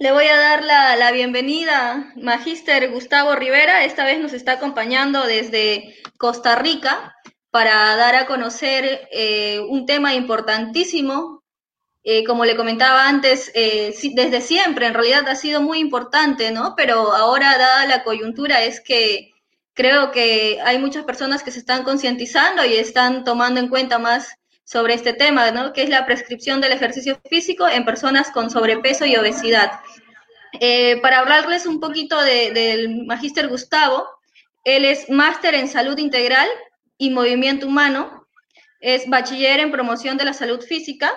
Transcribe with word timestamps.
Le 0.00 0.12
voy 0.12 0.26
a 0.28 0.36
dar 0.36 0.62
la, 0.62 0.94
la 0.94 1.10
bienvenida, 1.10 2.12
Magíster 2.14 2.88
Gustavo 2.92 3.34
Rivera. 3.34 3.84
Esta 3.84 4.04
vez 4.04 4.20
nos 4.20 4.32
está 4.32 4.52
acompañando 4.52 5.24
desde 5.26 5.96
Costa 6.16 6.54
Rica 6.54 7.16
para 7.50 7.96
dar 7.96 8.14
a 8.14 8.26
conocer 8.26 9.08
eh, 9.10 9.58
un 9.58 9.86
tema 9.86 10.14
importantísimo. 10.14 11.42
Eh, 12.04 12.22
como 12.22 12.44
le 12.44 12.54
comentaba 12.54 13.08
antes, 13.08 13.50
eh, 13.56 13.92
desde 14.14 14.40
siempre 14.40 14.86
en 14.86 14.94
realidad 14.94 15.26
ha 15.26 15.34
sido 15.34 15.60
muy 15.60 15.80
importante, 15.80 16.52
¿no? 16.52 16.74
Pero 16.76 17.12
ahora, 17.12 17.58
dada 17.58 17.84
la 17.86 18.04
coyuntura, 18.04 18.62
es 18.62 18.80
que 18.80 19.32
creo 19.74 20.12
que 20.12 20.60
hay 20.64 20.78
muchas 20.78 21.04
personas 21.06 21.42
que 21.42 21.50
se 21.50 21.58
están 21.58 21.82
concientizando 21.82 22.64
y 22.64 22.76
están 22.76 23.24
tomando 23.24 23.58
en 23.58 23.68
cuenta 23.68 23.98
más 23.98 24.37
sobre 24.68 24.92
este 24.92 25.14
tema, 25.14 25.50
¿no? 25.50 25.72
que 25.72 25.82
es 25.82 25.88
la 25.88 26.04
prescripción 26.04 26.60
del 26.60 26.72
ejercicio 26.72 27.18
físico 27.30 27.66
en 27.66 27.86
personas 27.86 28.30
con 28.30 28.50
sobrepeso 28.50 29.06
y 29.06 29.16
obesidad. 29.16 29.80
Eh, 30.60 31.00
para 31.00 31.20
hablarles 31.20 31.64
un 31.64 31.80
poquito 31.80 32.20
del 32.20 33.06
magíster 33.06 33.48
Gustavo, 33.48 34.06
él 34.64 34.84
es 34.84 35.08
máster 35.08 35.54
en 35.54 35.68
salud 35.68 35.96
integral 35.96 36.46
y 36.98 37.08
movimiento 37.08 37.66
humano, 37.66 38.26
es 38.80 39.08
bachiller 39.08 39.60
en 39.60 39.72
promoción 39.72 40.18
de 40.18 40.26
la 40.26 40.34
salud 40.34 40.60
física, 40.60 41.14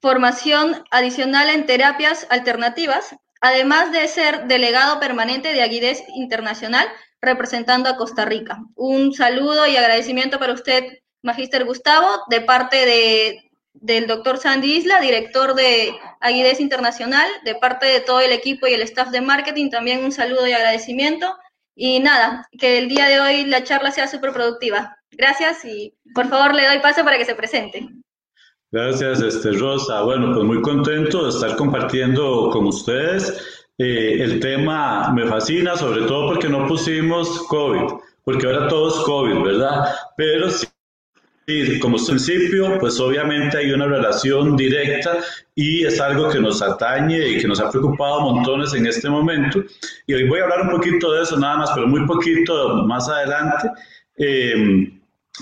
formación 0.00 0.82
adicional 0.90 1.48
en 1.48 1.64
terapias 1.64 2.26
alternativas, 2.28 3.14
además 3.40 3.92
de 3.92 4.08
ser 4.08 4.48
delegado 4.48 4.98
permanente 4.98 5.52
de 5.52 5.62
Aguidez 5.62 6.02
Internacional 6.16 6.88
representando 7.20 7.88
a 7.88 7.96
Costa 7.96 8.24
Rica. 8.24 8.58
Un 8.74 9.14
saludo 9.14 9.68
y 9.68 9.76
agradecimiento 9.76 10.40
para 10.40 10.54
usted, 10.54 11.01
Magíster 11.22 11.64
Gustavo, 11.64 12.08
de 12.28 12.40
parte 12.40 12.76
de, 12.84 13.50
del 13.74 14.06
doctor 14.06 14.38
Sandy 14.38 14.76
Isla, 14.76 15.00
director 15.00 15.54
de 15.54 15.94
Aguides 16.20 16.60
Internacional, 16.60 17.28
de 17.44 17.54
parte 17.54 17.86
de 17.86 18.00
todo 18.00 18.20
el 18.20 18.32
equipo 18.32 18.66
y 18.66 18.74
el 18.74 18.82
staff 18.82 19.10
de 19.10 19.20
marketing, 19.20 19.70
también 19.70 20.04
un 20.04 20.12
saludo 20.12 20.46
y 20.46 20.52
agradecimiento. 20.52 21.34
Y 21.74 22.00
nada, 22.00 22.46
que 22.58 22.78
el 22.78 22.88
día 22.88 23.06
de 23.06 23.20
hoy 23.20 23.44
la 23.46 23.64
charla 23.64 23.90
sea 23.90 24.06
súper 24.06 24.32
productiva. 24.32 24.96
Gracias 25.10 25.64
y 25.64 25.94
por 26.14 26.28
favor 26.28 26.54
le 26.54 26.66
doy 26.66 26.80
paso 26.80 27.04
para 27.04 27.16
que 27.16 27.24
se 27.24 27.34
presente. 27.34 27.88
Gracias, 28.70 29.20
este, 29.20 29.52
Rosa. 29.52 30.02
Bueno, 30.02 30.32
pues 30.32 30.44
muy 30.44 30.60
contento 30.62 31.24
de 31.24 31.30
estar 31.30 31.56
compartiendo 31.56 32.50
con 32.50 32.66
ustedes. 32.66 33.66
Eh, 33.78 34.22
el 34.22 34.40
tema 34.40 35.12
me 35.12 35.26
fascina, 35.26 35.76
sobre 35.76 36.02
todo 36.06 36.28
porque 36.28 36.48
no 36.48 36.66
pusimos 36.66 37.42
COVID, 37.48 37.94
porque 38.24 38.46
ahora 38.46 38.68
todo 38.68 38.88
es 38.88 38.94
COVID, 39.04 39.42
¿verdad? 39.42 39.94
Pero 40.16 40.50
sí 40.50 40.66
Sí, 41.46 41.80
como 41.80 41.96
principio, 41.96 42.78
pues 42.78 43.00
obviamente 43.00 43.58
hay 43.58 43.72
una 43.72 43.86
relación 43.86 44.56
directa 44.56 45.18
y 45.56 45.84
es 45.84 46.00
algo 46.00 46.28
que 46.28 46.38
nos 46.38 46.62
atañe 46.62 47.30
y 47.30 47.40
que 47.40 47.48
nos 47.48 47.60
ha 47.60 47.68
preocupado 47.68 48.20
montones 48.20 48.72
en 48.74 48.86
este 48.86 49.10
momento. 49.10 49.60
Y 50.06 50.14
hoy 50.14 50.28
voy 50.28 50.38
a 50.38 50.44
hablar 50.44 50.62
un 50.62 50.70
poquito 50.70 51.12
de 51.12 51.22
eso 51.22 51.36
nada 51.36 51.56
más, 51.56 51.70
pero 51.74 51.88
muy 51.88 52.06
poquito 52.06 52.84
más 52.84 53.08
adelante. 53.08 53.70
Eh, 54.18 54.92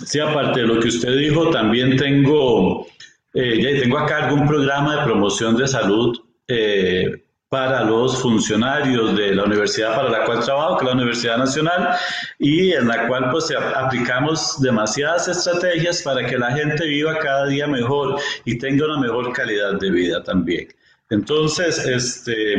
sí, 0.07 0.21
aparte 0.21 0.61
de 0.61 0.67
lo 0.67 0.81
que 0.81 0.89
usted 0.89 1.19
dijo, 1.19 1.51
también 1.51 1.97
tengo, 1.99 2.87
eh, 3.35 3.61
ya 3.61 3.83
tengo 3.83 3.99
a 3.99 4.07
cargo 4.07 4.37
un 4.37 4.49
programa 4.49 4.97
de 4.97 5.05
promoción 5.05 5.55
de 5.57 5.69
salud 5.69 6.19
eh, 6.49 7.25
para 7.51 7.83
los 7.83 8.23
funcionarios 8.23 9.17
de 9.17 9.35
la 9.35 9.43
universidad 9.43 9.97
para 9.97 10.09
la 10.09 10.25
cual 10.25 10.39
trabajo, 10.39 10.79
que 10.79 10.85
es 10.85 10.87
la 10.87 10.95
Universidad 10.95 11.37
Nacional, 11.37 11.97
y 12.39 12.73
en 12.73 12.87
la 12.87 13.09
cual 13.09 13.29
pues 13.33 13.53
aplicamos 13.75 14.61
demasiadas 14.61 15.27
estrategias 15.27 16.01
para 16.03 16.25
que 16.25 16.39
la 16.39 16.53
gente 16.53 16.87
viva 16.87 17.19
cada 17.19 17.47
día 17.49 17.67
mejor 17.67 18.21
y 18.45 18.57
tenga 18.57 18.87
una 18.87 19.01
mejor 19.01 19.33
calidad 19.33 19.81
de 19.81 19.91
vida 19.91 20.23
también. 20.23 20.69
Entonces, 21.11 21.85
este, 21.87 22.55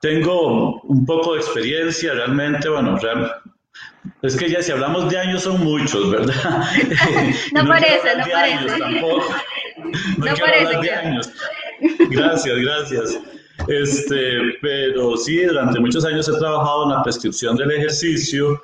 tengo 0.00 0.80
un 0.80 1.06
poco 1.06 1.34
de 1.34 1.40
experiencia 1.40 2.12
realmente, 2.12 2.68
bueno, 2.68 2.98
es 4.22 4.36
que 4.36 4.50
ya 4.50 4.60
si 4.60 4.72
hablamos 4.72 5.08
de 5.08 5.18
años 5.18 5.44
son 5.44 5.62
muchos, 5.62 6.10
¿verdad? 6.10 6.34
no, 7.52 7.64
parece, 7.64 8.16
no 8.16 8.24
parece. 8.28 8.78
No, 10.18 10.34
parece. 10.34 10.78
De 10.80 10.90
años. 10.90 11.30
Gracias, 12.10 12.58
gracias. 12.58 13.20
Este, 13.70 14.58
pero 14.60 15.16
sí, 15.16 15.44
durante 15.44 15.78
muchos 15.78 16.04
años 16.04 16.28
he 16.28 16.36
trabajado 16.40 16.84
en 16.84 16.90
la 16.90 17.04
prescripción 17.04 17.56
del 17.56 17.70
ejercicio 17.70 18.60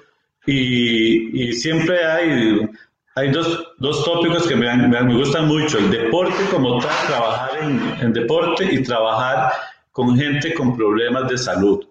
y, 0.47 1.49
y 1.49 1.53
siempre 1.53 2.05
hay, 2.05 2.69
hay 3.15 3.31
dos, 3.31 3.69
dos 3.78 4.05
tópicos 4.05 4.49
que 4.49 4.56
me, 4.56 4.77
me, 4.89 5.15
gustan 5.15 5.47
mucho, 5.47 5.78
el 5.78 5.93
deporte 5.93 6.34
como 6.50 6.81
tal, 6.81 7.06
trabajar 7.06 7.50
en, 7.62 7.81
en 8.00 8.12
deporte 8.12 8.69
y 8.69 8.83
trabajar 8.83 9.53
con 9.93 10.19
gente 10.19 10.53
con 10.55 10.77
problemas 10.77 11.31
de 11.31 11.38
salud. 11.38 11.87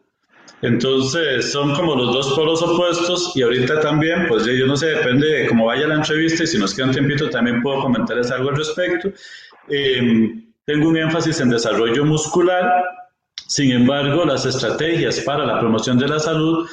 Entonces 0.61 1.53
son 1.53 1.73
como 1.73 1.95
los 1.95 2.13
dos 2.13 2.33
polos 2.33 2.61
opuestos 2.61 3.31
y 3.33 3.43
ahorita 3.43 3.79
también, 3.79 4.25
pues 4.27 4.45
yo 4.45 4.67
no 4.67 4.75
sé, 4.75 4.87
depende 4.87 5.25
de 5.25 5.47
cómo 5.47 5.67
vaya 5.67 5.87
la 5.87 5.95
entrevista 5.95 6.43
y 6.43 6.47
si 6.47 6.57
nos 6.57 6.73
queda 6.73 6.87
un 6.87 6.91
tiempito 6.91 7.29
también 7.29 7.61
puedo 7.61 7.79
comentarles 7.79 8.29
algo 8.29 8.49
al 8.49 8.57
respecto. 8.57 9.09
Eh, 9.69 10.41
tengo 10.65 10.89
un 10.89 10.97
énfasis 10.97 11.39
en 11.39 11.49
desarrollo 11.49 12.03
muscular, 12.03 12.83
sin 13.47 13.71
embargo, 13.71 14.25
las 14.25 14.45
estrategias 14.45 15.19
para 15.21 15.45
la 15.45 15.59
promoción 15.59 15.97
de 15.97 16.07
la 16.07 16.19
salud 16.19 16.67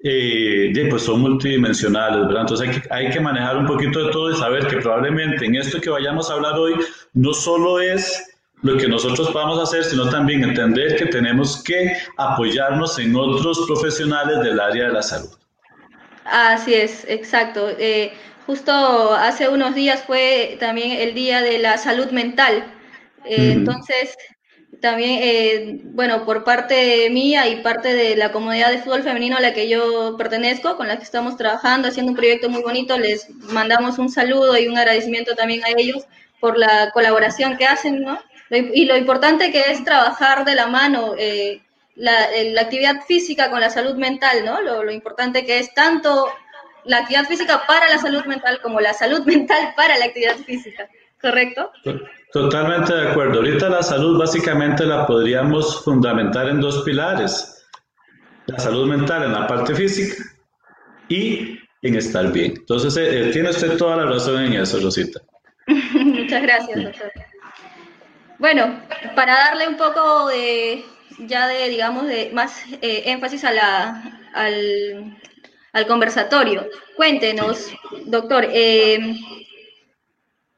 eh, 0.00 0.72
pues 0.88 1.02
son 1.02 1.20
multidimensionales, 1.20 2.26
¿verdad? 2.26 2.42
Entonces 2.42 2.68
hay 2.68 2.80
que, 2.80 2.94
hay 2.94 3.10
que 3.10 3.20
manejar 3.20 3.56
un 3.56 3.66
poquito 3.66 4.04
de 4.04 4.12
todo 4.12 4.30
y 4.30 4.36
saber 4.36 4.66
que 4.66 4.76
probablemente 4.76 5.44
en 5.44 5.56
esto 5.56 5.80
que 5.80 5.90
vayamos 5.90 6.30
a 6.30 6.34
hablar 6.34 6.54
hoy 6.54 6.74
no 7.14 7.32
solo 7.32 7.80
es 7.80 8.24
lo 8.62 8.76
que 8.76 8.88
nosotros 8.88 9.30
podamos 9.30 9.60
hacer, 9.60 9.84
sino 9.84 10.08
también 10.08 10.44
entender 10.44 10.96
que 10.96 11.06
tenemos 11.06 11.62
que 11.62 11.96
apoyarnos 12.16 12.98
en 12.98 13.14
otros 13.16 13.64
profesionales 13.66 14.40
del 14.40 14.60
área 14.60 14.88
de 14.88 14.92
la 14.92 15.02
salud. 15.02 15.30
Así 16.24 16.74
es, 16.74 17.04
exacto. 17.08 17.68
Eh, 17.78 18.12
justo 18.46 18.72
hace 19.14 19.48
unos 19.48 19.74
días 19.74 20.02
fue 20.06 20.56
también 20.60 20.92
el 20.92 21.14
Día 21.14 21.40
de 21.40 21.58
la 21.58 21.78
Salud 21.78 22.10
Mental 22.10 22.64
eh, 23.24 23.52
entonces, 23.52 24.16
también, 24.80 25.20
eh, 25.22 25.80
bueno, 25.84 26.24
por 26.24 26.44
parte 26.44 27.10
mía 27.10 27.48
y 27.48 27.62
parte 27.62 27.94
de 27.94 28.16
la 28.16 28.32
comunidad 28.32 28.70
de 28.70 28.78
fútbol 28.78 29.02
femenino 29.02 29.36
a 29.36 29.40
la 29.40 29.52
que 29.52 29.68
yo 29.68 30.16
pertenezco, 30.16 30.76
con 30.76 30.88
la 30.88 30.96
que 30.96 31.04
estamos 31.04 31.36
trabajando, 31.36 31.88
haciendo 31.88 32.12
un 32.12 32.16
proyecto 32.16 32.48
muy 32.48 32.62
bonito, 32.62 32.98
les 32.98 33.28
mandamos 33.52 33.98
un 33.98 34.10
saludo 34.10 34.56
y 34.58 34.68
un 34.68 34.78
agradecimiento 34.78 35.34
también 35.34 35.64
a 35.64 35.70
ellos 35.76 36.06
por 36.40 36.58
la 36.58 36.90
colaboración 36.92 37.56
que 37.56 37.66
hacen, 37.66 38.02
¿no? 38.02 38.18
Y 38.50 38.86
lo 38.86 38.96
importante 38.96 39.50
que 39.52 39.60
es 39.70 39.84
trabajar 39.84 40.44
de 40.44 40.54
la 40.54 40.68
mano 40.68 41.14
eh, 41.18 41.60
la, 41.96 42.28
actividad 42.60 43.02
física 43.06 43.50
con 43.50 43.60
la 43.60 43.70
salud 43.70 43.96
mental, 43.96 44.44
¿no? 44.44 44.60
Lo, 44.62 44.84
lo 44.84 44.92
importante 44.92 45.44
que 45.44 45.58
es 45.58 45.74
tanto 45.74 46.28
la 46.84 46.98
actividad 46.98 47.26
física 47.26 47.66
para 47.66 47.88
la 47.88 47.98
salud 47.98 48.24
mental 48.24 48.60
como 48.62 48.80
la 48.80 48.94
salud 48.94 49.22
mental 49.26 49.74
para 49.76 49.98
la 49.98 50.06
actividad 50.06 50.36
física, 50.36 50.88
¿correcto? 51.20 51.70
Totalmente 52.32 52.94
de 52.94 53.08
acuerdo. 53.08 53.38
Ahorita 53.38 53.68
la 53.68 53.82
salud 53.82 54.18
básicamente 54.18 54.84
la 54.84 55.06
podríamos 55.06 55.82
fundamentar 55.82 56.48
en 56.48 56.60
dos 56.60 56.82
pilares. 56.84 57.66
La 58.46 58.58
salud 58.58 58.86
mental 58.86 59.24
en 59.24 59.32
la 59.32 59.46
parte 59.46 59.74
física 59.74 60.22
y 61.08 61.58
en 61.82 61.94
estar 61.94 62.30
bien. 62.32 62.54
Entonces, 62.56 62.96
eh, 62.96 63.28
eh, 63.28 63.32
tiene 63.32 63.50
usted 63.50 63.76
toda 63.76 63.96
la 63.96 64.06
razón 64.06 64.42
en 64.42 64.54
eso, 64.54 64.78
Rosita. 64.80 65.20
Muchas 65.66 66.42
gracias, 66.42 66.82
doctor. 66.82 67.12
Bueno, 68.38 68.80
para 69.16 69.34
darle 69.34 69.66
un 69.66 69.76
poco 69.76 70.28
de, 70.28 70.84
ya 71.26 71.48
de, 71.48 71.68
digamos, 71.68 72.06
de 72.06 72.30
más 72.32 72.62
eh, 72.82 73.02
énfasis 73.06 73.44
a 73.44 73.52
la, 73.52 74.20
al, 74.32 75.18
al, 75.72 75.86
conversatorio, 75.86 76.66
cuéntenos, 76.96 77.72
doctor, 78.06 78.46
eh, 78.48 79.16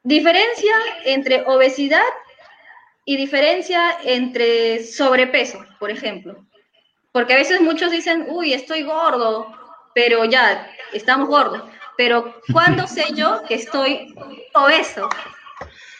Diferencia 0.03 0.75
entre 1.05 1.43
obesidad 1.47 2.03
y 3.05 3.17
diferencia 3.17 3.99
entre 4.05 4.85
sobrepeso, 4.85 5.65
por 5.79 5.91
ejemplo. 5.91 6.47
Porque 7.13 7.35
a 7.35 7.37
veces 7.37 7.61
muchos 7.61 7.91
dicen, 7.91 8.27
uy, 8.29 8.53
estoy 8.53 8.83
gordo, 8.83 9.53
pero 9.95 10.25
ya, 10.25 10.71
estamos 10.93 11.29
gordos. 11.29 11.63
Pero 11.97 12.41
¿cuándo 12.53 12.87
sé 12.87 13.05
yo 13.15 13.43
que 13.47 13.57
estoy 13.57 14.15
obeso? 14.55 15.09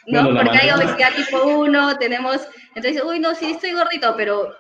¿No? 0.07 0.35
Porque 0.35 0.57
hay 0.57 0.71
obesidad 0.71 1.15
tipo 1.15 1.43
1, 1.43 1.99
tenemos, 1.99 2.41
entonces, 2.75 3.03
uy, 3.05 3.19
no, 3.19 3.35
sí, 3.35 3.51
estoy 3.51 3.73
gordito, 3.73 4.15
pero, 4.17 4.55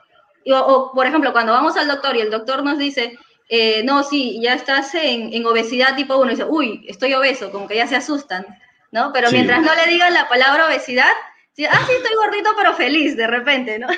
o, 0.52 0.92
por 0.92 1.06
ejemplo, 1.06 1.32
cuando 1.32 1.52
vamos 1.52 1.76
al 1.76 1.88
doctor 1.88 2.16
y 2.16 2.20
el 2.20 2.30
doctor 2.30 2.62
nos 2.62 2.78
dice, 2.78 3.16
eh, 3.48 3.82
no, 3.84 4.02
sí, 4.02 4.38
ya 4.42 4.54
estás 4.54 4.94
en, 4.94 5.32
en 5.32 5.46
obesidad 5.46 5.96
tipo 5.96 6.16
1, 6.16 6.26
y 6.26 6.34
dice, 6.34 6.44
uy, 6.44 6.84
estoy 6.88 7.14
obeso, 7.14 7.50
como 7.50 7.66
que 7.66 7.76
ya 7.76 7.86
se 7.86 7.96
asustan. 7.96 8.44
¿No? 8.90 9.12
Pero 9.12 9.30
mientras 9.30 9.62
no 9.62 9.74
le 9.74 9.90
digan 9.90 10.14
la 10.14 10.28
palabra 10.28 10.66
obesidad, 10.66 11.10
ah, 11.68 11.86
sí, 11.86 11.92
estoy 11.92 12.16
gordito, 12.16 12.50
pero 12.56 12.74
feliz 12.74 13.16
de 13.16 13.26
repente, 13.26 13.78
¿no? 13.78 13.88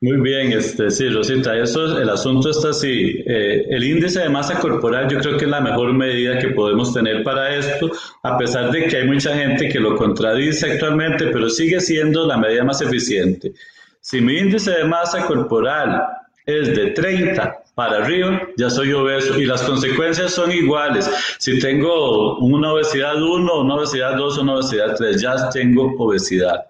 Muy 0.00 0.20
bien, 0.20 0.52
este, 0.52 0.92
sí, 0.92 1.08
Rosita, 1.08 1.56
eso, 1.56 2.00
el 2.00 2.08
asunto 2.08 2.50
está 2.50 2.70
así. 2.70 3.20
Eh, 3.26 3.66
el 3.68 3.82
índice 3.82 4.20
de 4.20 4.28
masa 4.28 4.56
corporal 4.60 5.08
yo 5.08 5.18
creo 5.18 5.36
que 5.36 5.44
es 5.44 5.50
la 5.50 5.60
mejor 5.60 5.92
medida 5.92 6.38
que 6.38 6.50
podemos 6.50 6.94
tener 6.94 7.24
para 7.24 7.52
esto, 7.56 7.90
a 8.22 8.38
pesar 8.38 8.70
de 8.70 8.86
que 8.86 8.98
hay 8.98 9.08
mucha 9.08 9.34
gente 9.36 9.68
que 9.68 9.80
lo 9.80 9.96
contradice 9.96 10.70
actualmente, 10.70 11.26
pero 11.32 11.50
sigue 11.50 11.80
siendo 11.80 12.28
la 12.28 12.36
medida 12.36 12.62
más 12.62 12.80
eficiente. 12.80 13.52
si 14.00 14.20
mi 14.20 14.38
índice 14.38 14.70
de 14.70 14.84
masa 14.84 15.26
corporal 15.26 16.00
es 16.46 16.76
de 16.76 16.92
30 16.92 17.58
para 17.78 17.98
arriba, 17.98 18.42
ya 18.56 18.68
soy 18.68 18.92
obeso 18.92 19.38
y 19.38 19.44
las 19.44 19.62
consecuencias 19.62 20.32
son 20.32 20.50
iguales. 20.50 21.08
Si 21.38 21.60
tengo 21.60 22.36
una 22.38 22.72
obesidad 22.72 23.22
1, 23.22 23.60
una 23.60 23.74
obesidad 23.76 24.16
2, 24.16 24.38
una 24.38 24.54
obesidad 24.56 24.96
3, 24.96 25.22
ya 25.22 25.48
tengo 25.50 25.94
obesidad. 25.96 26.66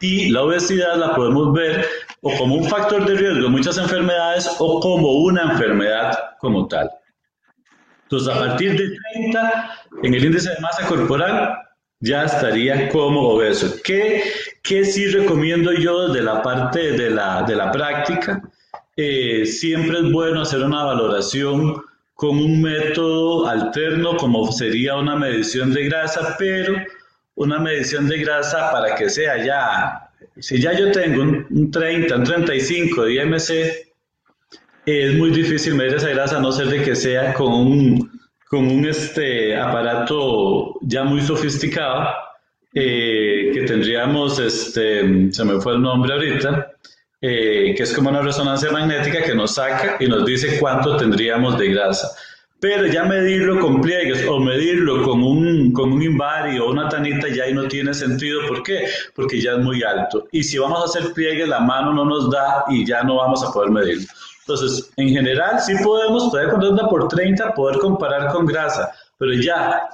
Y 0.00 0.30
la 0.30 0.44
obesidad 0.44 0.96
la 0.96 1.14
podemos 1.14 1.52
ver 1.52 1.86
o 2.22 2.34
como 2.38 2.54
un 2.54 2.64
factor 2.64 3.04
de 3.04 3.14
riesgo 3.14 3.42
de 3.42 3.48
muchas 3.50 3.76
enfermedades 3.76 4.48
o 4.58 4.80
como 4.80 5.18
una 5.18 5.52
enfermedad 5.52 6.18
como 6.40 6.66
tal. 6.66 6.90
Entonces, 8.04 8.34
a 8.34 8.38
partir 8.38 8.70
de 8.70 8.96
30, 9.12 9.70
en 10.02 10.14
el 10.14 10.24
índice 10.24 10.48
de 10.48 10.60
masa 10.60 10.86
corporal, 10.86 11.58
ya 12.00 12.24
estaría 12.24 12.88
como 12.88 13.28
obeso. 13.28 13.70
¿Qué, 13.84 14.22
qué 14.62 14.82
sí 14.86 15.08
recomiendo 15.08 15.72
yo 15.74 16.08
desde 16.08 16.22
la 16.22 16.40
parte 16.40 16.92
de 16.92 17.10
la, 17.10 17.42
de 17.42 17.54
la 17.54 17.70
práctica? 17.70 18.42
Eh, 18.96 19.46
siempre 19.46 19.98
es 20.00 20.12
bueno 20.12 20.42
hacer 20.42 20.62
una 20.62 20.84
valoración 20.84 21.82
con 22.14 22.36
un 22.38 22.60
método 22.60 23.48
alterno 23.48 24.16
como 24.16 24.52
sería 24.52 24.96
una 24.96 25.16
medición 25.16 25.72
de 25.72 25.84
grasa, 25.84 26.36
pero 26.38 26.74
una 27.34 27.58
medición 27.58 28.08
de 28.08 28.18
grasa 28.18 28.70
para 28.70 28.94
que 28.94 29.08
sea 29.08 29.44
ya, 29.44 30.10
si 30.38 30.60
ya 30.60 30.72
yo 30.72 30.92
tengo 30.92 31.22
un, 31.22 31.70
30, 31.70 32.14
un 32.14 32.24
35 32.24 33.04
de 33.04 33.14
IMC, 33.14 33.50
es 34.84 35.14
muy 35.14 35.30
difícil 35.30 35.74
medir 35.74 35.94
esa 35.94 36.10
grasa 36.10 36.36
a 36.36 36.40
no 36.40 36.52
ser 36.52 36.66
de 36.66 36.82
que 36.82 36.94
sea 36.94 37.32
con 37.34 37.52
un, 37.52 38.20
con 38.48 38.66
un 38.66 38.84
este, 38.84 39.56
aparato 39.56 40.78
ya 40.82 41.04
muy 41.04 41.22
sofisticado, 41.22 42.08
eh, 42.74 43.50
que 43.54 43.62
tendríamos, 43.62 44.38
este, 44.38 45.32
se 45.32 45.44
me 45.44 45.60
fue 45.60 45.74
el 45.74 45.82
nombre 45.82 46.12
ahorita, 46.12 46.71
eh, 47.24 47.72
que 47.76 47.84
es 47.84 47.92
como 47.92 48.10
una 48.10 48.20
resonancia 48.20 48.72
magnética 48.72 49.22
que 49.22 49.32
nos 49.32 49.54
saca 49.54 49.96
y 50.00 50.06
nos 50.06 50.26
dice 50.26 50.58
cuánto 50.58 50.96
tendríamos 50.96 51.56
de 51.56 51.68
grasa. 51.68 52.08
Pero 52.58 52.86
ya 52.86 53.04
medirlo 53.04 53.60
con 53.60 53.80
pliegues 53.80 54.26
o 54.28 54.40
medirlo 54.40 55.04
con 55.04 55.22
un, 55.22 55.72
con 55.72 55.92
un 55.92 56.02
invari 56.02 56.58
o 56.58 56.68
una 56.70 56.88
tanita 56.88 57.28
ya 57.28 57.44
ahí 57.44 57.54
no 57.54 57.68
tiene 57.68 57.94
sentido. 57.94 58.40
¿Por 58.48 58.64
qué? 58.64 58.88
Porque 59.14 59.40
ya 59.40 59.52
es 59.52 59.58
muy 59.58 59.84
alto. 59.84 60.26
Y 60.32 60.42
si 60.42 60.58
vamos 60.58 60.80
a 60.80 60.84
hacer 60.84 61.12
pliegues, 61.12 61.48
la 61.48 61.60
mano 61.60 61.92
no 61.92 62.04
nos 62.04 62.28
da 62.28 62.64
y 62.68 62.84
ya 62.84 63.04
no 63.04 63.16
vamos 63.16 63.44
a 63.44 63.52
poder 63.52 63.70
medirlo. 63.70 64.06
Entonces, 64.40 64.90
en 64.96 65.08
general, 65.08 65.60
sí 65.60 65.74
podemos, 65.82 66.28
todavía 66.30 66.50
cuando 66.50 66.70
anda 66.70 66.88
por 66.88 67.06
30, 67.06 67.54
poder 67.54 67.78
comparar 67.78 68.32
con 68.32 68.46
grasa, 68.46 68.90
pero 69.16 69.32
ya 69.34 69.88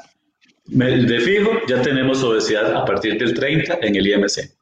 de 0.66 1.20
fijo, 1.20 1.50
ya 1.68 1.82
tenemos 1.82 2.22
obesidad 2.22 2.74
a 2.74 2.86
partir 2.86 3.18
del 3.18 3.34
30 3.34 3.78
en 3.82 3.96
el 3.96 4.06
IMC. 4.06 4.57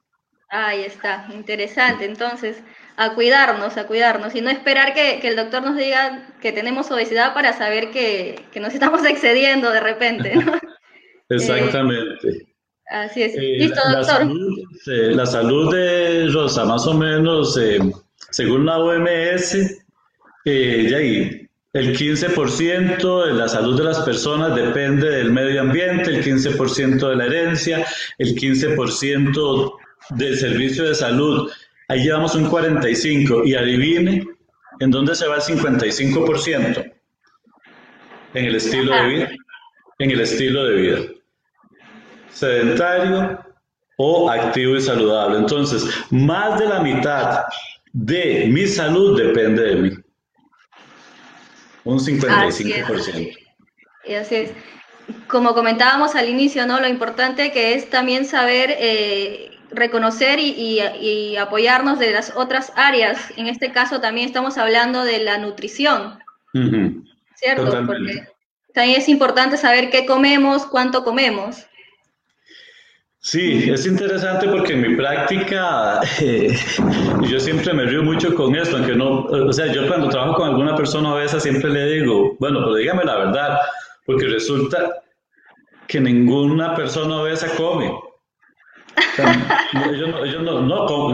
Ahí 0.58 0.84
está, 0.84 1.28
interesante. 1.34 2.06
Entonces, 2.06 2.56
a 2.96 3.12
cuidarnos, 3.12 3.76
a 3.76 3.86
cuidarnos 3.86 4.34
y 4.34 4.40
no 4.40 4.48
esperar 4.48 4.94
que, 4.94 5.18
el 5.18 5.36
doctor 5.36 5.62
nos 5.62 5.76
diga 5.76 6.28
que 6.40 6.50
tenemos 6.50 6.90
obesidad 6.90 7.34
para 7.34 7.52
saber 7.52 7.90
que, 7.90 8.42
nos 8.58 8.72
estamos 8.74 9.04
excediendo 9.04 9.70
de 9.70 9.80
repente. 9.80 10.32
Exactamente. 11.28 12.28
Eh, 12.28 12.46
así 12.88 13.22
es. 13.22 13.34
Eh, 13.34 13.56
Listo, 13.58 13.82
doctor. 13.84 14.26
La 14.86 15.26
salud, 15.26 15.74
de 15.74 16.28
Rosa, 16.32 16.64
más 16.64 16.86
o 16.86 16.94
menos, 16.94 17.58
eh, 17.58 17.78
según 18.30 18.64
la 18.64 18.78
OMS, 18.78 19.54
eh, 20.46 21.48
el 21.74 21.98
15% 21.98 23.26
de 23.26 23.34
la 23.34 23.46
salud 23.46 23.76
de 23.76 23.84
las 23.84 24.00
personas 24.00 24.54
depende 24.54 25.10
del 25.10 25.32
medio 25.32 25.60
ambiente, 25.60 26.08
el 26.12 26.24
15% 26.24 27.10
de 27.10 27.16
la 27.16 27.26
herencia, 27.26 27.84
el 28.16 28.34
15% 28.34 29.76
del 30.10 30.36
servicio 30.36 30.84
de 30.84 30.94
salud. 30.94 31.50
Ahí 31.88 32.02
llevamos 32.02 32.34
un 32.34 32.50
45% 32.50 33.46
y 33.46 33.54
adivine 33.54 34.24
en 34.80 34.90
dónde 34.90 35.14
se 35.14 35.26
va 35.26 35.36
el 35.36 35.42
55%. 35.42 36.92
En 38.34 38.44
el 38.44 38.54
estilo 38.56 38.94
de 38.94 39.08
vida. 39.08 39.30
En 39.98 40.10
el 40.10 40.20
estilo 40.20 40.64
de 40.64 40.74
vida. 40.74 40.98
Sedentario 42.30 43.40
o 43.96 44.30
activo 44.30 44.76
y 44.76 44.80
saludable. 44.80 45.38
Entonces, 45.38 45.84
más 46.10 46.58
de 46.58 46.66
la 46.66 46.80
mitad 46.80 47.44
de 47.92 48.46
mi 48.48 48.66
salud 48.66 49.18
depende 49.18 49.62
de 49.62 49.74
mí. 49.76 49.90
Un 51.84 51.98
55%. 51.98 52.48
Así 52.48 52.72
es. 52.72 54.16
Así 54.20 54.34
es. 54.34 54.50
Como 55.28 55.54
comentábamos 55.54 56.14
al 56.14 56.28
inicio, 56.28 56.66
¿no? 56.66 56.80
Lo 56.80 56.88
importante 56.88 57.52
que 57.52 57.74
es 57.74 57.88
también 57.88 58.26
saber 58.26 58.74
eh, 58.78 59.55
reconocer 59.76 60.38
y, 60.40 61.36
apoyarnos 61.36 61.98
de 61.98 62.12
las 62.12 62.32
otras 62.34 62.72
áreas. 62.76 63.32
En 63.36 63.46
este 63.46 63.72
caso 63.72 64.00
también 64.00 64.26
estamos 64.26 64.58
hablando 64.58 65.04
de 65.04 65.20
la 65.20 65.38
nutrición, 65.38 66.18
¿cierto? 67.34 67.86
Porque 67.86 68.26
también 68.74 69.00
es 69.00 69.08
importante 69.08 69.56
saber 69.56 69.90
qué 69.90 70.06
comemos, 70.06 70.66
cuánto 70.66 71.04
comemos. 71.04 71.66
Sí, 73.20 73.68
es 73.68 73.84
interesante 73.86 74.46
porque 74.46 74.74
en 74.74 74.82
mi 74.82 74.94
práctica 74.94 76.00
eh, 76.20 76.56
yo 77.22 77.40
siempre 77.40 77.72
me 77.74 77.84
río 77.84 78.04
mucho 78.04 78.32
con 78.36 78.54
esto, 78.54 78.76
aunque 78.76 78.94
no, 78.94 79.24
o 79.24 79.52
sea, 79.52 79.66
yo 79.66 79.88
cuando 79.88 80.08
trabajo 80.08 80.34
con 80.34 80.50
alguna 80.50 80.76
persona 80.76 81.12
obesa 81.12 81.40
siempre 81.40 81.70
le 81.70 81.86
digo, 81.94 82.36
bueno, 82.38 82.60
pero 82.60 82.76
dígame 82.76 83.04
la 83.04 83.16
verdad, 83.16 83.58
porque 84.04 84.26
resulta 84.26 85.02
que 85.88 86.00
ninguna 86.00 86.76
persona 86.76 87.22
obesa 87.22 87.48
come 87.56 87.92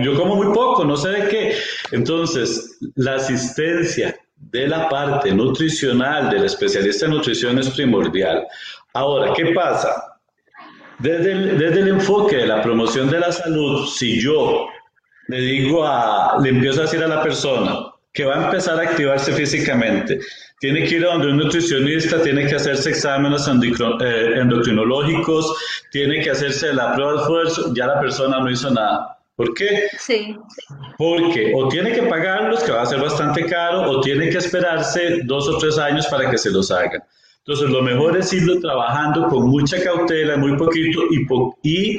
yo, 0.03 0.17
como 0.17 0.37
muy 0.37 0.55
poco, 0.55 0.85
no 0.85 0.97
sé 0.97 1.11
de 1.11 1.29
qué. 1.29 1.57
Entonces, 1.91 2.79
la 2.97 3.15
asistencia 3.17 4.17
de 4.37 4.69
la 4.69 4.89
parte 4.89 5.33
nutricional 5.33 6.31
del 6.31 6.45
especialista 6.45 7.07
en 7.07 7.13
nutrición 7.13 7.59
es 7.59 7.71
primordial. 7.71 8.47
Ahora, 8.95 9.33
¿qué 9.35 9.47
pasa? 9.55 10.19
Desde 10.99 11.33
el, 11.33 11.59
desde 11.59 11.81
el 11.81 11.89
enfoque 11.89 12.37
de 12.37 12.47
la 12.47 12.63
promoción 12.63 13.11
de 13.11 13.21
la 13.21 13.33
salud, 13.33 13.87
si 13.87 14.21
yo 14.21 14.67
le 15.29 15.41
digo 15.41 15.85
a, 15.85 16.39
le 16.41 16.51
empiezo 16.51 16.81
a 16.81 16.85
decir 16.85 17.03
a 17.03 17.09
la 17.09 17.23
persona, 17.23 17.92
que 18.13 18.25
va 18.25 18.35
a 18.39 18.45
empezar 18.45 18.79
a 18.79 18.83
activarse 18.83 19.33
físicamente. 19.33 20.21
Tiene 20.61 20.85
que 20.85 20.97
ir 20.97 21.05
a 21.05 21.13
donde 21.13 21.29
un 21.29 21.39
nutricionista, 21.39 22.23
tiene 22.23 22.47
que 22.47 22.55
hacerse 22.55 22.91
exámenes 22.91 23.49
eh, 23.49 24.35
endocrinológicos, 24.37 25.57
tiene 25.91 26.21
que 26.23 26.31
hacerse 26.31 26.73
la 26.73 26.95
prueba 26.95 27.13
de 27.13 27.19
esfuerzo, 27.19 27.75
ya 27.75 27.87
la 27.87 28.01
persona 28.01 28.39
no 28.41 28.51
hizo 28.51 28.71
nada. 28.71 29.19
¿Por 29.35 29.55
qué? 29.55 29.89
Sí. 29.99 30.37
Porque 30.99 31.53
o 31.57 31.69
tiene 31.69 31.93
que 31.93 32.03
pagarlos, 32.03 32.63
que 32.63 32.71
va 32.71 32.83
a 32.83 32.87
ser 32.87 33.01
bastante 33.01 33.47
caro, 33.47 33.91
o 33.91 34.01
tiene 34.03 34.29
que 34.29 34.39
esperarse 34.39 35.23
dos 35.25 35.49
o 35.49 35.59
tres 35.59 35.79
años 35.79 36.07
para 36.07 36.31
que 36.31 36.39
se 36.39 36.51
los 36.51 36.71
hagan. 36.71 37.03
Entonces, 37.39 37.71
lo 37.71 37.83
mejor 37.83 38.17
es 38.17 38.33
irlo 38.33 38.61
trabajando 38.61 39.27
con 39.29 39.49
mucha 39.49 39.83
cautela, 39.83 40.37
muy 40.37 40.57
poquito, 40.57 41.01
y, 41.11 41.27
y 41.63 41.99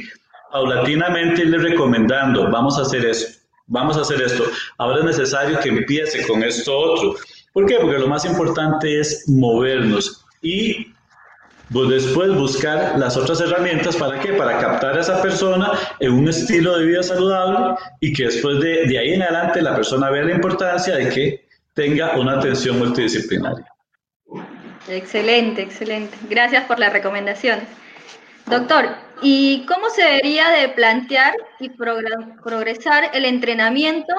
paulatinamente 0.50 1.42
irle 1.42 1.58
recomendando, 1.58 2.50
vamos 2.50 2.78
a 2.78 2.82
hacer 2.82 3.04
eso 3.04 3.43
vamos 3.66 3.96
a 3.96 4.02
hacer 4.02 4.20
esto, 4.22 4.44
ahora 4.78 4.98
es 4.98 5.04
necesario 5.04 5.58
que 5.60 5.68
empiece 5.68 6.26
con 6.26 6.42
esto 6.42 6.76
otro. 6.76 7.16
¿Por 7.52 7.66
qué? 7.66 7.76
Porque 7.80 7.98
lo 7.98 8.08
más 8.08 8.24
importante 8.24 8.98
es 8.98 9.28
movernos 9.28 10.24
y 10.42 10.92
pues, 11.72 11.88
después 11.88 12.34
buscar 12.34 12.98
las 12.98 13.16
otras 13.16 13.40
herramientas 13.40 13.96
para 13.96 14.20
qué? 14.20 14.32
Para 14.32 14.58
captar 14.58 14.96
a 14.96 15.00
esa 15.00 15.22
persona 15.22 15.72
en 16.00 16.12
un 16.12 16.28
estilo 16.28 16.78
de 16.78 16.86
vida 16.86 17.02
saludable 17.02 17.76
y 18.00 18.12
que 18.12 18.24
después 18.24 18.60
de, 18.60 18.86
de 18.86 18.98
ahí 18.98 19.14
en 19.14 19.22
adelante 19.22 19.62
la 19.62 19.74
persona 19.74 20.10
vea 20.10 20.24
la 20.24 20.34
importancia 20.34 20.96
de 20.96 21.08
que 21.08 21.44
tenga 21.74 22.16
una 22.16 22.38
atención 22.38 22.78
multidisciplinaria. 22.78 23.66
Excelente, 24.88 25.62
excelente. 25.62 26.16
Gracias 26.28 26.64
por 26.64 26.78
la 26.78 26.90
recomendación. 26.90 27.60
Doctor, 28.46 29.03
¿y 29.22 29.64
cómo 29.66 29.88
se 29.90 30.02
debería 30.02 30.50
de 30.50 30.68
plantear 30.70 31.34
y 31.60 31.70
progresar 31.70 33.10
el 33.14 33.24
entrenamiento 33.24 34.14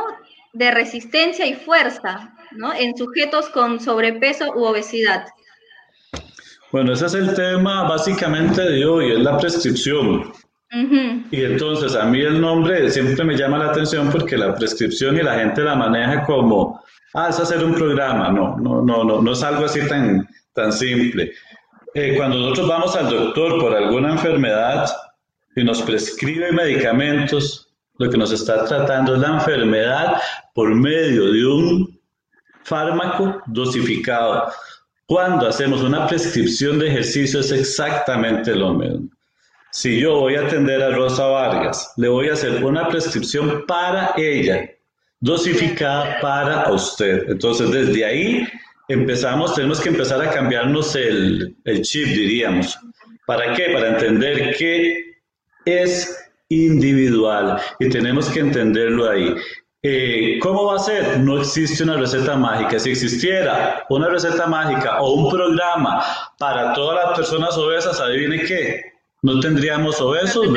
de 0.54 0.72
resistencia 0.72 1.46
y 1.46 1.54
fuerza 1.54 2.34
en 2.80 2.98
sujetos 2.98 3.50
con 3.50 3.80
sobrepeso 3.80 4.54
u 4.56 4.64
obesidad? 4.64 5.26
Bueno, 6.72 6.94
ese 6.94 7.06
es 7.06 7.14
el 7.14 7.34
tema 7.34 7.88
básicamente 7.88 8.62
de 8.62 8.86
hoy, 8.86 9.12
es 9.12 9.20
la 9.20 9.38
prescripción. 9.38 10.34
Y 11.32 11.44
entonces 11.44 11.96
a 11.96 12.06
mí 12.06 12.20
el 12.20 12.42
nombre 12.42 12.90
siempre 12.90 13.24
me 13.24 13.38
llama 13.38 13.60
la 13.60 13.68
atención 13.68 14.10
porque 14.10 14.38
la 14.38 14.56
prescripción 14.56 15.16
y 15.16 15.24
la 15.24 15.36
gente 15.36 15.62
la 15.62 15.76
maneja 15.76 16.26
como, 16.26 16.84
ah, 17.14 17.30
es 17.30 17.40
hacer 17.40 17.64
un 17.64 17.76
programa. 17.76 18.30
No, 18.30 18.58
no, 18.58 18.82
no, 18.82 19.04
no, 19.06 19.22
no 19.22 19.32
es 19.32 19.42
algo 19.42 19.66
así 19.66 19.88
tan, 19.88 20.28
tan 20.54 20.74
simple. 20.74 21.32
Eh, 21.98 22.14
cuando 22.18 22.38
nosotros 22.38 22.68
vamos 22.68 22.96
al 22.98 23.10
doctor 23.10 23.58
por 23.58 23.74
alguna 23.74 24.12
enfermedad 24.12 24.86
y 25.56 25.64
nos 25.64 25.82
prescribe 25.82 26.52
medicamentos, 26.52 27.70
lo 28.00 28.10
que 28.10 28.18
nos 28.18 28.34
está 28.34 28.66
tratando 28.66 29.16
es 29.16 29.22
la 29.22 29.36
enfermedad 29.36 30.22
por 30.54 30.76
medio 30.76 31.32
de 31.32 31.46
un 31.46 32.02
fármaco 32.66 33.42
dosificado. 33.46 34.52
Cuando 35.06 35.48
hacemos 35.48 35.84
una 35.84 36.06
prescripción 36.06 36.80
de 36.80 36.90
ejercicio 36.90 37.40
es 37.40 37.54
exactamente 37.54 38.54
lo 38.54 38.74
mismo. 38.74 39.08
si 39.72 39.98
yo 39.98 40.20
voy 40.20 40.36
a 40.36 40.42
atender 40.42 40.84
a 40.84 40.90
Rosa 40.90 41.28
Vargas, 41.28 41.94
le 41.96 42.10
voy 42.10 42.28
a 42.28 42.34
hacer 42.34 42.62
una 42.62 42.90
prescripción 42.90 43.64
para 43.66 44.14
ella, 44.18 44.70
dosificada 45.22 46.20
para 46.20 46.70
usted. 46.74 47.30
Entonces, 47.30 47.72
desde 47.72 48.04
ahí 48.04 48.46
empezamos, 48.88 49.56
tenemos 49.56 49.80
que 49.80 49.90
empezar 49.90 50.22
a 50.22 50.30
cambiarnos 50.30 50.96
el, 50.96 51.56
el 51.66 51.82
chip, 51.82 52.08
diríamos. 52.08 52.78
¿Para 53.26 53.54
qué? 53.54 53.70
Para 53.74 53.90
entender 53.90 54.56
que 54.56 55.16
es 55.66 56.18
individual 56.50 57.60
y 57.80 57.90
tenemos 57.90 58.30
que 58.30 58.40
entenderlo 58.40 59.10
ahí. 59.10 59.36
Eh, 59.82 60.40
¿Cómo 60.42 60.66
va 60.66 60.78
a 60.78 60.80
ser? 60.80 61.20
No 61.20 61.40
existe 61.40 61.84
una 61.84 61.98
receta 61.98 62.36
mágica. 62.36 62.80
Si 62.80 62.90
existiera 62.90 63.86
una 63.90 64.10
receta 64.10 64.48
mágica 64.48 65.00
o 65.00 65.14
un 65.14 65.32
programa 65.32 66.04
para 66.40 66.74
todas 66.74 67.06
las 67.06 67.18
personas 67.18 67.56
obesas, 67.58 68.00
adivine 68.00 68.42
qué, 68.44 68.82
no 69.22 69.40
tendríamos 69.40 70.00
obesos, 70.02 70.48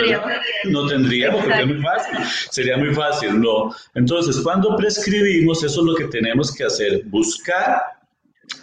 no 0.65 0.87
tendríamos, 0.87 1.43
porque 1.43 1.61
es 1.61 1.67
muy 1.67 1.83
fácil. 1.83 2.19
Sería 2.51 2.77
muy 2.77 2.95
fácil, 2.95 3.41
no. 3.41 3.75
Entonces, 3.95 4.41
cuando 4.43 4.77
prescribimos, 4.77 5.63
eso 5.63 5.81
es 5.81 5.87
lo 5.87 5.95
que 5.95 6.05
tenemos 6.05 6.55
que 6.55 6.65
hacer, 6.65 7.03
buscar 7.07 7.83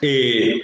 eh, 0.01 0.61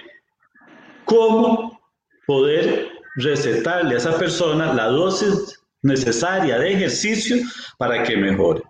cómo 1.05 1.81
poder 2.25 2.89
recetarle 3.15 3.95
a 3.95 3.97
esa 3.97 4.17
persona 4.17 4.73
la 4.73 4.85
dosis 4.85 5.59
necesaria 5.81 6.59
de 6.59 6.73
ejercicio 6.73 7.37
para 7.77 8.03
que 8.03 8.15
mejore. 8.17 8.61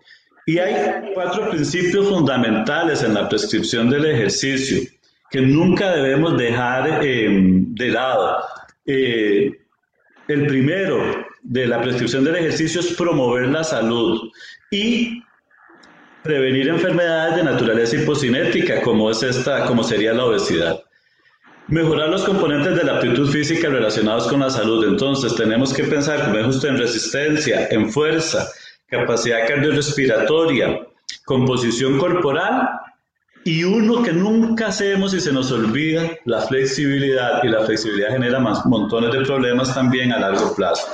Y 0.45 0.57
hay 0.57 1.11
cuatro 1.13 1.49
principios 1.49 2.07
fundamentales 2.09 3.03
en 3.03 3.13
la 3.13 3.29
prescripción 3.29 3.89
del 3.89 4.05
ejercicio 4.05 4.81
que 5.29 5.41
nunca 5.41 5.91
debemos 5.91 6.37
dejar 6.37 7.03
em, 7.05 7.73
de 7.75 7.87
lado. 7.89 8.43
Eh, 8.85 9.51
el 10.27 10.47
primero 10.47 11.25
de 11.43 11.67
la 11.67 11.81
prescripción 11.81 12.23
del 12.23 12.35
ejercicio 12.35 12.81
es 12.81 12.93
promover 12.93 13.47
la 13.47 13.63
salud 13.63 14.29
y 14.71 15.20
prevenir 16.23 16.67
enfermedades 16.69 17.35
de 17.35 17.43
naturaleza 17.43 17.95
hipocinética, 17.95 18.81
como 18.81 19.09
es 19.09 19.23
esta, 19.23 19.65
como 19.65 19.83
sería 19.83 20.13
la 20.13 20.25
obesidad. 20.25 20.81
Mejorar 21.67 22.09
los 22.09 22.23
componentes 22.23 22.75
de 22.75 22.83
la 22.83 22.95
aptitud 22.95 23.29
física 23.29 23.69
relacionados 23.69 24.27
con 24.27 24.41
la 24.41 24.49
salud. 24.49 24.85
Entonces, 24.87 25.35
tenemos 25.35 25.73
que 25.73 25.83
pensar, 25.83 26.25
como 26.25 26.37
dijo 26.37 26.49
usted, 26.49 26.69
en 26.69 26.77
resistencia, 26.77 27.67
en 27.71 27.91
fuerza, 27.91 28.47
capacidad 28.87 29.47
cardiorrespiratoria, 29.47 30.81
composición 31.25 31.97
corporal 31.97 32.69
y 33.43 33.63
uno 33.63 34.03
que 34.03 34.13
nunca 34.13 34.67
hacemos 34.67 35.13
y 35.13 35.19
se 35.19 35.31
nos 35.31 35.51
olvida, 35.51 36.11
la 36.25 36.41
flexibilidad. 36.41 37.43
Y 37.43 37.47
la 37.47 37.61
flexibilidad 37.65 38.09
genera 38.11 38.39
más, 38.39 38.65
montones 38.65 39.11
de 39.11 39.21
problemas 39.21 39.73
también 39.73 40.11
a 40.11 40.19
largo 40.19 40.53
plazo. 40.55 40.87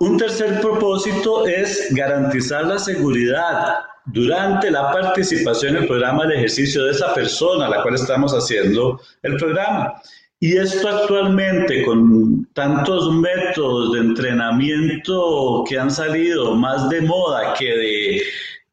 Un 0.00 0.16
tercer 0.16 0.60
propósito 0.60 1.46
es 1.46 1.88
garantizar 1.92 2.66
la 2.66 2.78
seguridad 2.78 3.76
durante 4.06 4.70
la 4.70 4.90
participación 4.92 5.76
en 5.76 5.82
el 5.82 5.88
programa 5.88 6.26
de 6.26 6.36
ejercicio 6.36 6.84
de 6.84 6.90
esa 6.90 7.14
persona 7.14 7.66
a 7.66 7.70
la 7.70 7.82
cual 7.82 7.94
estamos 7.94 8.32
haciendo 8.32 9.00
el 9.22 9.36
programa. 9.36 9.94
Y 10.40 10.56
esto 10.56 10.88
actualmente, 10.88 11.84
con 11.84 12.46
tantos 12.52 13.12
métodos 13.14 13.92
de 13.92 14.00
entrenamiento 14.00 15.64
que 15.66 15.78
han 15.78 15.90
salido 15.90 16.54
más 16.54 16.88
de 16.90 17.00
moda 17.00 17.54
que 17.54 17.64
de, 17.64 18.22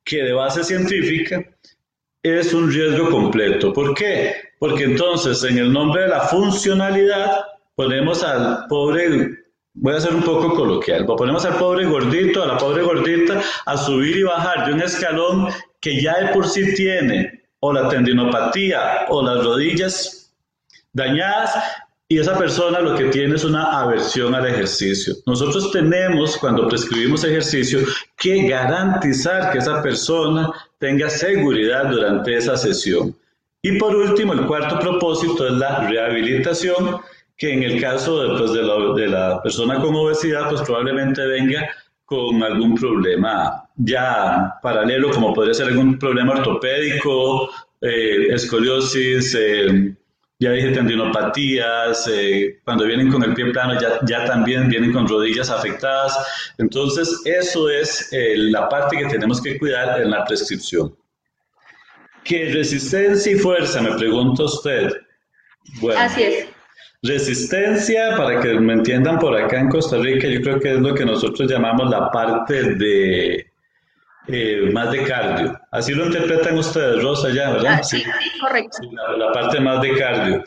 que 0.03 0.23
de 0.23 0.33
base 0.33 0.63
científica, 0.63 1.45
es 2.23 2.53
un 2.53 2.71
riesgo 2.71 3.09
completo. 3.09 3.71
¿Por 3.71 3.93
qué? 3.93 4.35
Porque 4.59 4.83
entonces 4.83 5.43
en 5.43 5.59
el 5.59 5.71
nombre 5.71 6.01
de 6.03 6.09
la 6.09 6.21
funcionalidad 6.21 7.45
ponemos 7.75 8.23
al 8.23 8.65
pobre 8.67 9.40
voy 9.73 9.95
a 9.95 9.99
ser 9.99 10.13
un 10.13 10.23
poco 10.23 10.53
coloquial, 10.53 11.05
ponemos 11.05 11.45
al 11.45 11.57
pobre 11.57 11.85
gordito, 11.85 12.43
a 12.43 12.47
la 12.47 12.57
pobre 12.57 12.83
gordita, 12.83 13.41
a 13.65 13.77
subir 13.77 14.17
y 14.17 14.23
bajar 14.23 14.65
de 14.65 14.73
un 14.73 14.81
escalón 14.81 15.47
que 15.79 16.01
ya 16.01 16.19
de 16.19 16.33
por 16.33 16.47
sí 16.47 16.73
tiene 16.75 17.41
o 17.59 17.71
la 17.71 17.89
tendinopatía 17.89 19.05
o 19.09 19.23
las 19.23 19.43
rodillas 19.43 20.33
dañadas 20.93 21.55
y 22.11 22.19
esa 22.19 22.37
persona 22.37 22.81
lo 22.81 22.95
que 22.97 23.05
tiene 23.05 23.35
es 23.35 23.45
una 23.45 23.79
aversión 23.79 24.35
al 24.35 24.45
ejercicio. 24.45 25.15
Nosotros 25.25 25.71
tenemos, 25.71 26.35
cuando 26.35 26.67
prescribimos 26.67 27.23
ejercicio, 27.23 27.79
que 28.17 28.49
garantizar 28.49 29.49
que 29.49 29.59
esa 29.59 29.81
persona 29.81 30.51
tenga 30.77 31.09
seguridad 31.09 31.85
durante 31.85 32.35
esa 32.35 32.57
sesión. 32.57 33.15
Y 33.61 33.77
por 33.77 33.95
último, 33.95 34.33
el 34.33 34.45
cuarto 34.45 34.77
propósito 34.79 35.47
es 35.47 35.53
la 35.53 35.87
rehabilitación, 35.87 36.99
que 37.41 37.51
en 37.51 37.63
el 37.63 37.81
caso 37.81 38.21
de, 38.21 38.37
pues, 38.37 38.53
de, 38.53 38.61
la, 38.61 38.93
de 38.93 39.07
la 39.07 39.41
persona 39.41 39.81
con 39.81 39.95
obesidad, 39.95 40.47
pues 40.47 40.61
probablemente 40.61 41.25
venga 41.25 41.67
con 42.05 42.43
algún 42.43 42.75
problema 42.75 43.67
ya 43.77 44.59
paralelo, 44.61 45.09
como 45.09 45.33
podría 45.33 45.55
ser 45.55 45.69
algún 45.69 45.97
problema 45.97 46.33
ortopédico, 46.33 47.49
eh, 47.81 48.27
escoliosis, 48.29 49.33
eh, 49.33 49.95
ya 50.37 50.51
dije 50.51 50.69
tendinopatías, 50.69 52.07
eh, 52.13 52.59
cuando 52.63 52.85
vienen 52.85 53.09
con 53.09 53.23
el 53.23 53.33
pie 53.33 53.45
plano 53.51 53.73
ya, 53.81 53.99
ya 54.05 54.23
también 54.25 54.69
vienen 54.69 54.93
con 54.93 55.07
rodillas 55.07 55.49
afectadas. 55.49 56.53
Entonces, 56.59 57.21
eso 57.25 57.71
es 57.71 58.07
la 58.11 58.69
parte 58.69 58.97
que 58.97 59.05
tenemos 59.05 59.41
que 59.41 59.57
cuidar 59.57 59.99
en 59.99 60.11
la 60.11 60.25
prescripción. 60.25 60.95
¿Qué 62.23 62.51
resistencia 62.53 63.31
y 63.31 63.35
fuerza? 63.35 63.81
Me 63.81 63.97
pregunta 63.97 64.43
usted. 64.43 64.91
Bueno, 65.81 65.99
Así 65.99 66.21
es. 66.21 66.60
Resistencia, 67.03 68.15
para 68.15 68.39
que 68.39 68.59
me 68.59 68.73
entiendan 68.73 69.17
por 69.17 69.35
acá 69.35 69.59
en 69.59 69.69
Costa 69.69 69.97
Rica, 69.97 70.27
yo 70.27 70.39
creo 70.41 70.59
que 70.59 70.73
es 70.73 70.79
lo 70.79 70.93
que 70.93 71.03
nosotros 71.03 71.49
llamamos 71.49 71.89
la 71.89 72.11
parte 72.11 72.75
de 72.75 73.51
eh, 74.27 74.69
más 74.71 74.91
de 74.91 75.03
cardio. 75.03 75.59
Así 75.71 75.93
lo 75.93 76.05
interpretan 76.05 76.57
ustedes, 76.59 77.01
Rosa, 77.01 77.29
ya, 77.31 77.53
¿verdad? 77.53 77.77
Ah, 77.79 77.83
sí, 77.83 78.03
correcto. 78.39 78.77
la, 79.17 79.31
parte 79.31 79.59
más 79.59 79.81
de 79.81 79.95
cardio. 79.95 80.43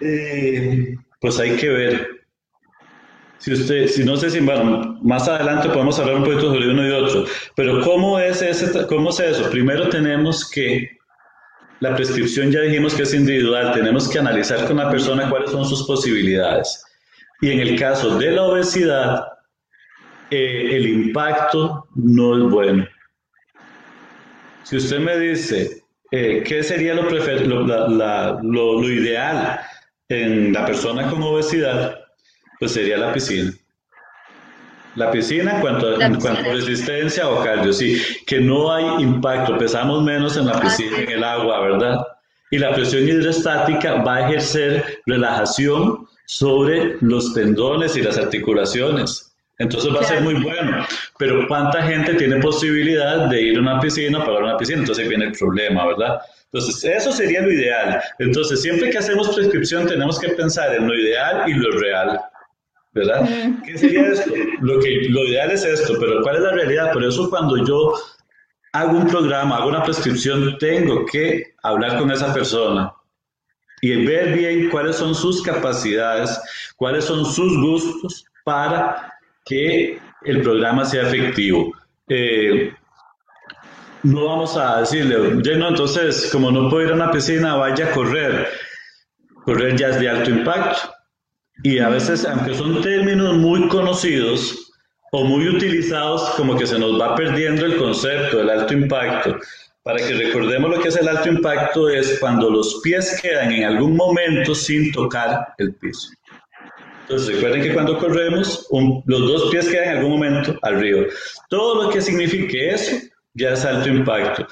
Eh, 0.00 0.96
pues 1.18 1.40
hay 1.40 1.56
que 1.56 1.68
ver. 1.68 2.08
Si 3.38 3.52
usted, 3.52 3.86
si 3.86 4.04
no 4.04 4.16
sé 4.16 4.30
si 4.30 4.40
bueno, 4.40 4.98
más 5.02 5.28
adelante 5.28 5.70
podemos 5.70 5.98
hablar 5.98 6.16
un 6.16 6.24
poquito 6.24 6.52
sobre 6.52 6.70
uno 6.70 6.86
y 6.86 6.90
otro, 6.90 7.24
pero 7.56 7.80
¿cómo 7.80 8.18
es, 8.18 8.42
ese, 8.42 8.86
cómo 8.86 9.10
es 9.10 9.20
eso? 9.20 9.48
Primero 9.50 9.88
tenemos 9.88 10.50
que 10.50 10.97
la 11.80 11.94
prescripción 11.94 12.50
ya 12.50 12.60
dijimos 12.60 12.94
que 12.94 13.02
es 13.02 13.14
individual, 13.14 13.72
tenemos 13.72 14.08
que 14.08 14.18
analizar 14.18 14.66
con 14.66 14.78
la 14.78 14.90
persona 14.90 15.30
cuáles 15.30 15.50
son 15.50 15.64
sus 15.64 15.86
posibilidades. 15.86 16.84
Y 17.40 17.50
en 17.52 17.60
el 17.60 17.78
caso 17.78 18.18
de 18.18 18.32
la 18.32 18.42
obesidad, 18.42 19.24
eh, 20.30 20.76
el 20.76 20.86
impacto 20.86 21.86
no 21.94 22.36
es 22.36 22.52
bueno. 22.52 22.86
Si 24.64 24.76
usted 24.76 24.98
me 24.98 25.16
dice, 25.18 25.82
eh, 26.10 26.42
¿qué 26.44 26.62
sería 26.62 26.94
lo, 26.94 27.02
lo, 27.08 28.42
lo 28.42 28.90
ideal 28.90 29.60
en 30.08 30.52
la 30.52 30.66
persona 30.66 31.08
con 31.08 31.22
obesidad? 31.22 31.96
Pues 32.58 32.72
sería 32.72 32.98
la 32.98 33.12
piscina. 33.12 33.52
La 34.98 35.10
piscina 35.12 35.52
en 35.52 35.60
cuanto, 35.60 35.96
a, 35.96 36.52
resistencia 36.52 37.28
o 37.28 37.42
cardio, 37.42 37.72
sí, 37.72 38.02
que 38.26 38.40
no 38.40 38.72
hay 38.72 38.84
impacto, 39.02 39.56
pesamos 39.56 40.02
menos 40.02 40.36
en 40.36 40.46
la 40.46 40.52
ah, 40.52 40.60
piscina, 40.60 40.98
en 40.98 41.10
el 41.10 41.24
agua, 41.24 41.60
¿verdad? 41.60 42.04
Y 42.50 42.58
la 42.58 42.74
presión 42.74 43.08
hidrostática 43.08 44.02
va 44.02 44.16
a 44.16 44.28
ejercer 44.28 45.00
relajación 45.06 46.06
sobre 46.26 46.96
los 47.00 47.32
tendones 47.32 47.96
y 47.96 48.02
las 48.02 48.18
articulaciones. 48.18 49.32
Entonces 49.58 49.94
va 49.94 50.00
a 50.00 50.04
ser 50.04 50.20
muy 50.22 50.34
bueno. 50.34 50.84
Pero 51.18 51.46
¿cuánta 51.46 51.82
gente 51.82 52.14
tiene 52.14 52.36
posibilidad 52.40 53.28
de 53.28 53.40
ir 53.40 53.58
a 53.58 53.60
una 53.60 53.80
piscina 53.80 54.18
o 54.18 54.24
pagar 54.24 54.42
una 54.42 54.56
piscina? 54.56 54.80
Entonces 54.80 55.08
viene 55.08 55.26
el 55.26 55.32
problema, 55.32 55.86
¿verdad? 55.86 56.20
Entonces, 56.52 56.82
eso 56.84 57.12
sería 57.12 57.42
lo 57.42 57.52
ideal. 57.52 58.00
Entonces, 58.18 58.62
siempre 58.62 58.90
que 58.90 58.98
hacemos 58.98 59.28
prescripción 59.34 59.86
tenemos 59.86 60.18
que 60.18 60.30
pensar 60.30 60.74
en 60.74 60.88
lo 60.88 60.94
ideal 60.94 61.48
y 61.48 61.54
lo 61.54 61.70
real. 61.78 62.20
¿Verdad? 62.98 63.28
¿Qué 63.64 63.78
sería 63.78 64.06
esto? 64.08 64.32
Lo, 64.60 64.78
que, 64.80 65.08
lo 65.08 65.24
ideal 65.24 65.50
es 65.50 65.64
esto, 65.64 65.94
pero 65.98 66.22
¿cuál 66.22 66.36
es 66.36 66.42
la 66.42 66.52
realidad? 66.52 66.92
Por 66.92 67.04
eso 67.04 67.30
cuando 67.30 67.64
yo 67.64 67.94
hago 68.72 68.98
un 68.98 69.06
programa, 69.06 69.56
hago 69.56 69.68
una 69.68 69.82
prescripción, 69.82 70.56
tengo 70.58 71.04
que 71.06 71.54
hablar 71.62 71.98
con 71.98 72.10
esa 72.10 72.32
persona 72.32 72.92
y 73.80 74.04
ver 74.04 74.36
bien 74.36 74.70
cuáles 74.70 74.96
son 74.96 75.14
sus 75.14 75.42
capacidades, 75.42 76.40
cuáles 76.76 77.04
son 77.04 77.24
sus 77.24 77.56
gustos 77.58 78.24
para 78.44 79.12
que 79.44 79.98
el 80.24 80.42
programa 80.42 80.84
sea 80.84 81.02
efectivo. 81.02 81.72
Eh, 82.08 82.72
no 84.02 84.26
vamos 84.26 84.56
a 84.56 84.80
decirle, 84.80 85.16
no, 85.58 85.68
entonces, 85.68 86.28
como 86.32 86.50
no 86.50 86.70
puedo 86.70 86.86
ir 86.86 86.92
a 86.92 86.94
una 86.94 87.10
piscina, 87.10 87.56
vaya 87.56 87.86
a 87.86 87.90
correr. 87.90 88.48
Correr 89.44 89.76
ya 89.76 89.88
es 89.88 90.00
de 90.00 90.08
alto 90.08 90.30
impacto. 90.30 90.78
Y 91.62 91.78
a 91.78 91.88
veces, 91.88 92.24
aunque 92.24 92.54
son 92.54 92.80
términos 92.82 93.36
muy 93.36 93.66
conocidos 93.68 94.72
o 95.12 95.24
muy 95.24 95.48
utilizados, 95.48 96.22
como 96.36 96.56
que 96.56 96.66
se 96.66 96.78
nos 96.78 97.00
va 97.00 97.16
perdiendo 97.16 97.66
el 97.66 97.76
concepto 97.76 98.38
del 98.38 98.50
alto 98.50 98.74
impacto. 98.74 99.36
Para 99.82 99.98
que 99.98 100.12
recordemos 100.12 100.70
lo 100.70 100.80
que 100.80 100.88
es 100.88 100.96
el 100.96 101.08
alto 101.08 101.28
impacto 101.28 101.88
es 101.88 102.18
cuando 102.20 102.50
los 102.50 102.80
pies 102.82 103.18
quedan 103.22 103.50
en 103.52 103.64
algún 103.64 103.96
momento 103.96 104.54
sin 104.54 104.92
tocar 104.92 105.54
el 105.58 105.74
piso. 105.74 106.10
Entonces 107.02 107.36
recuerden 107.36 107.62
que 107.62 107.72
cuando 107.72 107.96
corremos, 107.96 108.68
los 109.06 109.20
dos 109.20 109.50
pies 109.50 109.66
quedan 109.68 109.88
en 109.88 109.96
algún 109.96 110.12
momento 110.12 110.58
arriba. 110.62 111.06
Todo 111.48 111.84
lo 111.84 111.90
que 111.90 112.02
signifique 112.02 112.70
eso 112.70 112.96
ya 113.32 113.54
es 113.54 113.64
alto 113.64 113.88
impacto. 113.88 114.46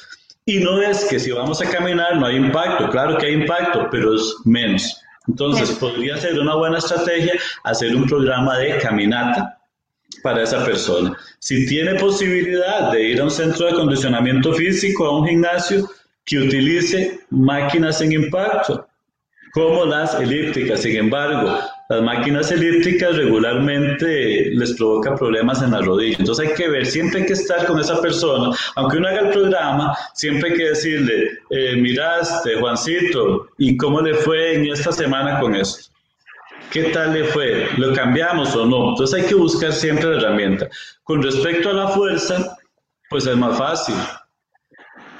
Y 0.46 0.60
no 0.60 0.80
es 0.80 1.04
que 1.04 1.18
si 1.18 1.32
vamos 1.32 1.60
a 1.60 1.68
caminar 1.68 2.16
no 2.16 2.26
hay 2.26 2.36
impacto, 2.36 2.88
claro 2.88 3.18
que 3.18 3.26
hay 3.26 3.34
impacto, 3.34 3.88
pero 3.90 4.14
es 4.14 4.34
menos. 4.44 4.98
Entonces 5.28 5.70
podría 5.72 6.16
ser 6.16 6.38
una 6.38 6.54
buena 6.54 6.78
estrategia 6.78 7.34
hacer 7.64 7.94
un 7.94 8.06
programa 8.06 8.58
de 8.58 8.78
caminata 8.78 9.58
para 10.22 10.42
esa 10.42 10.64
persona. 10.64 11.16
Si 11.38 11.66
tiene 11.66 11.94
posibilidad 11.94 12.92
de 12.92 13.02
ir 13.10 13.20
a 13.20 13.24
un 13.24 13.30
centro 13.30 13.66
de 13.66 13.72
acondicionamiento 13.72 14.52
físico, 14.54 15.06
a 15.06 15.18
un 15.18 15.26
gimnasio, 15.26 15.88
que 16.24 16.38
utilice 16.38 17.20
máquinas 17.30 18.00
en 18.00 18.12
impacto, 18.12 18.88
como 19.52 19.86
las 19.86 20.14
elípticas. 20.20 20.80
Sin 20.82 20.96
embargo, 20.96 21.60
las 21.88 22.02
máquinas 22.02 22.50
elípticas 22.50 23.16
regularmente 23.16 24.50
les 24.52 24.74
provoca 24.74 25.14
problemas 25.14 25.62
en 25.62 25.70
la 25.70 25.80
rodilla. 25.80 26.16
Entonces 26.18 26.48
hay 26.48 26.54
que 26.54 26.68
ver, 26.68 26.86
siempre 26.86 27.20
hay 27.20 27.26
que 27.26 27.34
estar 27.34 27.64
con 27.66 27.78
esa 27.78 28.00
persona, 28.00 28.56
aunque 28.74 28.96
uno 28.96 29.08
haga 29.08 29.20
el 29.20 29.30
programa, 29.30 29.96
siempre 30.14 30.50
hay 30.50 30.56
que 30.56 30.68
decirle, 30.70 31.38
eh, 31.50 31.76
miraste, 31.76 32.58
Juancito, 32.58 33.48
¿y 33.58 33.76
cómo 33.76 34.00
le 34.00 34.14
fue 34.14 34.54
en 34.54 34.66
esta 34.66 34.90
semana 34.92 35.38
con 35.40 35.54
eso? 35.54 35.90
¿Qué 36.70 36.84
tal 36.84 37.12
le 37.12 37.24
fue? 37.24 37.68
¿Lo 37.76 37.94
cambiamos 37.94 38.54
o 38.56 38.66
no? 38.66 38.90
Entonces 38.90 39.22
hay 39.22 39.28
que 39.28 39.36
buscar 39.36 39.72
siempre 39.72 40.10
la 40.10 40.16
herramienta. 40.16 40.68
Con 41.04 41.22
respecto 41.22 41.70
a 41.70 41.74
la 41.74 41.88
fuerza, 41.88 42.56
pues 43.08 43.26
es 43.26 43.36
más 43.36 43.56
fácil. 43.56 43.94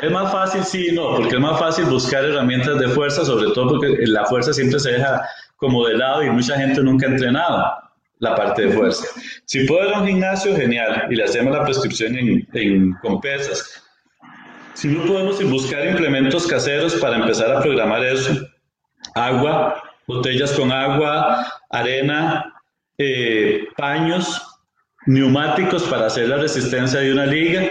Es 0.00 0.10
más 0.10 0.30
fácil, 0.30 0.64
sí, 0.64 0.90
no, 0.92 1.16
porque 1.16 1.36
es 1.36 1.40
más 1.40 1.58
fácil 1.58 1.86
buscar 1.86 2.24
herramientas 2.24 2.78
de 2.78 2.88
fuerza, 2.88 3.24
sobre 3.24 3.50
todo 3.52 3.68
porque 3.68 3.96
la 4.06 4.26
fuerza 4.26 4.52
siempre 4.52 4.78
se 4.78 4.92
deja 4.92 5.22
como 5.56 5.86
de 5.86 5.96
lado 5.96 6.22
y 6.22 6.30
mucha 6.30 6.56
gente 6.56 6.82
nunca 6.82 7.06
ha 7.06 7.10
entrenado 7.10 7.72
la 8.18 8.34
parte 8.34 8.66
de 8.66 8.72
fuerza. 8.72 9.06
Si 9.44 9.66
puedo 9.66 9.88
ir 9.88 9.94
a 9.94 10.00
un 10.00 10.06
gimnasio, 10.06 10.56
genial, 10.56 11.06
y 11.10 11.16
le 11.16 11.24
hacemos 11.24 11.54
la 11.54 11.64
prescripción 11.64 12.16
en, 12.16 12.92
con 13.02 13.20
pesas. 13.20 13.82
Si 14.74 14.88
no 14.88 15.04
podemos 15.04 15.42
buscar 15.50 15.86
implementos 15.86 16.46
caseros 16.46 16.94
para 16.96 17.16
empezar 17.16 17.50
a 17.50 17.60
programar 17.60 18.04
eso, 18.04 18.46
agua, 19.14 19.82
botellas 20.06 20.52
con 20.52 20.70
agua, 20.70 21.46
arena, 21.70 22.54
eh, 22.98 23.64
paños, 23.76 24.42
neumáticos 25.06 25.84
para 25.84 26.06
hacer 26.06 26.28
la 26.28 26.36
resistencia 26.38 27.00
de 27.00 27.12
una 27.12 27.26
liga 27.26 27.62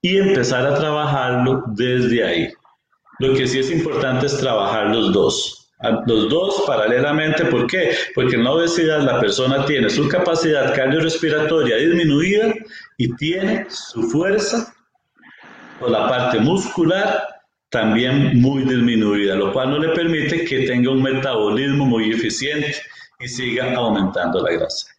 y 0.00 0.18
empezar 0.18 0.66
a 0.66 0.74
trabajarlo 0.74 1.64
desde 1.68 2.24
ahí. 2.24 2.52
Lo 3.18 3.34
que 3.34 3.46
sí 3.46 3.58
es 3.58 3.70
importante 3.70 4.26
es 4.26 4.38
trabajar 4.38 4.86
los 4.86 5.12
dos 5.12 5.63
los 6.06 6.28
dos 6.28 6.64
paralelamente. 6.66 7.44
¿Por 7.46 7.66
qué? 7.66 7.92
Porque 8.14 8.36
en 8.36 8.44
la 8.44 8.52
obesidad 8.52 9.00
la 9.02 9.20
persona 9.20 9.64
tiene 9.64 9.90
su 9.90 10.08
capacidad 10.08 10.74
cardiorrespiratoria 10.74 11.76
disminuida 11.76 12.54
y 12.96 13.14
tiene 13.16 13.66
su 13.68 14.02
fuerza 14.10 14.74
o 15.80 15.88
la 15.88 16.08
parte 16.08 16.38
muscular 16.38 17.34
también 17.68 18.40
muy 18.40 18.62
disminuida, 18.62 19.34
lo 19.34 19.52
cual 19.52 19.70
no 19.70 19.78
le 19.78 19.88
permite 19.88 20.44
que 20.44 20.60
tenga 20.60 20.90
un 20.90 21.02
metabolismo 21.02 21.84
muy 21.84 22.12
eficiente 22.12 22.76
y 23.18 23.26
siga 23.26 23.74
aumentando 23.74 24.40
la 24.40 24.52
grasa. 24.52 24.93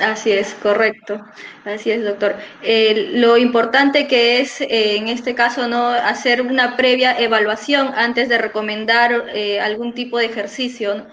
Así 0.00 0.32
es, 0.32 0.54
correcto. 0.54 1.22
Así 1.64 1.90
es, 1.90 2.02
doctor. 2.02 2.36
Eh, 2.62 3.10
lo 3.12 3.36
importante 3.36 4.08
que 4.08 4.40
es, 4.40 4.60
eh, 4.62 4.96
en 4.96 5.08
este 5.08 5.34
caso, 5.34 5.68
no 5.68 5.88
hacer 5.88 6.42
una 6.42 6.76
previa 6.76 7.18
evaluación 7.18 7.92
antes 7.94 8.28
de 8.28 8.38
recomendar 8.38 9.26
eh, 9.34 9.60
algún 9.60 9.94
tipo 9.94 10.18
de 10.18 10.26
ejercicio. 10.26 11.06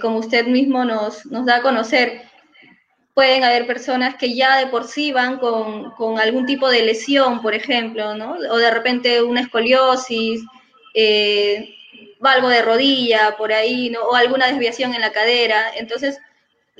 como 0.00 0.18
usted 0.18 0.46
mismo 0.46 0.84
nos, 0.84 1.26
nos, 1.26 1.44
da 1.44 1.56
a 1.56 1.62
conocer, 1.62 2.22
pueden 3.14 3.42
haber 3.44 3.66
personas 3.66 4.14
que 4.16 4.34
ya 4.34 4.58
de 4.58 4.68
por 4.68 4.84
sí 4.84 5.12
van 5.12 5.38
con, 5.38 5.90
con 5.92 6.20
algún 6.20 6.46
tipo 6.46 6.68
de 6.70 6.82
lesión, 6.82 7.42
por 7.42 7.54
ejemplo, 7.54 8.14
¿no? 8.14 8.36
O 8.50 8.58
de 8.58 8.70
repente 8.70 9.22
una 9.22 9.40
escoliosis, 9.40 10.42
algo 12.20 12.48
de 12.48 12.62
rodilla, 12.62 13.36
por 13.36 13.52
ahí, 13.52 13.90
¿no? 13.90 14.00
O 14.02 14.14
alguna 14.14 14.46
desviación 14.46 14.94
en 14.94 15.00
la 15.00 15.12
cadera. 15.12 15.72
Entonces, 15.76 16.20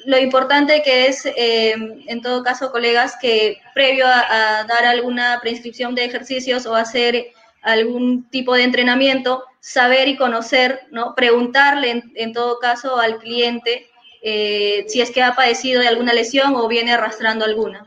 lo 0.07 0.19
importante 0.19 0.83
que 0.83 1.09
es, 1.09 1.27
eh, 1.27 1.75
en 2.07 2.23
todo 2.23 2.43
caso, 2.43 2.71
colegas, 2.71 3.15
que 3.21 3.59
previo 3.75 4.07
a, 4.07 4.65
dar 4.65 4.85
alguna 4.85 5.39
prescripción 5.43 5.95
de 5.95 6.05
ejercicios 6.05 6.65
o 6.67 6.75
hacer 6.75 7.27
algún 7.63 8.29
tipo 8.31 8.55
de 8.55 8.63
entrenamiento, 8.63 9.45
saber 9.61 10.07
y 10.09 10.17
conocer, 10.17 10.83
¿no? 10.93 11.15
Preguntarle, 11.17 12.05
en, 12.15 12.33
todo 12.33 12.61
caso, 12.61 12.99
al 12.99 13.19
cliente 13.19 13.89
eh, 14.23 14.85
si 14.89 15.01
es 15.01 15.11
que 15.11 15.23
ha 15.23 15.35
padecido 15.35 15.81
de 15.81 15.89
alguna 15.89 16.13
lesión 16.13 16.55
o 16.55 16.69
viene 16.69 16.93
arrastrando 16.93 17.45
alguna. 17.45 17.85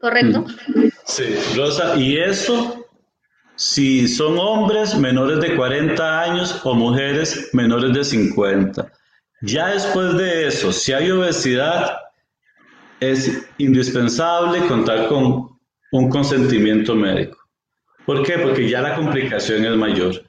¿Correcto? 0.00 0.40
Mm. 0.40 0.88
Sí, 1.04 1.36
Rosa, 1.56 1.94
y 1.96 2.18
eso 2.18 2.84
si 3.54 4.06
son 4.06 4.38
hombres 4.38 4.96
menores 4.96 5.40
de 5.40 5.56
40 5.56 6.22
años 6.22 6.60
o 6.64 6.74
mujeres 6.74 7.50
menores 7.52 7.94
de 7.94 8.04
50. 8.04 8.92
Ya 9.42 9.68
después 9.68 10.16
de 10.16 10.46
eso, 10.46 10.72
si 10.72 10.92
hay 10.92 11.10
obesidad, 11.10 11.98
es 13.00 13.46
indispensable 13.58 14.66
contar 14.66 15.08
con 15.08 15.58
un 15.92 16.08
consentimiento 16.08 16.94
médico. 16.94 17.38
¿Por 18.06 18.22
qué? 18.22 18.38
Porque 18.38 18.68
ya 18.68 18.80
la 18.80 18.94
complicación 18.94 19.64
es 19.64 19.76
mayor. 19.76 20.22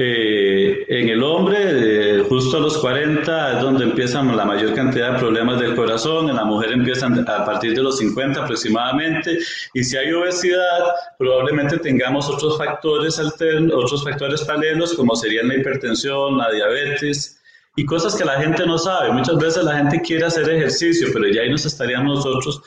Eh, 0.00 0.84
en 0.88 1.08
el 1.08 1.22
hombre, 1.24 2.22
justo 2.28 2.58
a 2.58 2.60
los 2.60 2.78
40 2.78 3.56
es 3.56 3.62
donde 3.62 3.84
empiezan 3.84 4.36
la 4.36 4.44
mayor 4.44 4.72
cantidad 4.74 5.14
de 5.14 5.18
problemas 5.18 5.58
del 5.58 5.74
corazón, 5.74 6.30
en 6.30 6.36
la 6.36 6.44
mujer 6.44 6.70
empiezan 6.70 7.28
a 7.28 7.44
partir 7.44 7.74
de 7.74 7.82
los 7.82 7.98
50 7.98 8.44
aproximadamente, 8.44 9.38
y 9.74 9.82
si 9.82 9.96
hay 9.96 10.12
obesidad, 10.12 10.84
probablemente 11.18 11.78
tengamos 11.78 12.28
otros 12.28 12.58
factores 12.58 13.18
alternos, 13.18 13.74
otros 13.74 14.04
factores 14.04 14.42
paralelos, 14.42 14.94
como 14.94 15.16
serían 15.16 15.48
la 15.48 15.56
hipertensión, 15.56 16.38
la 16.38 16.52
diabetes, 16.52 17.40
y 17.76 17.84
cosas 17.84 18.14
que 18.16 18.24
la 18.24 18.40
gente 18.40 18.66
no 18.66 18.78
sabe. 18.78 19.12
Muchas 19.12 19.38
veces 19.38 19.64
la 19.64 19.76
gente 19.76 20.00
quiere 20.00 20.26
hacer 20.26 20.48
ejercicio, 20.48 21.08
pero 21.12 21.28
ya 21.28 21.42
ahí 21.42 21.50
nos 21.50 21.64
estaríamos 21.64 22.24
nosotros, 22.24 22.60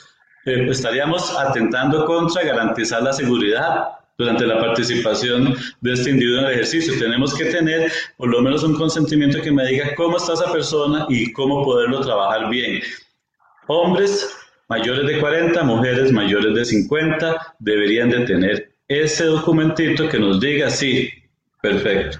eh, 0.46 0.66
estaríamos 0.70 1.36
atentando 1.38 2.04
contra 2.04 2.42
garantizar 2.42 3.02
la 3.02 3.12
seguridad 3.12 3.88
durante 4.18 4.46
la 4.46 4.60
participación 4.60 5.54
de 5.80 5.92
este 5.92 6.10
individuo 6.10 6.40
en 6.40 6.46
el 6.46 6.52
ejercicio. 6.52 6.94
Tenemos 6.98 7.34
que 7.34 7.46
tener 7.46 7.90
por 8.16 8.30
lo 8.30 8.40
menos 8.40 8.62
un 8.62 8.74
consentimiento 8.74 9.40
que 9.40 9.50
me 9.50 9.66
diga 9.66 9.94
cómo 9.96 10.16
está 10.16 10.34
esa 10.34 10.52
persona 10.52 11.06
y 11.08 11.32
cómo 11.32 11.64
poderlo 11.64 12.00
trabajar 12.00 12.48
bien. 12.48 12.80
Hombres 13.68 14.34
mayores 14.68 15.06
de 15.06 15.20
40, 15.20 15.62
mujeres 15.64 16.12
mayores 16.12 16.54
de 16.54 16.64
50 16.64 17.56
deberían 17.58 18.10
de 18.10 18.20
tener 18.20 18.74
ese 18.88 19.24
documentito 19.24 20.08
que 20.08 20.18
nos 20.18 20.40
diga 20.40 20.70
sí, 20.70 21.10
perfecto. 21.60 22.18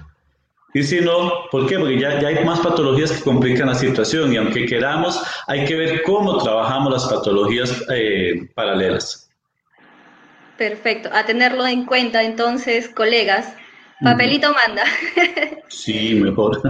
Y 0.73 0.81
si 0.81 1.01
no, 1.01 1.49
¿por 1.51 1.67
qué? 1.67 1.77
Porque 1.77 1.99
ya, 1.99 2.19
ya, 2.19 2.29
hay 2.29 2.43
más 2.43 2.59
patologías 2.59 3.11
que 3.11 3.23
complican 3.23 3.67
la 3.67 3.75
situación 3.75 4.33
y 4.33 4.37
aunque 4.37 4.65
queramos, 4.65 5.21
hay 5.47 5.65
que 5.65 5.75
ver 5.75 6.01
cómo 6.01 6.37
trabajamos 6.37 6.91
las 6.91 7.05
patologías 7.05 7.83
eh, 7.93 8.49
paralelas. 8.55 9.29
Perfecto, 10.57 11.09
a 11.13 11.25
tenerlo 11.25 11.67
en 11.67 11.85
cuenta 11.85 12.23
entonces, 12.23 12.89
colegas. 12.89 13.53
Papelito 14.03 14.51
manda. 14.53 14.83
sí, 15.67 16.15
mejor. 16.15 16.61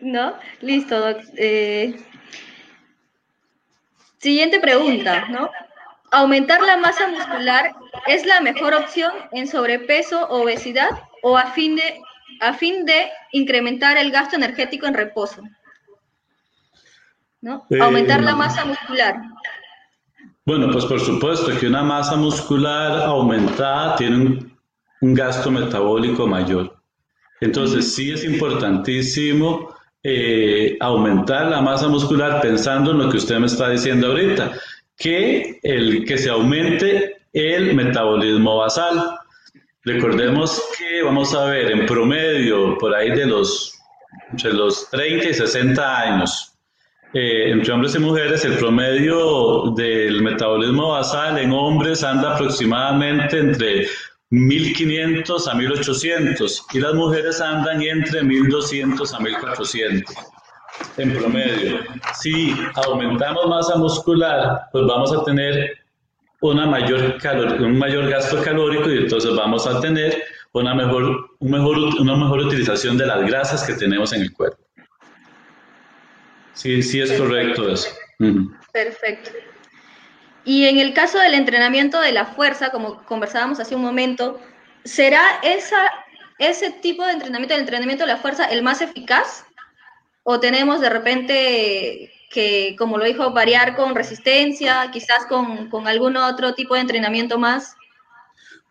¿No? 0.00 0.34
Listo, 0.60 1.16
eh, 1.36 1.96
siguiente 4.18 4.60
pregunta, 4.60 5.26
¿no? 5.30 5.50
¿Aumentar 6.10 6.60
la 6.62 6.76
masa 6.76 7.08
muscular 7.08 7.74
es 8.06 8.26
la 8.26 8.40
mejor 8.42 8.74
opción 8.74 9.12
en 9.32 9.46
sobrepeso 9.48 10.28
obesidad 10.28 10.90
o 11.22 11.38
a 11.38 11.46
fin 11.52 11.76
de 11.76 12.00
a 12.40 12.54
fin 12.54 12.84
de 12.84 13.10
incrementar 13.32 13.96
el 13.96 14.10
gasto 14.10 14.36
energético 14.36 14.86
en 14.86 14.94
reposo. 14.94 15.42
¿no? 17.40 17.66
Eh, 17.70 17.78
Aumentar 17.80 18.22
la 18.22 18.34
masa 18.34 18.64
muscular. 18.64 19.16
Bueno, 20.44 20.70
pues 20.72 20.84
por 20.86 21.00
supuesto 21.00 21.56
que 21.58 21.66
una 21.66 21.82
masa 21.82 22.16
muscular 22.16 23.02
aumentada 23.02 23.96
tiene 23.96 24.16
un, 25.00 25.14
gasto 25.14 25.50
metabólico 25.50 26.26
mayor. 26.26 26.76
Entonces 27.40 27.94
sí 27.94 28.12
es 28.12 28.24
importantísimo 28.24 29.74
eh, 30.02 30.76
aumentar 30.80 31.46
la 31.46 31.60
masa 31.60 31.88
muscular 31.88 32.40
pensando 32.40 32.92
en 32.92 32.98
lo 32.98 33.08
que 33.08 33.16
usted 33.16 33.38
me 33.38 33.46
está 33.46 33.68
diciendo 33.68 34.08
ahorita, 34.08 34.52
que, 34.96 35.58
el, 35.62 36.04
que 36.04 36.18
se 36.18 36.30
aumente 36.30 37.16
el 37.32 37.74
metabolismo 37.74 38.58
basal. 38.58 39.18
Recordemos 39.84 40.62
que 40.78 41.02
vamos 41.02 41.34
a 41.34 41.46
ver 41.46 41.72
en 41.72 41.86
promedio 41.86 42.78
por 42.78 42.94
ahí 42.94 43.10
de 43.10 43.26
los, 43.26 43.76
entre 44.30 44.52
los 44.52 44.88
30 44.90 45.30
y 45.30 45.34
60 45.34 45.98
años, 45.98 46.52
eh, 47.12 47.50
entre 47.50 47.72
hombres 47.72 47.96
y 47.96 47.98
mujeres, 47.98 48.44
el 48.44 48.58
promedio 48.58 49.72
del 49.76 50.22
metabolismo 50.22 50.92
basal 50.92 51.36
en 51.38 51.50
hombres 51.50 52.04
anda 52.04 52.34
aproximadamente 52.34 53.38
entre 53.38 53.88
1500 54.30 55.48
a 55.48 55.54
1800 55.54 56.66
y 56.72 56.78
las 56.78 56.94
mujeres 56.94 57.40
andan 57.40 57.82
entre 57.82 58.22
1200 58.22 59.12
a 59.12 59.18
1400. 59.18 60.14
en 60.96 61.12
promedio. 61.12 61.80
Si 62.14 62.54
aumentamos 62.86 63.46
masa 63.46 63.76
muscular, 63.76 64.68
pues 64.72 64.84
vamos 64.86 65.12
a 65.12 65.24
tener 65.24 65.81
una 66.42 66.66
mayor 66.66 67.18
un 67.60 67.78
mayor 67.78 68.10
gasto 68.10 68.42
calórico 68.42 68.90
y 68.90 68.98
entonces 68.98 69.34
vamos 69.34 69.66
a 69.66 69.80
tener 69.80 70.24
una 70.52 70.74
mejor, 70.74 71.36
un 71.38 71.50
mejor, 71.50 71.78
una 72.00 72.16
mejor 72.16 72.40
utilización 72.40 72.98
de 72.98 73.06
las 73.06 73.24
grasas 73.26 73.62
que 73.62 73.74
tenemos 73.74 74.12
en 74.12 74.22
el 74.22 74.32
cuerpo. 74.32 74.58
Sí, 76.52 76.82
sí 76.82 77.00
es 77.00 77.12
correcto 77.12 77.70
eso. 77.70 77.88
Perfecto. 78.72 79.30
Y 80.44 80.66
en 80.66 80.78
el 80.78 80.92
caso 80.92 81.18
del 81.18 81.34
entrenamiento 81.34 82.00
de 82.00 82.12
la 82.12 82.26
fuerza, 82.26 82.70
como 82.70 83.04
conversábamos 83.04 83.60
hace 83.60 83.76
un 83.76 83.82
momento, 83.82 84.40
¿será 84.84 85.22
esa, 85.42 85.90
ese 86.38 86.70
tipo 86.70 87.06
de 87.06 87.12
entrenamiento, 87.12 87.54
el 87.54 87.60
entrenamiento 87.60 88.04
de 88.04 88.12
la 88.12 88.18
fuerza, 88.18 88.46
el 88.46 88.62
más 88.62 88.82
eficaz? 88.82 89.44
¿O 90.24 90.40
tenemos 90.40 90.80
de 90.80 90.90
repente 90.90 92.12
que, 92.32 92.74
como 92.78 92.98
lo 92.98 93.04
dijo, 93.04 93.32
variar 93.32 93.76
con 93.76 93.94
resistencia, 93.94 94.88
quizás 94.92 95.26
con, 95.28 95.68
con 95.68 95.86
algún 95.86 96.16
otro 96.16 96.54
tipo 96.54 96.74
de 96.74 96.80
entrenamiento 96.80 97.38
más? 97.38 97.76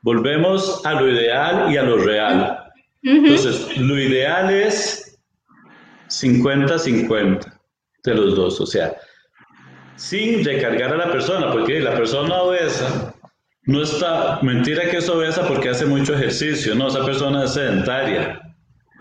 Volvemos 0.02 0.84
a 0.86 0.94
lo 0.94 1.08
ideal 1.08 1.72
y 1.72 1.78
a 1.78 1.84
lo 1.84 1.98
real. 1.98 2.72
Entonces, 3.04 3.78
lo 3.78 4.00
ideal 4.00 4.52
es 4.52 5.20
50-50 6.10 7.60
de 8.04 8.16
los 8.16 8.36
dos, 8.36 8.60
o 8.60 8.66
sea, 8.66 8.96
sin 9.96 10.44
recargar 10.44 10.94
a 10.94 10.98
la 10.98 11.12
persona, 11.12 11.52
porque 11.52 11.80
la 11.80 11.96
persona 11.96 12.42
obesa 12.42 13.14
no 13.64 13.84
está, 13.84 14.40
mentira 14.42 14.90
que 14.90 14.98
es 14.98 15.10
obesa 15.10 15.48
porque 15.48 15.70
hace 15.70 15.86
mucho 15.86 16.16
ejercicio, 16.16 16.74
no, 16.74 16.88
esa 16.88 17.06
persona 17.06 17.44
es 17.44 17.54
sedentaria. 17.54 18.42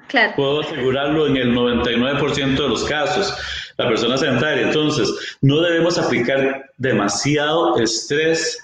Claro. 0.08 0.32
Puedo 0.36 0.60
asegurarlo 0.60 1.26
en 1.28 1.36
el 1.36 1.54
99% 1.54 2.54
de 2.54 2.68
los 2.68 2.84
casos, 2.84 3.34
la 3.80 3.88
persona 3.88 4.16
sedentaria. 4.16 4.66
Entonces, 4.66 5.38
no 5.40 5.60
debemos 5.60 5.98
aplicar 5.98 6.70
demasiado 6.76 7.78
estrés 7.78 8.58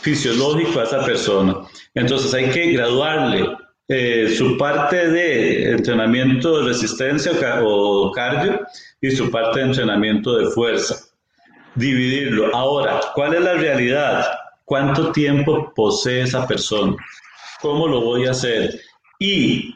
fisiológico 0.00 0.80
a 0.80 0.84
esa 0.84 1.04
persona. 1.04 1.56
Entonces, 1.94 2.32
hay 2.34 2.50
que 2.50 2.72
graduarle 2.72 3.56
eh, 3.88 4.34
su 4.36 4.56
parte 4.56 5.10
de 5.10 5.72
entrenamiento 5.72 6.58
de 6.58 6.68
resistencia 6.68 7.32
o 7.64 8.10
cardio 8.12 8.60
y 9.00 9.10
su 9.10 9.30
parte 9.30 9.60
de 9.60 9.66
entrenamiento 9.66 10.36
de 10.36 10.46
fuerza. 10.50 10.96
Dividirlo. 11.74 12.54
Ahora, 12.54 13.00
¿cuál 13.14 13.34
es 13.34 13.40
la 13.42 13.54
realidad? 13.54 14.24
¿Cuánto 14.64 15.12
tiempo 15.12 15.72
posee 15.74 16.22
esa 16.22 16.46
persona? 16.46 16.96
¿Cómo 17.60 17.86
lo 17.86 18.00
voy 18.00 18.26
a 18.26 18.30
hacer? 18.30 18.80
Y 19.18 19.74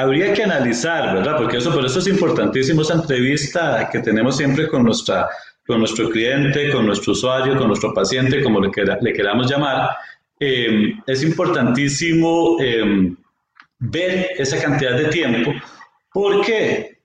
habría 0.00 0.32
que 0.32 0.42
analizar, 0.42 1.14
¿verdad? 1.14 1.36
Porque 1.36 1.58
eso, 1.58 1.72
por 1.72 1.84
eso 1.84 1.98
es 1.98 2.06
importantísimo 2.06 2.82
esa 2.82 2.94
entrevista 2.94 3.88
que 3.90 4.00
tenemos 4.00 4.36
siempre 4.36 4.68
con, 4.68 4.84
nuestra, 4.84 5.28
con 5.66 5.78
nuestro 5.78 6.10
cliente, 6.10 6.70
con 6.70 6.86
nuestro 6.86 7.12
usuario, 7.12 7.56
con 7.56 7.68
nuestro 7.68 7.92
paciente, 7.92 8.42
como 8.42 8.60
le, 8.60 8.70
queramos 8.70 9.50
llamar. 9.50 9.90
Eh, 10.38 10.94
es 11.06 11.22
importantísimo 11.22 12.56
eh, 12.60 13.12
ver 13.78 14.30
esa 14.38 14.60
cantidad 14.60 14.96
de 14.96 15.06
tiempo. 15.06 15.52
¿Por 16.12 16.44
qué? 16.44 16.98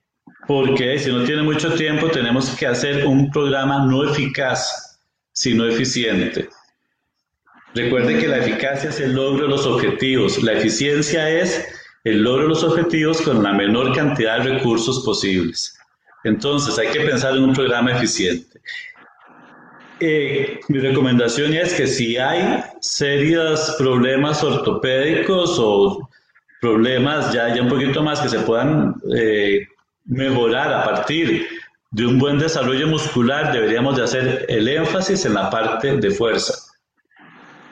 Porque 0.46 0.98
si 0.98 1.10
no 1.10 1.24
tiene 1.24 1.42
mucho 1.42 1.74
tiempo, 1.74 2.08
tenemos 2.08 2.50
que 2.50 2.66
hacer 2.66 3.06
un 3.06 3.30
programa 3.30 3.84
no 3.86 4.08
eficaz, 4.08 5.00
sino 5.32 5.66
eficiente. 5.66 6.48
Recuerde 7.74 8.18
que 8.18 8.28
la 8.28 8.38
eficacia 8.38 8.88
es 8.88 9.00
el 9.00 9.12
logro 9.12 9.44
de 9.44 9.50
los 9.50 9.66
objetivos. 9.66 10.42
La 10.42 10.54
eficiencia 10.54 11.28
es 11.28 11.66
el 12.06 12.22
logro 12.22 12.42
de 12.44 12.48
los 12.50 12.62
objetivos 12.62 13.20
con 13.20 13.42
la 13.42 13.52
menor 13.52 13.92
cantidad 13.92 14.38
de 14.38 14.54
recursos 14.54 15.04
posibles. 15.04 15.76
Entonces, 16.22 16.78
hay 16.78 16.86
que 16.92 17.00
pensar 17.00 17.34
en 17.34 17.42
un 17.42 17.52
programa 17.52 17.90
eficiente. 17.96 18.60
Eh, 19.98 20.60
mi 20.68 20.78
recomendación 20.78 21.52
es 21.54 21.74
que 21.74 21.88
si 21.88 22.16
hay 22.16 22.62
serios 22.80 23.74
problemas 23.76 24.44
ortopédicos 24.44 25.56
o 25.58 26.08
problemas 26.60 27.32
ya, 27.32 27.52
un 27.60 27.68
poquito 27.68 28.04
más 28.04 28.20
que 28.20 28.28
se 28.28 28.38
puedan 28.38 28.94
eh, 29.12 29.66
mejorar 30.04 30.72
a 30.72 30.84
partir 30.84 31.48
de 31.90 32.06
un 32.06 32.20
buen 32.20 32.38
desarrollo 32.38 32.86
muscular, 32.86 33.52
deberíamos 33.52 33.96
de 33.96 34.04
hacer 34.04 34.46
el 34.48 34.68
énfasis 34.68 35.24
en 35.24 35.34
la 35.34 35.50
parte 35.50 35.96
de 35.96 36.10
fuerza. 36.12 36.65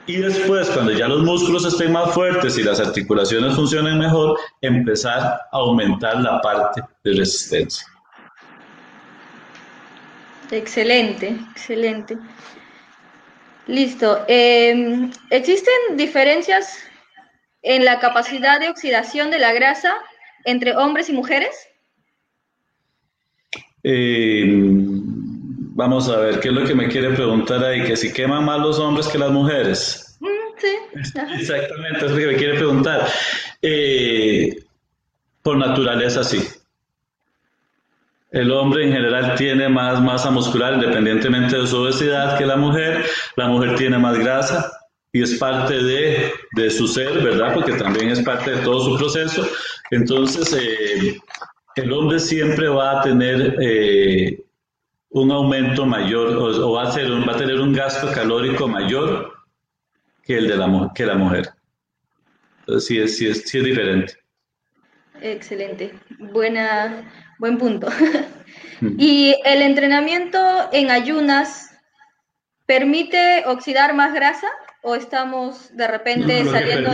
Y 0.06 0.16
después, 0.16 0.68
cuando 0.70 0.92
ya 0.92 1.08
los 1.08 1.22
músculos 1.22 1.64
estén 1.64 1.92
más 1.92 2.12
fuertes 2.12 2.58
y 2.58 2.62
las 2.62 2.78
articulaciones 2.78 3.54
funcionen 3.54 3.98
mejor, 3.98 4.38
empezar 4.60 5.22
a 5.22 5.40
aumentar 5.52 6.20
la 6.20 6.42
parte 6.42 6.82
de 7.02 7.14
resistencia. 7.14 7.86
Excelente, 10.50 11.28
excelente. 11.52 12.18
Listo. 13.66 14.24
Em, 14.28 15.10
¿Existen 15.30 15.96
diferencias 15.96 16.78
en 17.62 17.86
la 17.86 17.98
capacidad 17.98 18.60
de 18.60 18.68
oxidación 18.68 19.30
de 19.30 19.38
la 19.38 19.54
grasa 19.54 19.94
entre 20.44 20.76
hombres 20.76 21.08
y 21.08 21.14
mujeres? 21.14 21.56
Eh, 23.82 24.44
vamos 25.74 26.08
a 26.08 26.18
ver, 26.18 26.40
¿qué 26.40 26.48
es 26.48 26.54
lo 26.54 26.64
que 26.64 26.74
me 26.74 26.88
quiere 26.88 27.10
preguntar 27.10 27.62
ahí? 27.62 27.82
¿Que 27.84 27.96
si 27.96 28.12
queman 28.12 28.44
más 28.44 28.60
los 28.60 28.78
hombres 28.78 29.08
que 29.08 29.18
las 29.18 29.30
mujeres? 29.30 30.16
Mm, 30.20 30.26
sí. 30.56 30.76
Exactamente, 31.38 32.06
es 32.06 32.12
lo 32.12 32.16
que 32.16 32.26
me 32.26 32.36
quiere 32.36 32.54
preguntar. 32.54 33.06
Eh, 33.60 34.56
por 35.42 35.58
naturaleza, 35.58 36.24
sí. 36.24 36.42
El 38.30 38.50
hombre 38.50 38.86
en 38.86 38.92
general 38.92 39.34
tiene 39.36 39.68
más 39.68 40.00
masa 40.00 40.30
muscular 40.30 40.74
independientemente 40.74 41.56
de 41.56 41.66
su 41.66 41.76
obesidad 41.82 42.38
que 42.38 42.46
la 42.46 42.56
mujer. 42.56 43.04
La 43.36 43.48
mujer 43.48 43.76
tiene 43.76 43.98
más 43.98 44.18
grasa 44.18 44.72
y 45.12 45.22
es 45.22 45.34
parte 45.34 45.74
de, 45.74 46.32
de 46.52 46.70
su 46.70 46.88
ser, 46.88 47.22
¿verdad? 47.22 47.54
Porque 47.54 47.72
también 47.74 48.08
es 48.10 48.20
parte 48.22 48.52
de 48.52 48.62
todo 48.62 48.80
su 48.80 48.98
proceso. 48.98 49.46
Entonces, 49.90 50.52
eh, 50.52 51.16
el 51.76 51.92
hombre 51.92 52.18
siempre 52.18 52.68
va 52.68 52.98
a 52.98 53.02
tener 53.02 53.56
eh, 53.60 54.44
un 55.14 55.30
aumento 55.30 55.86
mayor 55.86 56.36
o, 56.36 56.72
va, 56.72 56.82
a 56.82 56.86
va 56.86 57.32
a 57.32 57.36
tener 57.36 57.60
un 57.60 57.72
gasto 57.72 58.10
calórico 58.12 58.66
mayor 58.66 59.32
que 60.24 60.38
el 60.38 60.48
de 60.48 60.56
la, 60.56 60.90
que 60.92 61.06
la 61.06 61.14
mujer. 61.14 61.50
Entonces 62.60 62.86
sí 62.86 62.98
es, 62.98 63.16
sí 63.16 63.28
es, 63.28 63.42
sí 63.42 63.58
es 63.58 63.64
diferente. 63.64 64.14
Excelente, 65.20 65.94
Buena, 66.18 67.12
buen 67.38 67.58
punto. 67.58 67.86
¿Y 68.98 69.36
el 69.44 69.62
entrenamiento 69.62 70.38
en 70.72 70.90
ayunas 70.90 71.70
permite 72.66 73.44
oxidar 73.46 73.94
más 73.94 74.14
grasa 74.14 74.48
o 74.82 74.96
estamos 74.96 75.74
de 75.76 75.86
repente 75.86 76.44
saliendo... 76.44 76.90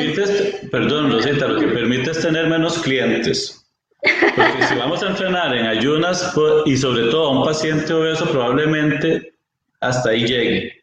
perdón, 0.70 1.10
Rosita, 1.10 1.48
lo 1.48 1.58
que 1.58 1.68
permite 1.68 2.10
es 2.10 2.20
tener 2.20 2.48
menos 2.48 2.80
clientes. 2.80 3.59
Porque 4.02 4.62
si 4.68 4.74
vamos 4.76 5.02
a 5.02 5.08
entrenar 5.08 5.54
en 5.54 5.66
ayunas 5.66 6.32
pues, 6.34 6.52
y 6.66 6.76
sobre 6.76 7.10
todo 7.10 7.26
a 7.26 7.38
un 7.38 7.44
paciente 7.44 7.92
obeso, 7.92 8.26
probablemente 8.30 9.32
hasta 9.80 10.10
ahí 10.10 10.26
llegue. 10.26 10.80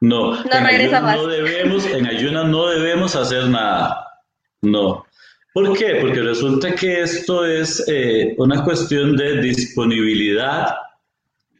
No, 0.00 0.34
en, 0.44 0.52
ayunas 0.52 1.16
no 1.16 1.26
debemos, 1.26 1.86
en 1.86 2.06
ayunas 2.06 2.46
no 2.46 2.66
debemos 2.66 3.14
hacer 3.14 3.46
nada. 3.48 4.04
No. 4.60 5.04
¿Por 5.52 5.76
qué? 5.76 5.98
Porque 6.00 6.20
resulta 6.20 6.74
que 6.74 7.02
esto 7.02 7.44
es 7.44 7.84
eh, 7.86 8.34
una 8.38 8.64
cuestión 8.64 9.16
de 9.16 9.40
disponibilidad 9.40 10.74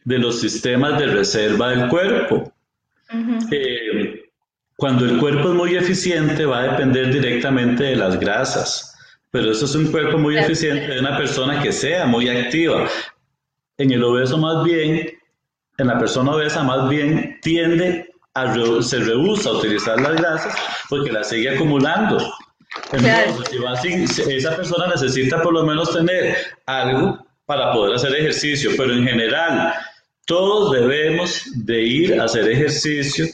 de 0.03 0.17
los 0.17 0.41
sistemas 0.41 0.99
de 0.99 1.07
reserva 1.07 1.69
del 1.69 1.87
cuerpo. 1.89 2.51
Eh, 3.51 4.23
cuando 4.75 5.05
el 5.05 5.19
cuerpo 5.19 5.49
es 5.49 5.55
muy 5.55 5.75
eficiente 5.75 6.45
va 6.45 6.59
a 6.59 6.71
depender 6.71 7.13
directamente 7.13 7.83
de 7.83 7.95
las 7.95 8.19
grasas. 8.19 8.92
Pero 9.33 9.51
eso 9.51 9.65
es 9.65 9.73
un 9.73 9.91
cuerpo 9.91 10.19
muy 10.19 10.37
eficiente 10.37 10.93
de 10.93 10.99
una 10.99 11.17
persona 11.17 11.59
que 11.59 11.71
sea 11.71 12.05
muy 12.05 12.29
activa. 12.29 12.87
En 13.79 13.91
el 13.91 14.03
obeso 14.03 14.37
más 14.37 14.63
bien, 14.63 15.09
en 15.79 15.87
la 15.87 15.97
persona 15.97 16.33
obesa 16.33 16.61
más 16.61 16.87
bien 16.87 17.39
tiende 17.41 18.13
a, 18.35 18.53
se 18.83 18.99
rehúsa 18.99 19.49
a 19.49 19.53
utilizar 19.53 19.99
las 19.99 20.13
grasas 20.17 20.55
porque 20.87 21.11
las 21.11 21.29
sigue 21.29 21.49
acumulando. 21.49 22.19
Entonces, 22.91 24.19
esa 24.19 24.55
persona 24.55 24.85
necesita 24.85 25.41
por 25.41 25.53
lo 25.53 25.63
menos 25.63 25.91
tener 25.91 26.37
algo 26.67 27.25
para 27.47 27.73
poder 27.73 27.95
hacer 27.95 28.13
ejercicio, 28.13 28.69
pero 28.77 28.93
en 28.93 29.03
general 29.03 29.73
todos 30.27 30.73
debemos 30.73 31.43
de 31.55 31.81
ir 31.81 32.21
a 32.21 32.25
hacer 32.25 32.47
ejercicio 32.51 33.25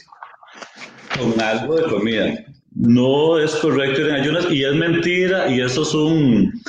con 1.18 1.38
algo 1.42 1.74
de 1.74 1.82
comida 1.90 2.46
no 2.72 3.38
es 3.38 3.54
correcto 3.56 4.00
ir 4.00 4.08
en 4.08 4.14
ayunas 4.16 4.50
y 4.50 4.64
es 4.64 4.74
mentira 4.74 5.48
y 5.48 5.60
eso 5.60 5.82
es 5.82 5.94
un, 5.94 6.62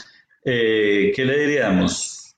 eh, 0.45 1.11
¿qué 1.15 1.25
le 1.25 1.39
diríamos? 1.39 2.35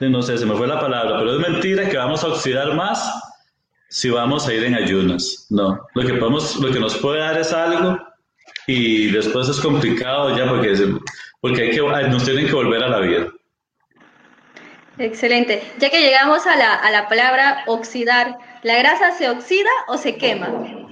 No 0.00 0.22
sé, 0.22 0.36
se 0.36 0.44
me 0.44 0.54
fue 0.54 0.66
la 0.66 0.80
palabra, 0.80 1.18
pero 1.18 1.34
es 1.34 1.48
mentira 1.48 1.88
que 1.88 1.96
vamos 1.96 2.22
a 2.24 2.28
oxidar 2.28 2.74
más 2.74 3.22
si 3.88 4.10
vamos 4.10 4.46
a 4.46 4.52
ir 4.52 4.64
en 4.64 4.74
ayunas. 4.74 5.46
No, 5.50 5.80
lo 5.94 6.06
que, 6.06 6.14
podemos, 6.14 6.56
lo 6.56 6.72
que 6.72 6.80
nos 6.80 6.96
puede 6.98 7.20
dar 7.20 7.38
es 7.38 7.52
algo 7.52 7.98
y 8.66 9.06
después 9.08 9.48
es 9.48 9.60
complicado 9.60 10.36
ya 10.36 10.48
porque, 10.48 10.74
porque 11.40 11.62
hay 11.62 11.70
que, 11.70 11.80
nos 11.80 12.24
tienen 12.24 12.46
que 12.46 12.52
volver 12.52 12.82
a 12.82 12.88
la 12.88 12.98
vida. 12.98 13.28
Excelente. 14.98 15.62
Ya 15.78 15.90
que 15.90 16.00
llegamos 16.00 16.46
a 16.46 16.56
la, 16.56 16.74
a 16.74 16.90
la 16.90 17.08
palabra 17.08 17.64
oxidar, 17.66 18.38
¿la 18.62 18.76
grasa 18.78 19.12
se 19.12 19.28
oxida 19.28 19.70
o 19.88 19.96
se 19.96 20.16
quema? 20.16 20.83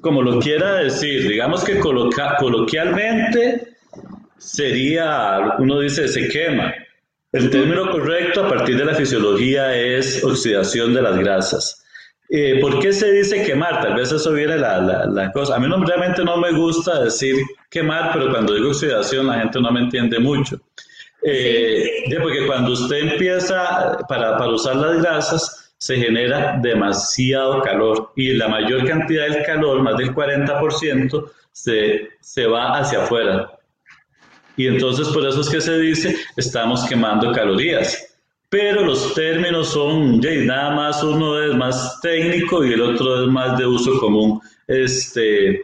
Como 0.00 0.22
lo 0.22 0.38
quiera 0.38 0.76
decir, 0.76 1.28
digamos 1.28 1.64
que 1.64 1.78
coloquialmente 1.78 3.68
sería, 4.38 5.54
uno 5.58 5.80
dice, 5.80 6.08
se 6.08 6.28
quema. 6.28 6.72
El 7.32 7.50
término 7.50 7.90
correcto 7.90 8.46
a 8.46 8.48
partir 8.48 8.78
de 8.78 8.84
la 8.84 8.94
fisiología 8.94 9.74
es 9.76 10.24
oxidación 10.24 10.94
de 10.94 11.02
las 11.02 11.18
grasas. 11.18 11.84
Eh, 12.30 12.58
¿Por 12.60 12.78
qué 12.78 12.92
se 12.92 13.10
dice 13.12 13.42
quemar? 13.42 13.82
Tal 13.82 13.94
vez 13.94 14.12
eso 14.12 14.32
viene 14.32 14.56
la, 14.58 15.06
la, 15.06 15.32
cosa. 15.32 15.56
A 15.56 15.58
mí 15.58 15.68
no, 15.68 15.82
realmente 15.84 16.22
no 16.24 16.36
me 16.36 16.52
gusta 16.52 17.04
decir 17.04 17.36
quemar, 17.70 18.12
pero 18.12 18.30
cuando 18.30 18.54
digo 18.54 18.70
oxidación 18.70 19.26
la 19.26 19.40
gente 19.40 19.60
no 19.60 19.70
me 19.70 19.80
entiende 19.80 20.18
mucho. 20.18 20.60
Eh, 21.22 22.04
porque 22.22 22.46
cuando 22.46 22.72
usted 22.72 23.12
empieza 23.12 23.98
para, 24.08 24.38
para 24.38 24.50
usar 24.50 24.76
las 24.76 25.02
grasas, 25.02 25.67
se 25.78 25.96
genera 25.96 26.58
demasiado 26.60 27.62
calor 27.62 28.12
y 28.16 28.32
la 28.34 28.48
mayor 28.48 28.86
cantidad 28.86 29.28
del 29.28 29.44
calor, 29.44 29.80
más 29.82 29.96
del 29.96 30.14
40%, 30.14 31.30
se, 31.52 32.08
se 32.20 32.46
va 32.46 32.78
hacia 32.78 33.04
afuera. 33.04 33.58
Y 34.56 34.66
entonces 34.66 35.08
por 35.08 35.26
eso 35.26 35.40
es 35.40 35.48
que 35.48 35.60
se 35.60 35.78
dice, 35.78 36.16
estamos 36.36 36.84
quemando 36.88 37.32
calorías. 37.32 38.04
Pero 38.50 38.82
los 38.82 39.14
términos 39.14 39.68
son, 39.68 40.20
nada 40.20 40.74
más 40.74 41.02
uno 41.02 41.40
es 41.40 41.54
más 41.54 42.00
técnico 42.00 42.64
y 42.64 42.72
el 42.72 42.80
otro 42.80 43.22
es 43.22 43.28
más 43.28 43.56
de 43.58 43.66
uso 43.66 44.00
común. 44.00 44.40
Este, 44.66 45.62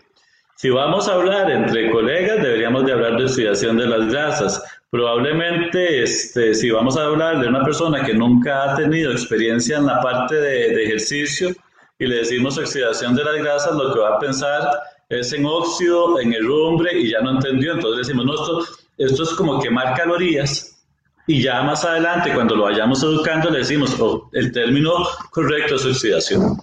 si 0.64 0.70
vamos 0.70 1.06
a 1.08 1.12
hablar 1.12 1.50
entre 1.50 1.90
colegas, 1.90 2.42
deberíamos 2.42 2.86
de 2.86 2.92
hablar 2.92 3.18
de 3.18 3.24
oxidación 3.24 3.76
de 3.76 3.86
las 3.86 4.10
grasas. 4.10 4.62
Probablemente, 4.88 6.02
este, 6.02 6.54
si 6.54 6.70
vamos 6.70 6.96
a 6.96 7.04
hablar 7.04 7.42
de 7.42 7.48
una 7.48 7.62
persona 7.62 8.02
que 8.02 8.14
nunca 8.14 8.72
ha 8.72 8.74
tenido 8.74 9.12
experiencia 9.12 9.76
en 9.76 9.84
la 9.84 10.00
parte 10.00 10.36
de, 10.36 10.84
ejercicio 10.84 11.50
y 11.98 12.06
le 12.06 12.16
decimos 12.16 12.56
oxidación 12.56 13.14
de 13.14 13.24
las 13.24 13.36
grasas, 13.36 13.74
lo 13.74 13.92
que 13.92 14.00
va 14.00 14.16
a 14.16 14.18
pensar 14.18 14.66
es 15.10 15.34
en 15.34 15.44
óxido, 15.44 16.18
en 16.18 16.32
herrumbre 16.32 16.98
y 16.98 17.10
ya 17.10 17.20
no 17.20 17.32
entendió. 17.32 17.74
Entonces 17.74 18.06
decimos, 18.06 18.24
no, 18.24 18.32
esto, 18.32 18.64
esto 18.96 19.22
es 19.22 19.34
como 19.34 19.60
quemar 19.60 19.94
calorías 19.94 20.82
y 21.26 21.42
ya 21.42 21.62
más 21.62 21.84
adelante, 21.84 22.32
cuando 22.32 22.56
lo 22.56 22.62
vayamos 22.62 23.02
educando, 23.02 23.50
le 23.50 23.58
decimos, 23.58 24.00
oh, 24.00 24.30
el 24.32 24.50
término 24.50 24.94
correcto 25.30 25.74
es 25.74 25.84
oxidación. 25.84 26.56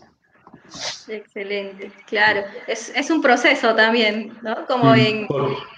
Excelente, 1.08 1.92
claro. 2.08 2.44
Es, 2.68 2.92
es 2.96 3.10
un 3.10 3.22
proceso 3.22 3.76
también, 3.76 4.38
¿no? 4.42 4.66
Como 4.66 4.92
mm, 4.92 5.00
en, 5.00 5.28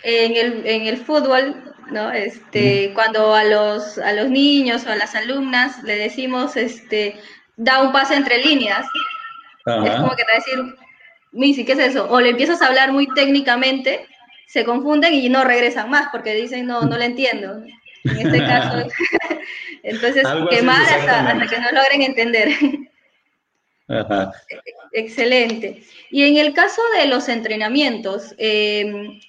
en, 0.04 0.36
el, 0.36 0.68
en 0.68 0.88
el 0.88 0.98
fútbol, 0.98 1.74
¿no? 1.92 2.12
Este, 2.12 2.90
mm. 2.90 2.94
Cuando 2.94 3.34
a 3.34 3.44
los, 3.44 3.98
a 3.98 4.14
los 4.14 4.30
niños 4.30 4.86
o 4.86 4.92
a 4.92 4.96
las 4.96 5.16
alumnas 5.16 5.82
le 5.84 5.96
decimos, 5.96 6.56
este, 6.58 7.20
da 7.58 7.82
un 7.82 7.92
pase 7.92 8.16
entre 8.16 8.44
líneas, 8.44 8.86
es 9.66 9.96
como 9.96 10.10
que 10.16 10.24
te 10.24 10.32
va 10.32 10.34
a 10.34 10.36
decir, 10.36 10.76
Misi, 11.32 11.66
¿qué 11.66 11.72
es 11.74 11.80
eso? 11.80 12.10
O 12.10 12.20
le 12.20 12.30
empiezas 12.30 12.62
a 12.62 12.68
hablar 12.68 12.92
muy 12.92 13.08
técnicamente, 13.14 14.06
se 14.48 14.66
confunden 14.66 15.14
y 15.14 15.30
no 15.30 15.44
regresan 15.44 15.90
más 15.90 16.10
porque 16.12 16.36
dicen, 16.36 16.68
no, 16.68 16.82
no 16.82 16.98
le 16.98 17.06
entiendo. 17.06 17.64
En 18.04 18.18
este 18.18 18.40
caso, 18.46 18.88
entonces, 19.84 20.28
quemar 20.50 20.82
hasta, 20.84 21.30
hasta 21.30 21.48
que 21.48 21.62
no 21.62 21.72
logren 21.72 22.02
entender. 22.04 22.50
Excelente. 24.92 25.84
Y 26.10 26.24
en 26.24 26.38
el 26.38 26.54
caso 26.54 26.82
de 26.98 27.08
los 27.08 27.28
entrenamientos, 27.30 28.34
em, 28.38 29.20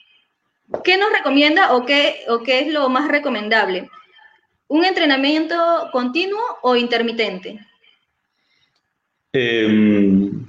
¿qué 0.82 0.96
nos 0.96 1.12
recomienda 1.12 1.74
o 1.74 1.84
qué, 1.84 2.24
o 2.28 2.42
qué 2.42 2.60
es 2.60 2.72
lo 2.72 2.88
más 2.88 3.08
recomendable? 3.08 3.90
¿Un 4.68 4.84
entrenamiento 4.84 5.88
continuo 5.92 6.42
o 6.62 6.76
intermitente? 6.76 7.58
Em, 9.32 10.46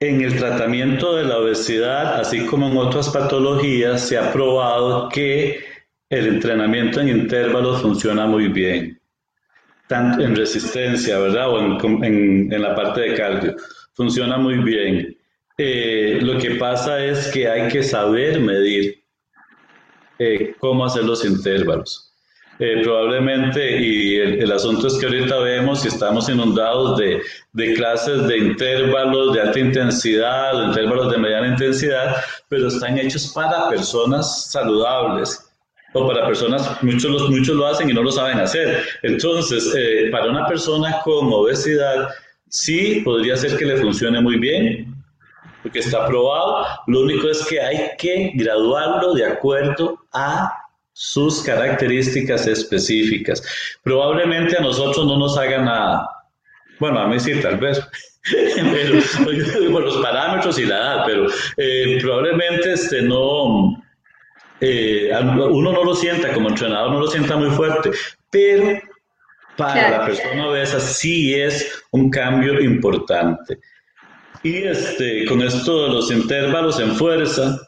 en 0.00 0.20
el 0.20 0.38
tratamiento 0.38 1.16
de 1.16 1.24
la 1.24 1.38
obesidad, 1.38 2.20
así 2.20 2.46
como 2.46 2.68
en 2.68 2.76
otras 2.76 3.10
patologías, 3.10 4.06
se 4.06 4.16
ha 4.16 4.32
probado 4.32 5.08
que 5.08 5.60
el 6.08 6.26
entrenamiento 6.26 7.00
en 7.00 7.08
intervalos 7.10 7.82
funciona 7.82 8.26
muy 8.26 8.48
bien 8.48 8.97
tanto 9.88 10.22
en 10.22 10.36
resistencia, 10.36 11.18
¿verdad? 11.18 11.50
O 11.50 12.04
en, 12.04 12.52
en, 12.52 12.62
la 12.62 12.74
parte 12.74 13.00
de 13.00 13.14
cardio. 13.14 13.56
Funciona 13.94 14.36
muy 14.36 14.58
bien. 14.58 15.16
Eh, 15.56 16.18
lo 16.22 16.38
que 16.38 16.52
pasa 16.52 17.04
es 17.04 17.28
que 17.28 17.48
hay 17.48 17.68
que 17.68 17.82
saber 17.82 18.38
medir 18.38 19.02
eh, 20.18 20.54
cómo 20.60 20.84
hacer 20.84 21.04
los 21.04 21.24
intervalos. 21.24 22.04
Eh, 22.60 22.80
probablemente, 22.82 23.80
y 23.80 24.16
el, 24.16 24.50
asunto 24.50 24.88
es 24.88 24.98
que 24.98 25.06
ahorita 25.06 25.38
vemos 25.38 25.82
que 25.82 25.88
estamos 25.88 26.28
inundados 26.28 26.98
de, 26.98 27.22
de, 27.52 27.74
clases 27.74 28.26
de 28.26 28.36
intervalos 28.36 29.32
de 29.32 29.42
alta 29.42 29.60
intensidad, 29.60 30.66
intervalos 30.66 31.12
de 31.12 31.18
mediana 31.18 31.48
intensidad, 31.48 32.16
pero 32.48 32.66
están 32.66 32.98
hechos 32.98 33.32
para 33.32 33.68
personas 33.68 34.50
saludables 34.50 35.47
o 35.94 36.06
para 36.06 36.26
personas, 36.26 36.82
muchos, 36.82 37.30
muchos 37.30 37.56
lo 37.56 37.66
hacen 37.66 37.88
y 37.88 37.94
no 37.94 38.02
lo 38.02 38.12
saben 38.12 38.38
hacer. 38.38 38.84
Entonces, 39.02 39.74
eh, 39.76 40.08
para 40.10 40.30
una 40.30 40.46
persona 40.46 41.00
con 41.04 41.32
obesidad, 41.32 42.08
sí 42.48 43.02
podría 43.04 43.36
ser 43.36 43.56
que 43.56 43.64
le 43.64 43.76
funcione 43.76 44.20
muy 44.20 44.38
bien, 44.38 44.94
porque 45.62 45.78
está 45.78 46.06
probado. 46.06 46.66
Lo 46.86 47.00
único 47.00 47.28
es 47.28 47.44
que 47.46 47.60
hay 47.60 47.90
que 47.98 48.32
graduarlo 48.34 49.14
de 49.14 49.26
acuerdo 49.26 49.98
a 50.12 50.52
sus 50.92 51.42
características 51.42 52.46
específicas. 52.46 53.42
Probablemente 53.82 54.56
a 54.56 54.60
nosotros 54.60 55.06
no 55.06 55.16
nos 55.16 55.38
haga 55.38 55.62
nada. 55.62 56.08
Bueno, 56.80 56.98
a 57.00 57.06
mí 57.06 57.18
sí, 57.18 57.40
tal 57.40 57.56
vez. 57.56 57.80
por 59.72 59.82
los 59.82 59.96
parámetros 59.98 60.58
y 60.58 60.66
la 60.66 60.76
edad, 60.76 61.02
pero 61.06 61.26
eh, 61.56 61.98
probablemente 62.00 62.72
este, 62.74 63.00
no, 63.00 63.77
eh, 64.60 65.10
uno 65.22 65.72
no 65.72 65.84
lo 65.84 65.94
sienta, 65.94 66.32
como 66.32 66.48
entrenador 66.48 66.92
no 66.92 67.00
lo 67.00 67.06
sienta 67.06 67.36
muy 67.36 67.50
fuerte, 67.50 67.90
pero 68.30 68.80
para 69.56 69.90
la 69.90 70.06
persona 70.06 70.48
obesa 70.48 70.80
sí 70.80 71.34
es 71.34 71.84
un 71.90 72.10
cambio 72.10 72.60
importante. 72.60 73.58
Y 74.42 74.56
este, 74.58 75.24
con 75.26 75.42
esto 75.42 75.84
de 75.84 75.88
los 75.94 76.12
intervalos 76.12 76.78
en 76.78 76.94
fuerza, 76.94 77.60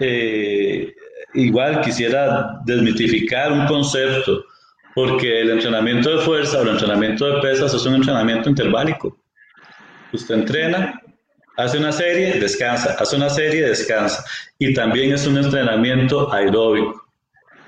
eh, 0.00 0.94
igual 1.34 1.80
quisiera 1.80 2.60
desmitificar 2.64 3.52
un 3.52 3.66
concepto, 3.66 4.44
porque 4.94 5.40
el 5.42 5.50
entrenamiento 5.50 6.16
de 6.16 6.22
fuerza 6.24 6.58
o 6.58 6.62
el 6.62 6.70
entrenamiento 6.70 7.26
de 7.26 7.40
pesas 7.40 7.72
es 7.72 7.86
un 7.86 7.94
entrenamiento 7.94 8.50
interválico. 8.50 9.16
Usted 10.12 10.34
entrena 10.34 11.00
Hace 11.58 11.76
una 11.78 11.90
serie, 11.90 12.38
descansa, 12.38 12.96
hace 13.00 13.16
una 13.16 13.28
serie, 13.28 13.68
descansa. 13.68 14.24
Y 14.60 14.74
también 14.74 15.12
es 15.12 15.26
un 15.26 15.38
entrenamiento 15.38 16.32
aeróbico. 16.32 17.04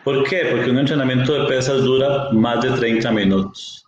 ¿Por 0.04 0.22
qué? 0.28 0.46
Porque 0.52 0.70
un 0.70 0.78
entrenamiento 0.78 1.34
de 1.34 1.48
pesas 1.48 1.82
dura 1.82 2.30
más 2.30 2.62
de 2.62 2.70
30 2.70 3.10
minutos. 3.10 3.84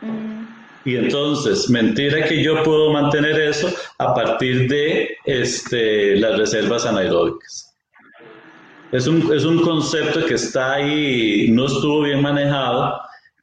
Mm. 0.00 0.46
Y 0.86 0.96
entonces, 0.96 1.68
mentira 1.68 2.24
que 2.24 2.42
yo 2.42 2.62
puedo 2.62 2.90
mantener 2.90 3.38
eso 3.38 3.70
a 3.98 4.14
partir 4.14 4.66
de 4.68 5.14
este, 5.26 6.16
las 6.16 6.38
reservas 6.38 6.86
anaeróbicas. 6.86 7.76
Es 8.92 9.06
un, 9.06 9.30
es 9.34 9.44
un 9.44 9.60
concepto 9.60 10.24
que 10.24 10.34
está 10.34 10.74
ahí, 10.74 11.48
no 11.50 11.66
estuvo 11.66 12.00
bien 12.02 12.22
manejado 12.22 12.98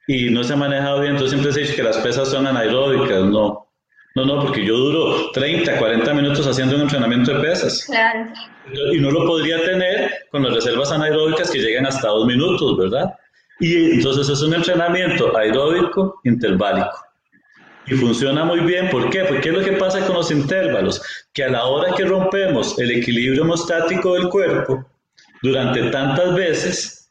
y 0.08 0.30
no 0.30 0.42
se 0.42 0.52
ha 0.52 0.56
manejado 0.56 1.00
bien, 1.00 1.12
entonces 1.12 1.30
siempre 1.38 1.52
se 1.52 1.60
dice 1.60 1.76
que 1.76 1.82
las 1.84 1.98
pesas 1.98 2.28
son 2.28 2.48
anaeróbicas, 2.48 3.24
no. 3.24 3.69
No, 4.16 4.24
no, 4.24 4.40
porque 4.40 4.64
yo 4.64 4.76
duro 4.76 5.30
30, 5.32 5.78
40 5.78 6.14
minutos 6.14 6.46
haciendo 6.46 6.74
un 6.76 6.82
entrenamiento 6.82 7.32
de 7.32 7.40
pesas. 7.40 7.84
Claro. 7.86 8.26
Y 8.92 8.98
no 8.98 9.10
lo 9.10 9.24
podría 9.24 9.62
tener 9.64 10.10
con 10.30 10.42
las 10.42 10.54
reservas 10.54 10.90
anaeróbicas 10.90 11.50
que 11.50 11.60
llegan 11.60 11.86
hasta 11.86 12.08
dos 12.08 12.26
minutos, 12.26 12.76
¿verdad? 12.76 13.14
Y 13.60 13.92
entonces 13.92 14.28
es 14.28 14.42
un 14.42 14.54
entrenamiento 14.54 15.36
aeróbico 15.36 16.20
interválico. 16.24 16.98
Y 17.86 17.94
funciona 17.94 18.44
muy 18.44 18.60
bien, 18.60 18.88
¿por 18.90 19.10
qué? 19.10 19.24
Porque 19.24 19.48
es 19.48 19.54
lo 19.54 19.64
que 19.64 19.72
pasa 19.72 20.04
con 20.06 20.16
los 20.16 20.30
intervalos, 20.30 21.00
que 21.32 21.44
a 21.44 21.48
la 21.48 21.64
hora 21.64 21.94
que 21.94 22.04
rompemos 22.04 22.78
el 22.78 22.90
equilibrio 22.90 23.42
hemostático 23.42 24.14
del 24.14 24.28
cuerpo, 24.28 24.84
durante 25.42 25.90
tantas 25.90 26.34
veces, 26.34 27.10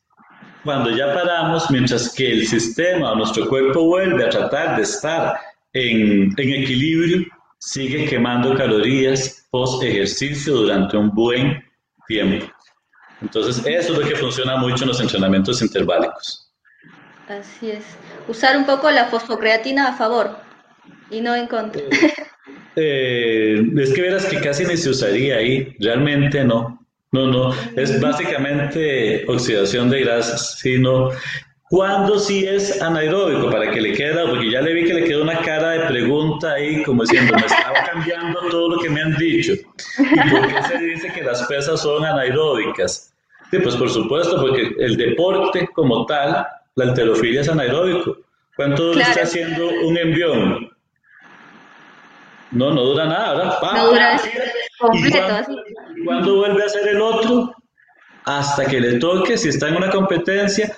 cuando 0.64 0.90
ya 0.92 1.14
paramos, 1.14 1.70
mientras 1.72 2.14
que 2.14 2.32
el 2.32 2.48
sistema 2.48 3.12
o 3.12 3.16
nuestro 3.16 3.48
cuerpo 3.48 3.86
vuelve 3.86 4.26
a 4.26 4.30
tratar 4.30 4.78
de 4.78 4.84
estar 4.84 5.36
en, 5.74 6.34
equilibrio, 6.38 7.26
sigue 7.58 8.06
quemando 8.06 8.56
calorías 8.56 9.48
post 9.52 9.84
ejercicio 9.84 10.56
durante 10.56 10.98
un 10.98 11.10
buen 11.12 11.64
tiempo. 12.08 12.46
Entonces, 13.22 13.58
eso 13.66 13.94
es 13.94 14.00
lo 14.00 14.08
que 14.08 14.16
funciona 14.16 14.58
mucho 14.58 14.84
en 14.84 14.90
los 14.90 15.02
entrenamientos 15.02 15.62
interválicos. 15.62 16.52
Así 17.28 17.72
es. 17.72 17.84
Usar 18.28 18.58
un 18.58 18.66
poco 18.66 18.90
la 18.90 19.06
fosfocreatina 19.06 19.90
a 19.90 19.98
favor 19.98 20.38
y 21.12 21.22
no 21.22 21.36
en 21.36 21.48
contra. 21.48 21.82
Eh, 22.76 23.56
eh, 23.56 23.72
es 23.78 23.94
que 23.94 24.02
verás 24.02 24.26
que 24.26 24.40
casi 24.40 24.66
ni 24.66 24.78
se 24.78 24.90
usaría 24.90 25.38
ahí. 25.38 25.76
Realmente 25.80 26.44
no. 26.44 26.80
No, 27.12 27.28
no. 27.28 27.54
Es 27.76 28.00
básicamente 28.00 29.26
oxidación 29.28 29.90
de 29.90 30.02
grasas. 30.02 30.60
Sí, 30.60 30.78
¿Cuándo 31.70 32.18
sí 32.18 32.48
es 32.48 32.82
anaeróbico? 32.82 33.52
Para 33.52 33.70
que 33.70 33.80
le 33.80 33.94
quede, 33.94 34.28
porque 34.28 34.50
ya 34.50 34.60
le 34.62 34.74
vi 34.74 34.86
que 34.86 34.94
le 34.96 35.04
quedó 35.04 35.22
una 35.22 35.40
cara 35.42 35.70
de 35.70 35.80
pregunta 35.88 36.54
ahí, 36.54 36.82
como 36.82 37.04
diciendo, 37.04 37.36
me 37.36 37.46
estaba 37.46 37.84
cambiando 37.86 38.40
todo 38.50 38.76
lo 38.76 38.82
que 38.82 38.90
me 38.90 39.02
han 39.02 39.16
dicho. 39.18 39.54
¿Y 39.54 40.30
por 40.32 40.48
qué 40.48 40.64
se 40.64 40.78
dice 40.80 41.14
que 41.14 41.22
las 41.22 41.44
pesas 41.44 41.80
son 41.80 42.04
anaeróbicas? 42.04 43.14
Sí, 43.52 43.60
pues 43.60 43.76
por 43.76 43.88
supuesto, 43.88 44.42
porque 44.42 44.74
el 44.80 44.98
deporte 44.98 45.70
como 45.76 46.08
tal, 46.08 46.48
la 46.74 46.86
alterofilia 46.86 47.42
es 47.42 47.50
anaeróbico. 47.50 48.18
¿Cuánto 48.56 48.88
dura 48.88 49.04
está 49.04 49.22
haciendo 49.22 49.70
un 49.86 49.96
envión? 49.96 50.72
No, 52.50 52.74
no 52.74 52.82
dura 52.82 53.06
nada, 53.06 53.36
¿verdad? 53.36 53.60
no 53.76 53.88
dura 53.90 54.22
completo. 54.80 55.52
¿Y 55.96 56.04
cuándo 56.04 56.36
vuelve 56.38 56.64
a 56.64 56.66
hacer 56.66 56.88
el 56.88 57.00
otro? 57.00 57.54
Hasta 58.26 58.66
que 58.66 58.80
le 58.80 58.98
toque, 58.98 59.38
si 59.38 59.50
está 59.50 59.68
en 59.68 59.78
una 59.78 59.92
competencia, 59.92 60.76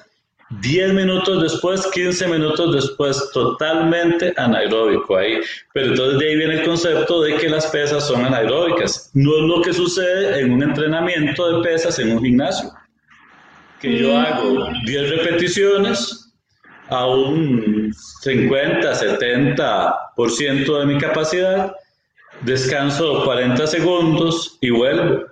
10 0.60 0.94
minutos 0.94 1.42
después, 1.42 1.88
15 1.88 2.28
minutos 2.28 2.76
después, 2.76 3.30
totalmente 3.34 4.34
anaeróbico 4.36 5.16
ahí. 5.16 5.40
Pero 5.74 5.88
entonces 5.88 6.20
de 6.20 6.30
ahí 6.30 6.36
viene 6.36 6.54
el 6.56 6.66
concepto 6.66 7.22
de 7.22 7.38
que 7.38 7.48
las 7.48 7.68
pesas 7.68 8.06
son 8.06 8.26
anaeróbicas. 8.26 9.10
No 9.14 9.38
es 9.38 9.44
lo 9.44 9.62
que 9.62 9.74
sucede 9.74 10.42
en 10.42 10.52
un 10.52 10.64
entrenamiento 10.64 11.58
de 11.58 11.64
pesas 11.64 11.98
en 12.00 12.12
un 12.12 12.24
gimnasio. 12.24 12.72
Que 13.80 13.98
yo 13.98 14.14
mm. 14.14 14.18
hago 14.18 14.68
10 14.86 15.10
repeticiones 15.10 16.34
a 16.90 17.08
un 17.08 17.94
50, 18.22 18.94
70% 18.94 20.80
de 20.80 20.86
mi 20.86 20.98
capacidad, 20.98 21.74
descanso 22.42 23.24
40 23.24 23.66
segundos 23.68 24.58
y 24.60 24.70
vuelvo. 24.72 25.28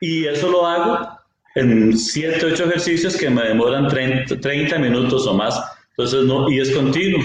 Y 0.00 0.26
eso 0.26 0.50
lo 0.50 0.66
hago 0.66 1.21
en 1.54 1.96
7, 1.96 2.46
8 2.52 2.64
ejercicios 2.66 3.16
que 3.16 3.28
me 3.28 3.42
demoran 3.42 3.88
30, 3.88 4.78
minutos 4.78 5.26
o 5.26 5.34
más. 5.34 5.60
Entonces, 5.90 6.24
no, 6.24 6.50
y 6.50 6.60
es 6.60 6.70
continuo. 6.70 7.20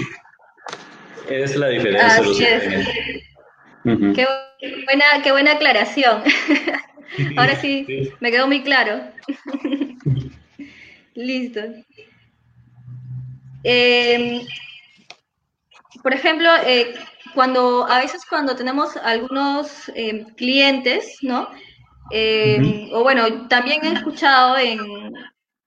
Es 1.28 1.56
la 1.56 1.68
diferencia. 1.68 2.20
qué, 3.84 4.26
buena, 4.84 5.04
qué 5.22 5.32
buena 5.32 5.52
aclaración. 5.52 6.22
Ahora 7.36 7.56
sí, 7.56 8.10
me 8.20 8.30
quedó 8.30 8.46
muy 8.46 8.62
claro. 8.62 9.00
Listo. 11.14 11.60
Em, 13.64 14.46
por 16.02 16.14
ejemplo, 16.14 16.48
eh, 16.64 16.94
cuando 17.34 17.86
a 17.88 17.98
veces 17.98 18.22
cuando 18.28 18.54
tenemos 18.54 18.96
algunos 18.98 19.90
em, 19.94 20.24
clientes, 20.34 21.16
¿no? 21.22 21.48
Eh, 22.10 22.90
o 22.92 23.02
bueno, 23.02 23.48
también 23.48 23.84
he 23.84 23.92
escuchado 23.92 24.56
en, 24.56 24.80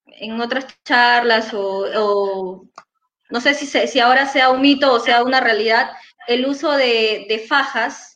en 0.06 0.42
otras 0.42 0.68
charlas 0.84 1.52
o, 1.54 2.66
no 3.30 3.42
sé 3.42 3.54
si, 3.54 3.66
si 3.66 4.00
ahora 4.00 4.26
sea 4.26 4.50
un 4.50 4.62
mito 4.62 4.92
o 4.94 5.00
sea 5.00 5.24
una 5.24 5.40
realidad, 5.40 5.92
el 6.28 6.46
uso 6.46 6.72
de, 6.72 7.46
fajas, 7.48 8.16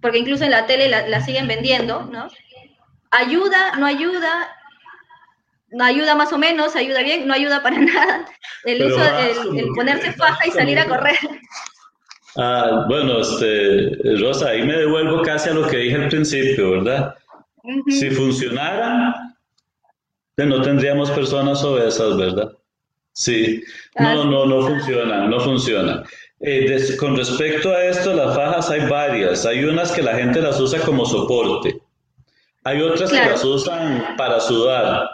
porque 0.00 0.18
incluso 0.18 0.44
en 0.44 0.50
la 0.50 0.66
tele 0.66 0.88
la, 0.88 1.20
siguen 1.20 1.48
vendiendo, 1.48 2.04
¿no? 2.04 2.28
¿Ayuda? 3.10 3.76
¿No 3.76 3.86
ayuda? 3.86 4.48
¿No 5.70 5.84
ayuda 5.84 6.14
más 6.14 6.32
o 6.32 6.38
menos? 6.38 6.76
¿Ayuda 6.76 7.02
bien? 7.02 7.26
¿No 7.26 7.34
ayuda 7.34 7.62
para 7.62 7.78
nada? 7.78 8.26
El 8.64 8.84
uso, 8.84 9.02
el, 9.18 9.58
el 9.58 9.68
ponerse 9.74 10.12
faja 10.12 10.46
y 10.46 10.50
salir 10.50 10.78
a 10.78 10.86
correr. 10.86 11.18
Ah, 12.36 12.84
bueno, 12.88 13.20
este, 13.20 13.96
Rosa, 14.18 14.50
ahí 14.50 14.62
me 14.62 14.76
devuelvo 14.76 15.22
casi 15.22 15.50
a 15.50 15.54
lo 15.54 15.66
que 15.68 15.76
dije 15.76 15.96
al 15.96 16.08
principio, 16.08 16.72
¿verdad? 16.72 17.14
Si 17.88 18.10
funcionara, 18.10 19.36
no 20.36 20.62
tendríamos 20.62 21.10
personas 21.12 21.62
obesas, 21.62 22.16
¿verdad? 22.16 22.50
Sí, 23.12 23.62
no, 23.98 24.24
no, 24.24 24.46
no 24.46 24.66
funciona, 24.66 25.28
no 25.28 25.38
funciona. 25.40 26.02
Eh, 26.40 26.96
con 26.98 27.16
respecto 27.16 27.70
a 27.70 27.84
esto, 27.84 28.12
las 28.12 28.34
fajas 28.34 28.68
hay 28.70 28.88
varias. 28.88 29.46
Hay 29.46 29.64
unas 29.64 29.92
que 29.92 30.02
la 30.02 30.16
gente 30.16 30.42
las 30.42 30.58
usa 30.60 30.80
como 30.80 31.06
soporte. 31.06 31.80
Hay 32.64 32.82
otras 32.82 33.10
que 33.10 33.16
las 33.16 33.44
usan 33.44 34.16
para 34.16 34.40
sudar. 34.40 35.08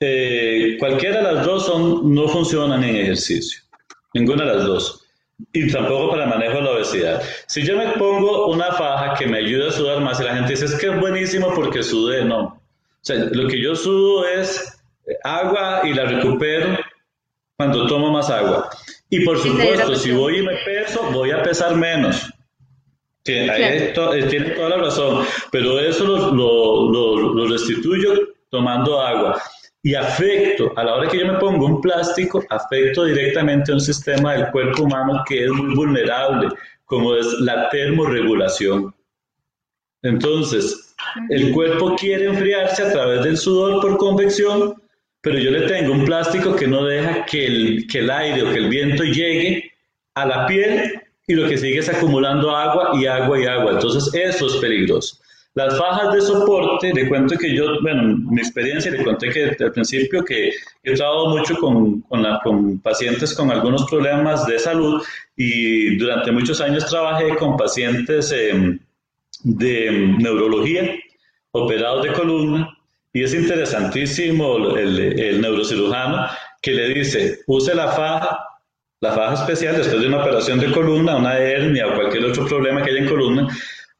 Eh, 0.00 0.76
cualquiera 0.80 1.18
de 1.18 1.34
las 1.34 1.46
dos 1.46 1.66
son, 1.66 2.14
no 2.14 2.26
funcionan 2.26 2.82
en 2.82 2.96
ejercicio. 2.96 3.60
Ninguna 4.14 4.46
de 4.46 4.54
las 4.56 4.64
dos 4.64 5.02
y 5.52 5.70
tampoco 5.70 6.10
para 6.10 6.24
el 6.24 6.30
manejo 6.30 6.56
de 6.56 6.62
la 6.62 6.70
obesidad. 6.70 7.22
Si 7.46 7.62
yo 7.62 7.76
me 7.76 7.88
pongo 7.92 8.46
una 8.48 8.72
faja 8.72 9.14
que 9.14 9.26
me 9.26 9.38
ayuda 9.38 9.68
a 9.68 9.72
sudar 9.72 10.00
más 10.00 10.20
y 10.20 10.24
la 10.24 10.34
gente 10.34 10.52
dice 10.52 10.66
es 10.66 10.74
que 10.74 10.86
es 10.86 11.00
buenísimo 11.00 11.52
porque 11.54 11.82
sudé, 11.82 12.24
no. 12.24 12.40
O 12.40 12.60
sea, 13.04 13.16
lo 13.32 13.48
que 13.48 13.60
yo 13.60 13.74
sudo 13.74 14.26
es 14.26 14.80
agua 15.24 15.82
y 15.84 15.92
la 15.94 16.04
recupero 16.04 16.78
cuando 17.56 17.86
tomo 17.86 18.10
más 18.10 18.30
agua. 18.30 18.70
Y 19.10 19.24
por 19.24 19.38
supuesto, 19.38 19.94
si 19.96 20.12
voy 20.12 20.38
y 20.38 20.42
me 20.42 20.56
peso, 20.64 21.02
voy 21.12 21.32
a 21.32 21.42
pesar 21.42 21.74
menos. 21.76 22.32
Eh, 23.24 23.92
tiene 24.28 24.50
toda 24.50 24.68
la 24.70 24.76
razón, 24.78 25.24
pero 25.50 25.78
eso 25.78 26.04
lo, 26.04 26.32
lo, 26.32 27.34
lo 27.34 27.46
restituyo 27.46 28.14
tomando 28.50 29.00
agua 29.00 29.40
y 29.82 29.94
afecto, 29.94 30.72
a 30.76 30.84
la 30.84 30.94
hora 30.94 31.08
que 31.08 31.18
yo 31.18 31.26
me 31.26 31.38
pongo 31.38 31.66
un 31.66 31.80
plástico, 31.80 32.44
afecto 32.50 33.04
directamente 33.04 33.72
a 33.72 33.74
un 33.74 33.80
sistema 33.80 34.34
del 34.34 34.50
cuerpo 34.52 34.84
humano 34.84 35.24
que 35.26 35.44
es 35.44 35.50
muy 35.50 35.74
vulnerable, 35.74 36.48
como 36.84 37.16
es 37.16 37.26
la 37.40 37.68
termorregulación. 37.68 38.94
Entonces, 40.02 40.94
el 41.30 41.52
cuerpo 41.52 41.96
quiere 41.96 42.26
enfriarse 42.26 42.82
a 42.82 42.92
través 42.92 43.24
del 43.24 43.36
sudor 43.36 43.80
por 43.80 43.96
convección, 43.98 44.80
pero 45.20 45.38
yo 45.38 45.50
le 45.50 45.66
tengo 45.66 45.92
un 45.92 46.04
plástico 46.04 46.54
que 46.54 46.66
no 46.68 46.84
deja 46.84 47.24
que 47.24 47.46
el, 47.46 47.86
que 47.88 48.00
el 48.00 48.10
aire 48.10 48.42
o 48.42 48.52
que 48.52 48.58
el 48.58 48.68
viento 48.68 49.02
llegue 49.02 49.72
a 50.14 50.26
la 50.26 50.46
piel 50.46 51.00
y 51.26 51.34
lo 51.34 51.48
que 51.48 51.58
sigue 51.58 51.78
es 51.78 51.88
acumulando 51.88 52.54
agua 52.54 52.90
y 52.94 53.06
agua 53.06 53.40
y 53.40 53.46
agua. 53.46 53.72
Entonces, 53.72 54.12
eso 54.14 54.46
es 54.46 54.56
peligroso. 54.56 55.16
Las 55.54 55.78
fajas 55.78 56.14
de 56.14 56.20
soporte, 56.22 56.94
le 56.94 57.08
cuento 57.08 57.36
que 57.36 57.54
yo, 57.54 57.80
bueno, 57.82 58.16
mi 58.30 58.40
experiencia, 58.40 58.90
le 58.90 59.04
conté 59.04 59.30
que 59.30 59.54
al 59.62 59.72
principio 59.72 60.24
que 60.24 60.50
he 60.82 60.94
trabajado 60.94 61.36
mucho 61.36 61.56
con, 61.56 62.00
con, 62.02 62.22
la, 62.22 62.40
con, 62.42 62.78
pacientes 62.80 63.34
con 63.34 63.50
algunos 63.50 63.84
problemas 63.90 64.46
de 64.46 64.58
salud 64.58 65.02
y 65.36 65.96
durante 65.98 66.32
muchos 66.32 66.60
años 66.62 66.86
trabajé 66.86 67.36
con 67.36 67.58
pacientes 67.58 68.32
em, 68.32 68.78
de 69.42 69.90
neurología, 70.18 70.96
operados 71.50 72.04
de 72.04 72.12
columna, 72.12 72.78
y 73.12 73.22
es 73.22 73.34
interesantísimo 73.34 74.74
el, 74.74 75.20
el 75.20 75.40
neurocirujano 75.42 76.28
que 76.62 76.72
le 76.72 76.94
dice, 76.94 77.40
use 77.46 77.74
la 77.74 77.88
faja 77.88 78.38
la 79.02 79.12
faja 79.12 79.34
especial 79.34 79.76
después 79.76 80.00
de 80.00 80.06
una 80.06 80.22
operación 80.22 80.60
de 80.60 80.70
columna, 80.70 81.16
una 81.16 81.36
hernia 81.36 81.88
o 81.88 81.94
cualquier 81.94 82.24
otro 82.24 82.46
problema 82.46 82.82
que 82.82 82.90
haya 82.92 83.00
en 83.00 83.08
columna, 83.08 83.48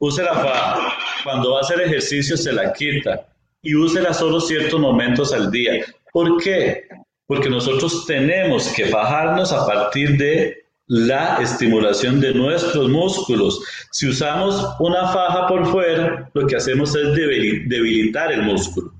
use 0.07 0.23
la 0.23 0.33
faja 0.33 0.93
cuando 1.23 1.51
va 1.51 1.59
a 1.59 1.61
hacer 1.61 1.81
ejercicio 1.81 2.35
se 2.37 2.51
la 2.51 2.73
quita 2.73 3.27
y 3.61 3.75
úsela 3.75 4.13
solo 4.13 4.41
ciertos 4.41 4.79
momentos 4.79 5.33
al 5.33 5.49
día. 5.49 5.85
¿Por 6.11 6.41
qué? 6.43 6.83
Porque 7.25 7.49
nosotros 7.49 8.05
tenemos 8.05 8.67
que 8.73 8.87
fajarnos 8.87 9.53
a 9.53 9.65
partir 9.65 10.17
de 10.17 10.63
la 10.87 11.37
estimulación 11.41 12.19
de 12.19 12.33
nuestros 12.33 12.89
músculos. 12.89 13.61
Si 13.91 14.07
usamos 14.07 14.75
una 14.79 15.07
faja 15.07 15.47
por 15.47 15.65
fuera, 15.67 16.29
lo 16.33 16.45
que 16.45 16.57
hacemos 16.57 16.93
es 16.95 17.15
debilitar 17.15 18.31
el 18.33 18.43
músculo. 18.43 18.93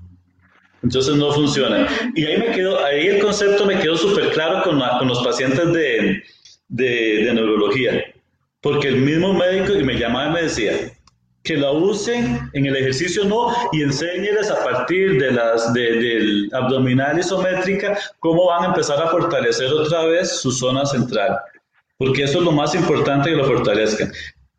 Entonces 0.82 1.14
no 1.16 1.32
funciona. 1.32 1.86
Y 2.14 2.24
ahí 2.24 2.38
me 2.38 2.50
quedó, 2.50 2.82
ahí 2.84 3.06
el 3.06 3.20
concepto 3.20 3.66
me 3.66 3.78
quedó 3.78 3.96
súper 3.96 4.30
claro 4.30 4.62
con, 4.62 4.80
con, 4.98 5.08
los 5.08 5.22
pacientes 5.22 5.72
de, 5.72 6.22
de, 6.68 7.32
neurología. 7.34 8.02
Porque 8.60 8.88
el 8.88 8.96
mismo 8.96 9.34
médico 9.34 9.74
me 9.82 9.98
llamaba 9.98 10.30
y 10.30 10.32
me 10.32 10.42
decía, 10.42 10.72
que 11.44 11.58
la 11.58 11.70
usen 11.72 12.50
en 12.54 12.66
el 12.66 12.74
ejercicio 12.74 13.24
no 13.26 13.54
y 13.70 13.82
enséñeles 13.82 14.50
a 14.50 14.64
partir 14.64 15.20
de 15.20 15.30
las 15.30 15.72
del 15.74 16.48
abdominal 16.52 17.18
isométrica 17.18 17.98
cómo 18.18 18.46
van 18.46 18.64
a 18.64 18.66
empezar 18.68 19.00
a 19.00 19.08
fortalecer 19.08 19.70
otra 19.70 20.06
vez 20.06 20.40
su 20.40 20.50
zona 20.50 20.86
central 20.86 21.38
porque 21.98 22.24
eso 22.24 22.38
es 22.38 22.44
lo 22.44 22.52
más 22.52 22.74
importante 22.74 23.30
que 23.30 23.36
lo 23.36 23.44
fortalezcan. 23.44 24.10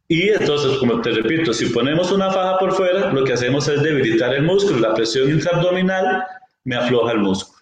Y 0.07 0.29
entonces 0.29 0.77
como 0.77 1.01
te 1.01 1.09
repito 1.09 1.53
si 1.53 1.65
ponemos 1.65 2.11
una 2.11 2.31
faja 2.31 2.59
por 2.59 2.73
fuera 2.73 3.11
lo 3.11 3.23
que 3.23 3.33
hacemos 3.33 3.67
es 3.67 3.81
debilitar 3.81 4.36
el 4.36 4.43
músculo 4.43 4.79
la 4.79 4.93
presión 4.93 5.31
intraabdominal 5.31 6.23
me 6.63 6.75
afloja 6.75 7.13
el 7.13 7.19
músculo 7.19 7.59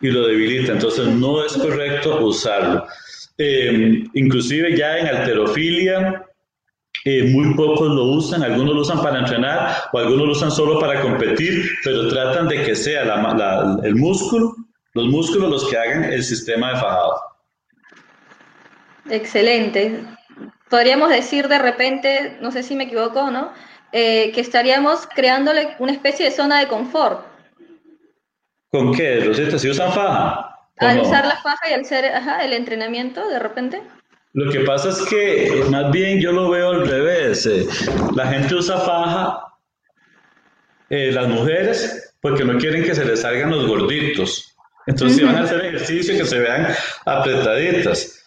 y 0.00 0.10
lo 0.10 0.26
debilita 0.26 0.72
entonces 0.72 1.06
no 1.06 1.44
es 1.44 1.52
correcto 1.52 2.24
usarlo. 2.24 2.86
Eh, 3.36 4.04
inclusive 4.14 4.74
ya 4.74 4.98
en 4.98 5.06
alterofilia 5.06 6.26
eh, 7.04 7.24
muy 7.32 7.54
pocos 7.54 7.88
lo 7.88 8.04
usan, 8.04 8.42
algunos 8.42 8.74
lo 8.74 8.80
usan 8.82 9.02
para 9.02 9.18
entrenar 9.18 9.76
o 9.92 9.98
algunos 9.98 10.26
lo 10.26 10.32
usan 10.32 10.50
solo 10.50 10.78
para 10.78 11.00
competir, 11.00 11.64
pero 11.84 12.08
tratan 12.08 12.48
de 12.48 12.62
que 12.62 12.76
sea 12.76 13.02
el 13.82 13.94
músculo, 13.96 14.54
los 14.94 15.06
músculos 15.06 15.50
los 15.50 15.68
que 15.68 15.76
hagan 15.76 16.04
el 16.04 16.22
sistema 16.22 16.68
de 16.68 16.74
fajado. 16.74 17.20
Excelente. 19.10 20.04
Podríamos 20.70 21.10
decir 21.10 21.48
de 21.48 21.58
repente, 21.58 22.38
no 22.40 22.52
sé 22.52 22.62
si 22.62 22.76
me 22.76 22.84
equivoco, 22.84 23.30
¿no? 23.30 23.52
Eh, 23.90 24.30
que 24.32 24.40
estaríamos 24.40 25.06
creándole 25.06 25.74
una 25.80 25.92
especie 25.92 26.26
de 26.26 26.30
zona 26.30 26.60
de 26.60 26.68
confort. 26.68 27.26
¿Con 28.70 28.94
qué, 28.94 29.20
Rosita? 29.20 29.58
¿Si 29.58 29.68
usan 29.68 29.92
faja? 29.92 30.56
Al 30.78 31.00
usar 31.00 31.26
la 31.26 31.36
faja 31.36 31.68
y 31.68 31.74
al 31.74 31.80
hacer 31.82 32.04
el 32.42 32.52
entrenamiento, 32.54 33.28
de 33.28 33.38
repente. 33.38 33.82
Lo 34.34 34.50
que 34.50 34.60
pasa 34.60 34.88
es 34.88 35.02
que 35.02 35.64
más 35.70 35.90
bien 35.90 36.20
yo 36.20 36.32
lo 36.32 36.50
veo 36.50 36.70
al 36.70 36.88
revés. 36.88 37.46
Eh. 37.46 37.66
La 38.14 38.26
gente 38.28 38.54
usa 38.54 38.78
faja, 38.78 39.42
eh, 40.88 41.12
las 41.12 41.28
mujeres, 41.28 42.14
porque 42.20 42.44
no 42.44 42.58
quieren 42.58 42.84
que 42.84 42.94
se 42.94 43.04
les 43.04 43.20
salgan 43.20 43.50
los 43.50 43.66
gorditos. 43.66 44.54
Entonces, 44.86 45.18
si 45.18 45.24
van 45.24 45.36
a 45.36 45.42
hacer 45.42 45.64
ejercicio, 45.64 46.16
que 46.16 46.24
se 46.24 46.38
vean 46.38 46.68
apretaditas. 47.04 48.18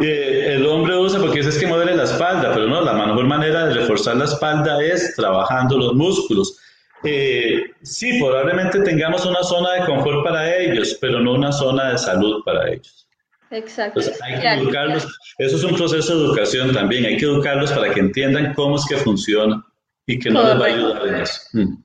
Eh, 0.00 0.54
el 0.54 0.66
hombre 0.66 0.96
usa 0.96 1.20
porque 1.20 1.40
es 1.40 1.58
que 1.58 1.66
mueve 1.66 1.94
la 1.94 2.04
espalda, 2.04 2.52
pero 2.54 2.66
no, 2.66 2.80
la 2.82 2.94
mejor 2.94 3.26
manera 3.26 3.66
de 3.66 3.74
reforzar 3.74 4.16
la 4.16 4.24
espalda 4.24 4.82
es 4.82 5.14
trabajando 5.14 5.76
los 5.76 5.94
músculos. 5.94 6.58
Eh, 7.04 7.64
sí, 7.82 8.18
probablemente 8.20 8.80
tengamos 8.80 9.26
una 9.26 9.42
zona 9.42 9.72
de 9.74 9.86
confort 9.86 10.24
para 10.24 10.56
ellos, 10.56 10.96
pero 11.00 11.20
no 11.20 11.34
una 11.34 11.52
zona 11.52 11.90
de 11.90 11.98
salud 11.98 12.42
para 12.44 12.70
ellos. 12.70 13.06
Exacto. 13.52 14.00
hay 14.22 14.40
que 14.40 14.48
educarlos. 14.48 15.06
Eso 15.38 15.56
es 15.56 15.64
un 15.64 15.76
proceso 15.76 16.18
de 16.18 16.24
educación 16.26 16.72
también. 16.72 17.04
Hay 17.04 17.16
que 17.16 17.26
educarlos 17.26 17.70
para 17.72 17.92
que 17.92 18.00
entiendan 18.00 18.54
cómo 18.54 18.76
es 18.76 18.86
que 18.88 18.96
funciona 18.96 19.62
y 20.06 20.18
que 20.18 20.30
no 20.30 20.42
les 20.42 20.60
va 20.60 20.64
a 20.64 20.68
ayudar 20.68 21.06
en 21.06 21.14
eso. 21.16 21.40
Mm. 21.52 21.84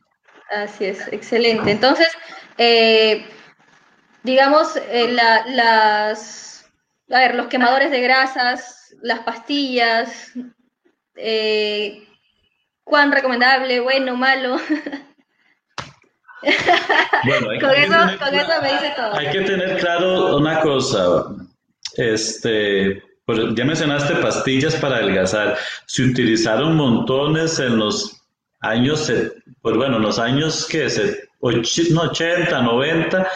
Así 0.49 0.85
es, 0.85 1.07
excelente. 1.11 1.71
Entonces, 1.71 2.07
eh, 2.57 3.25
digamos, 4.23 4.77
eh, 4.89 5.11
las, 5.11 6.65
a 7.09 7.19
ver, 7.19 7.35
los 7.35 7.47
quemadores 7.47 7.91
de 7.91 8.01
grasas, 8.01 8.95
las 9.01 9.19
pastillas, 9.19 10.31
eh, 11.17 12.07
cuán 12.83 13.11
recomendable, 13.11 13.81
bueno, 13.81 14.15
malo. 14.15 14.57
Bueno, 17.25 17.47
con, 17.59 17.71
eso, 17.71 18.19
con 18.19 18.33
eso 18.33 18.61
me 18.61 18.71
dice 18.71 18.93
todo. 18.95 19.15
Hay 19.15 19.29
que 19.31 19.41
tener 19.41 19.77
claro 19.79 20.37
una 20.37 20.61
cosa. 20.61 21.25
Este, 21.97 23.03
ya 23.55 23.65
mencionaste 23.65 24.15
pastillas 24.15 24.75
para 24.75 24.97
adelgazar. 24.97 25.57
Se 25.85 26.03
utilizaron 26.03 26.75
montones 26.75 27.59
en 27.59 27.77
los 27.77 28.21
años, 28.61 29.11
pues 29.61 29.75
bueno, 29.75 29.99
los 29.99 30.19
años 30.19 30.67
que 30.67 30.89
se, 30.89 31.27
80, 31.39 32.61
90, 32.61 33.27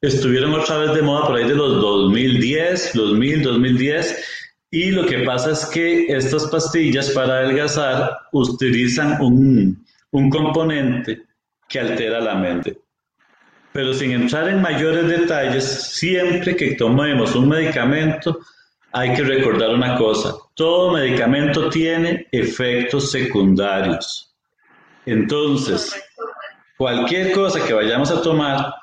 estuvieron 0.00 0.54
otra 0.54 0.78
vez 0.78 0.94
de 0.94 1.02
moda 1.02 1.26
por 1.26 1.36
ahí 1.36 1.46
de 1.46 1.54
los 1.54 1.80
2010, 1.80 2.92
2000, 2.94 3.42
2010. 3.42 4.24
Y 4.70 4.90
lo 4.90 5.06
que 5.06 5.20
pasa 5.20 5.52
es 5.52 5.64
que 5.66 6.06
estas 6.08 6.46
pastillas 6.48 7.10
para 7.10 7.38
adelgazar 7.38 8.18
utilizan 8.32 9.20
un, 9.20 9.86
un 10.10 10.30
componente 10.30 11.22
que 11.68 11.80
altera 11.80 12.20
la 12.20 12.34
mente. 12.34 12.78
Pero 13.78 13.94
sin 13.94 14.10
entrar 14.10 14.48
en 14.48 14.60
mayores 14.60 15.06
detalles, 15.06 15.64
siempre 15.64 16.56
que 16.56 16.74
tomemos 16.74 17.36
un 17.36 17.48
medicamento, 17.48 18.40
hay 18.90 19.14
que 19.14 19.22
recordar 19.22 19.70
una 19.70 19.94
cosa, 19.94 20.34
todo 20.54 20.94
medicamento 20.94 21.68
tiene 21.68 22.26
efectos 22.32 23.12
secundarios. 23.12 24.34
Entonces, 25.06 25.94
cualquier 26.76 27.30
cosa 27.30 27.64
que 27.64 27.72
vayamos 27.72 28.10
a 28.10 28.20
tomar 28.20 28.74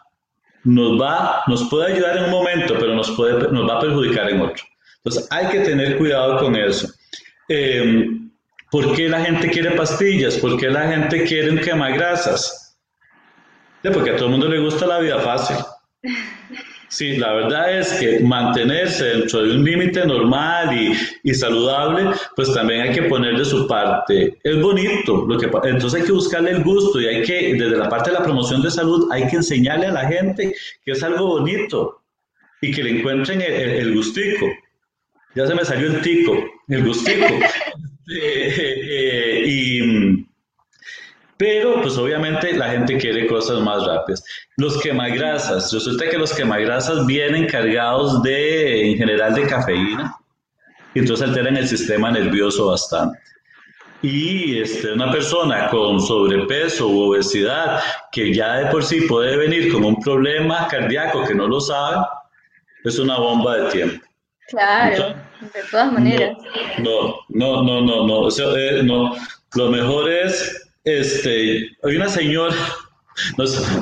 nos 0.64 0.98
va, 0.98 1.44
nos 1.48 1.66
puede 1.66 1.92
ayudar 1.92 2.16
en 2.16 2.24
un 2.24 2.32
momento, 2.32 2.76
pero 2.80 2.96
nos, 2.96 3.12
puede, 3.12 3.52
nos 3.52 3.70
va 3.70 3.76
a 3.76 3.82
perjudicar 3.82 4.30
en 4.30 4.40
otro. 4.40 4.64
Entonces, 5.04 5.28
hay 5.30 5.48
que 5.48 5.60
tener 5.60 5.98
cuidado 5.98 6.40
con 6.40 6.56
eso. 6.56 6.88
Eh, 7.50 8.12
¿Por 8.72 8.96
qué 8.96 9.10
la 9.10 9.26
gente 9.26 9.50
quiere 9.50 9.72
pastillas? 9.72 10.38
¿Por 10.38 10.58
qué 10.58 10.70
la 10.70 10.88
gente 10.88 11.26
quiere 11.26 11.50
un 11.50 11.58
quemagrasas? 13.86 13.94
porque 13.94 14.10
a 14.12 14.16
todo 14.16 14.26
el 14.26 14.32
mundo 14.32 14.48
le 14.48 14.60
gusta 14.60 14.86
la 14.86 15.00
vida 15.00 15.20
fácil. 15.20 15.58
Sí, 16.88 17.18
la 17.18 17.34
verdad 17.34 17.78
es 17.78 17.94
que 17.94 18.20
mantenerse 18.22 19.04
dentro 19.04 19.44
de 19.44 19.56
un 19.56 19.66
límite 19.66 20.06
normal 20.06 20.70
y, 21.24 21.34
saludable, 21.34 22.12
pues 22.36 22.54
también 22.54 22.82
hay 22.82 22.92
que 22.92 23.04
poner 23.04 23.38
de 23.38 23.44
su 23.44 23.68
parte. 23.68 24.38
Es 24.44 24.62
bonito, 24.62 25.26
lo 25.28 25.38
que, 25.38 25.50
entonces 25.68 26.00
hay 26.00 26.06
que 26.06 26.14
buscarle 26.14 26.52
el 26.52 26.64
gusto 26.64 27.02
y 27.02 27.08
hay 27.08 27.24
que, 27.24 27.56
desde 27.56 27.76
la 27.76 27.90
parte 27.90 28.12
de 28.12 28.18
la 28.18 28.24
promoción 28.24 28.62
de 28.62 28.72
salud, 28.72 29.10
hay 29.12 29.28
que 29.28 29.38
enseñarle 29.38 29.88
a 29.88 29.92
la 29.92 30.08
gente 30.08 30.56
que 30.86 30.92
es 30.92 31.04
algo 31.04 31.28
bonito 31.28 32.02
y 32.62 32.72
que 32.72 32.84
le 32.84 33.00
encuentren 33.00 33.42
el, 33.42 33.94
gustico. 33.94 34.46
Ya 35.36 35.48
se 35.48 35.56
me 35.56 35.66
salió 35.66 35.88
el 35.88 36.02
tico, 36.02 36.38
el 36.70 36.86
gustico. 36.86 37.26
Eh, 38.08 38.54
eh, 38.58 39.44
y 39.48 40.15
pero, 41.38 41.82
pues 41.82 41.98
obviamente 41.98 42.54
la 42.54 42.70
gente 42.70 42.98
quiere 42.98 43.28
cosas 43.28 43.60
más 43.60 43.86
rápidas. 43.86 44.24
Los 44.58 44.82
quemagrasas, 44.82 45.72
resulta 45.74 46.10
que 46.10 46.18
los 46.18 46.34
quemagrasas 46.34 47.06
vienen 47.06 47.48
cargados 47.48 48.24
de, 48.24 48.92
en 48.92 48.98
general, 48.98 49.36
de 49.36 49.48
cafeína, 49.48 50.16
y 50.94 51.00
entonces 51.00 51.28
alteran 51.28 51.58
el 51.58 51.68
sistema 51.68 52.10
nervioso 52.10 52.68
bastante. 52.68 53.20
Y 54.02 54.60
este, 54.62 54.94
una 54.94 55.12
persona 55.12 55.70
con 55.70 56.00
sobrepeso 56.00 56.88
u 56.88 57.10
obesidad, 57.10 57.82
que 58.12 58.34
ya 58.34 58.58
de 58.58 58.66
por 58.68 58.84
sí 58.84 59.02
puede 59.02 59.36
venir 59.36 59.74
con 59.74 59.84
un 59.84 60.00
problema 60.02 60.68
cardíaco 60.68 61.26
que 61.26 61.36
no 61.36 61.48
lo 61.48 61.60
sabe, 61.60 62.06
es 62.86 62.98
una 63.00 63.18
bomba 63.18 63.58
de 63.58 63.72
tiempo. 63.72 64.06
Claro, 64.48 65.16
de 65.42 65.64
todas 65.72 65.92
maneras. 65.92 66.38
No, 66.78 67.16
no, 67.30 67.64
no, 67.64 67.82
no, 67.82 68.06
no, 68.06 68.30
no, 68.30 68.58
eh, 68.58 68.84
no. 68.84 69.16
Lo 69.56 69.70
mejor 69.70 70.10
es 70.10 70.65
este, 70.86 71.76
hay 71.84 71.96
una 71.96 72.08
señora, 72.08 72.56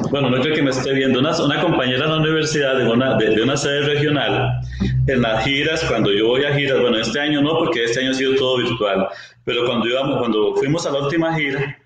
bueno, 0.09 0.29
no 0.29 0.41
creo 0.41 0.55
que 0.55 0.61
me 0.61 0.71
esté 0.71 0.93
viendo, 0.93 1.19
una, 1.19 1.35
una 1.43 1.61
compañera 1.61 2.05
de 2.05 2.07
la 2.07 2.17
universidad 2.17 2.77
de 2.77 2.89
una, 2.89 3.17
de, 3.17 3.41
una 3.41 3.57
sede 3.57 3.81
regional, 3.81 4.61
en 5.07 5.21
las 5.21 5.43
giras, 5.43 5.83
cuando 5.83 6.13
yo 6.13 6.27
voy 6.27 6.45
a 6.45 6.55
giras, 6.55 6.79
bueno, 6.79 6.97
este 6.97 7.19
año 7.19 7.41
no, 7.41 7.57
porque 7.57 7.83
este 7.83 7.99
año 7.99 8.11
ha 8.11 8.13
sido 8.13 8.35
todo 8.35 8.57
virtual, 8.57 9.09
pero 9.43 9.65
cuando, 9.65 9.87
íbamos, 9.87 10.19
cuando 10.19 10.55
fuimos 10.55 10.85
a 10.85 10.91
la 10.91 10.99
última 10.99 11.35
gira, 11.35 11.77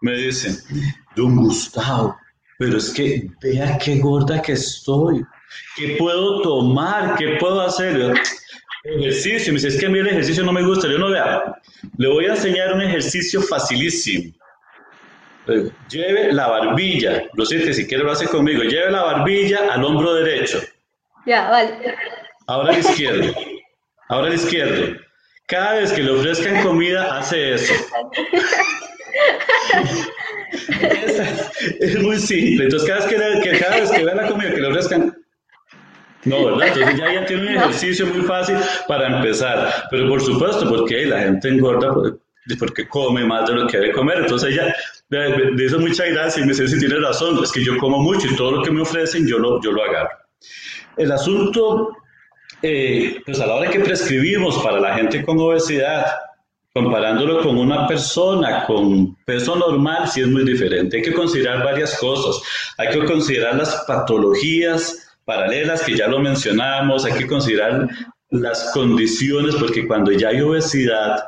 me 0.00 0.16
dicen, 0.16 0.56
don 1.16 1.36
Gustavo, 1.36 2.16
pero 2.58 2.78
es 2.78 2.90
que 2.90 3.28
vea 3.42 3.76
qué 3.76 3.98
gorda 3.98 4.40
que 4.40 4.52
estoy, 4.52 5.22
¿qué 5.76 5.96
puedo 5.98 6.40
tomar? 6.40 7.16
¿Qué 7.16 7.36
puedo 7.38 7.60
hacer? 7.60 8.14
Ejercicio, 8.84 9.52
me 9.52 9.58
dice, 9.58 9.68
es 9.68 9.78
que 9.78 9.86
a 9.86 9.90
mí 9.90 9.98
el 9.98 10.08
ejercicio 10.08 10.42
no 10.44 10.52
me 10.52 10.62
gusta, 10.62 10.88
yo 10.88 10.98
no 10.98 11.10
vea, 11.10 11.60
le 11.98 12.08
voy 12.08 12.24
a 12.24 12.30
enseñar 12.30 12.72
un 12.72 12.80
ejercicio 12.80 13.42
facilísimo 13.42 14.32
Lleve 15.88 16.32
la 16.32 16.48
barbilla, 16.48 17.24
Rosita, 17.34 17.72
si 17.72 17.86
quiere 17.86 18.04
lo 18.04 18.12
hace 18.12 18.26
conmigo, 18.26 18.62
lleve 18.62 18.90
la 18.90 19.02
barbilla 19.02 19.72
al 19.72 19.84
hombro 19.84 20.14
derecho. 20.14 20.60
Ya, 21.26 21.50
vale. 21.50 21.96
Ahora 22.46 22.72
al 22.72 22.78
izquierdo. 22.78 23.34
Ahora 24.08 24.28
al 24.28 24.34
izquierdo. 24.34 24.96
Cada 25.46 25.74
vez 25.74 25.92
que 25.92 26.02
le 26.02 26.12
ofrezcan 26.12 26.62
comida, 26.62 27.18
hace 27.18 27.54
eso. 27.54 27.72
es 31.80 31.98
muy 32.00 32.18
simple. 32.18 32.64
Entonces, 32.64 32.88
cada 32.88 33.28
vez 33.28 33.42
que, 33.42 33.58
cada 33.58 33.76
vez 33.80 33.90
que 33.90 34.04
vea 34.04 34.14
la 34.14 34.28
comida 34.28 34.54
que 34.54 34.60
le 34.60 34.68
ofrezcan, 34.68 35.16
no, 36.24 36.44
¿verdad? 36.44 36.68
Entonces 36.68 36.98
ya, 36.98 37.12
ya 37.12 37.26
tiene 37.26 37.42
un 37.42 37.48
ejercicio 37.48 38.06
muy 38.06 38.22
fácil 38.22 38.56
para 38.86 39.16
empezar. 39.16 39.86
Pero 39.90 40.08
por 40.08 40.20
supuesto, 40.20 40.68
porque 40.68 41.04
la 41.06 41.20
gente 41.20 41.48
engorda 41.48 41.92
porque 42.58 42.88
come 42.88 43.24
más 43.24 43.48
de 43.48 43.54
lo 43.54 43.66
que 43.66 43.78
debe 43.78 43.92
comer. 43.92 44.18
Entonces 44.18 44.52
ella 44.52 44.74
de 45.08 45.64
eso 45.64 45.78
muchas 45.78 46.08
gracias 46.10 46.38
y 46.38 46.40
me 46.40 46.48
dice 46.48 46.68
si 46.68 46.78
tiene 46.78 46.96
razón, 46.96 47.38
es 47.42 47.52
que 47.52 47.62
yo 47.62 47.76
como 47.78 48.00
mucho 48.00 48.26
y 48.26 48.36
todo 48.36 48.52
lo 48.52 48.62
que 48.62 48.70
me 48.70 48.82
ofrecen 48.82 49.26
yo 49.26 49.38
lo, 49.38 49.60
yo 49.62 49.72
lo 49.72 49.84
agarro. 49.84 50.16
El 50.96 51.12
asunto, 51.12 51.96
eh, 52.62 53.20
pues 53.24 53.40
a 53.40 53.46
la 53.46 53.54
hora 53.54 53.70
que 53.70 53.80
prescribimos 53.80 54.58
para 54.62 54.80
la 54.80 54.94
gente 54.94 55.24
con 55.24 55.38
obesidad, 55.38 56.06
comparándolo 56.74 57.42
con 57.42 57.58
una 57.58 57.86
persona 57.86 58.64
con 58.64 59.14
peso 59.24 59.56
normal, 59.56 60.08
sí 60.08 60.22
es 60.22 60.28
muy 60.28 60.44
diferente. 60.44 60.96
Hay 60.96 61.02
que 61.02 61.12
considerar 61.12 61.62
varias 61.62 61.98
cosas. 61.98 62.42
Hay 62.78 62.88
que 62.88 63.04
considerar 63.04 63.56
las 63.56 63.84
patologías 63.86 65.12
paralelas 65.24 65.82
que 65.82 65.96
ya 65.96 66.08
lo 66.08 66.18
mencionamos, 66.18 67.04
hay 67.04 67.12
que 67.12 67.26
considerar 67.26 67.88
las 68.30 68.72
condiciones, 68.72 69.54
porque 69.56 69.86
cuando 69.86 70.10
ya 70.12 70.28
hay 70.28 70.40
obesidad, 70.40 71.22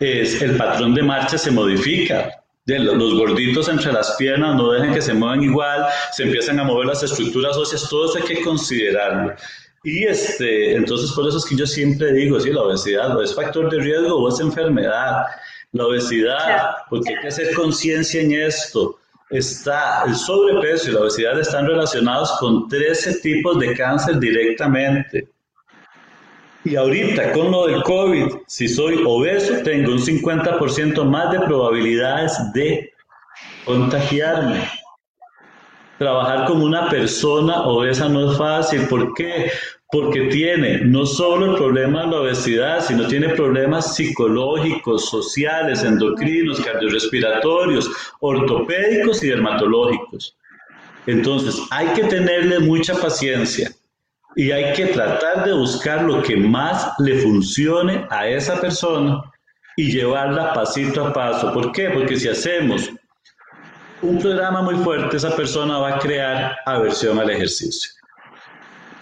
es, 0.00 0.42
el 0.42 0.56
patrón 0.56 0.94
de 0.94 1.02
marcha 1.02 1.38
se 1.38 1.50
modifica 1.50 2.44
los 2.66 3.14
gorditos 3.14 3.68
entre 3.68 3.92
las 3.92 4.12
piernas 4.16 4.56
no 4.56 4.72
dejen 4.72 4.94
que 4.94 5.02
se 5.02 5.12
muevan 5.12 5.42
igual, 5.42 5.86
se 6.12 6.22
empiezan 6.22 6.58
a 6.60 6.64
mover 6.64 6.86
las 6.86 7.02
estructuras 7.02 7.56
óseas, 7.56 7.88
todo 7.88 8.06
eso 8.06 8.18
hay 8.18 8.36
que 8.36 8.42
considerarlo. 8.42 9.34
Y 9.82 10.04
este, 10.04 10.74
entonces 10.74 11.12
por 11.12 11.28
eso 11.28 11.36
es 11.36 11.44
que 11.44 11.56
yo 11.56 11.66
siempre 11.66 12.12
digo, 12.12 12.40
sí, 12.40 12.50
la 12.50 12.62
obesidad 12.62 13.22
es 13.22 13.34
factor 13.34 13.70
de 13.70 13.80
riesgo 13.80 14.16
o 14.16 14.28
es 14.30 14.40
enfermedad. 14.40 15.26
La 15.72 15.86
obesidad, 15.86 16.70
porque 16.88 17.14
hay 17.14 17.20
que 17.20 17.28
hacer 17.28 17.52
conciencia 17.52 18.22
en 18.22 18.32
esto. 18.32 18.98
Está 19.28 20.04
el 20.06 20.14
sobrepeso 20.14 20.88
y 20.88 20.94
la 20.94 21.00
obesidad 21.00 21.38
están 21.38 21.66
relacionados 21.66 22.32
con 22.38 22.68
13 22.68 23.20
tipos 23.20 23.58
de 23.58 23.74
cáncer 23.74 24.18
directamente. 24.18 25.28
Y 26.64 26.76
ahorita 26.76 27.32
con 27.32 27.50
lo 27.50 27.66
del 27.66 27.82
COVID, 27.82 28.24
si 28.46 28.68
soy 28.68 29.02
obeso, 29.06 29.62
tengo 29.64 29.92
un 29.92 29.98
50% 29.98 31.04
más 31.04 31.30
de 31.30 31.40
probabilidades 31.40 32.32
de 32.54 32.90
contagiarme. 33.66 34.66
Trabajar 35.98 36.46
con 36.46 36.62
una 36.62 36.88
persona 36.88 37.66
obesa 37.66 38.08
no 38.08 38.32
es 38.32 38.38
fácil. 38.38 38.88
¿Por 38.88 39.12
qué? 39.12 39.50
Porque 39.92 40.22
tiene 40.22 40.80
no 40.86 41.04
solo 41.04 41.52
el 41.52 41.56
problema 41.56 42.04
de 42.04 42.10
la 42.10 42.20
obesidad, 42.20 42.80
sino 42.80 43.06
tiene 43.08 43.28
problemas 43.28 43.94
psicológicos, 43.94 45.10
sociales, 45.10 45.84
endocrinos, 45.84 46.60
cardiorrespiratorios, 46.62 47.90
ortopédicos 48.20 49.22
y 49.22 49.28
dermatológicos. 49.28 50.34
Entonces, 51.06 51.60
hay 51.70 51.88
que 51.88 52.04
tenerle 52.04 52.60
mucha 52.60 52.94
paciencia 52.94 53.70
y 54.36 54.50
hay 54.50 54.72
que 54.72 54.86
tratar 54.86 55.44
de 55.44 55.52
buscar 55.52 56.02
lo 56.02 56.22
que 56.22 56.36
más 56.36 56.92
le 56.98 57.18
funcione 57.18 58.06
a 58.10 58.28
esa 58.28 58.60
persona 58.60 59.22
y 59.76 59.90
llevarla 59.90 60.52
pasito 60.52 61.06
a 61.06 61.12
paso. 61.12 61.52
¿Por 61.52 61.72
qué? 61.72 61.90
Porque 61.90 62.16
si 62.16 62.28
hacemos 62.28 62.90
un 64.02 64.18
programa 64.18 64.62
muy 64.62 64.76
fuerte, 64.76 65.16
esa 65.16 65.34
persona 65.34 65.78
va 65.78 65.96
a 65.96 65.98
crear 65.98 66.56
aversión 66.66 67.18
al 67.18 67.30
ejercicio. 67.30 67.90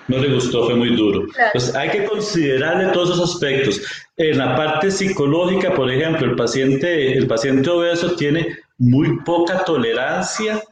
No 0.08 0.18
le 0.18 0.34
gustó, 0.34 0.64
fue 0.64 0.74
muy 0.74 0.94
duro. 0.96 1.26
Entonces 1.36 1.74
hay 1.74 1.90
que 1.90 2.04
considerarle 2.04 2.92
todos 2.92 3.10
esos 3.10 3.34
aspectos. 3.34 3.80
En 4.16 4.38
la 4.38 4.56
parte 4.56 4.90
psicológica, 4.90 5.74
por 5.74 5.90
ejemplo, 5.90 6.26
el 6.26 6.36
paciente, 6.36 7.16
el 7.16 7.26
paciente 7.26 7.70
obeso 7.70 8.14
tiene 8.16 8.58
muy 8.78 9.18
poca 9.20 9.64
tolerancia 9.64 10.62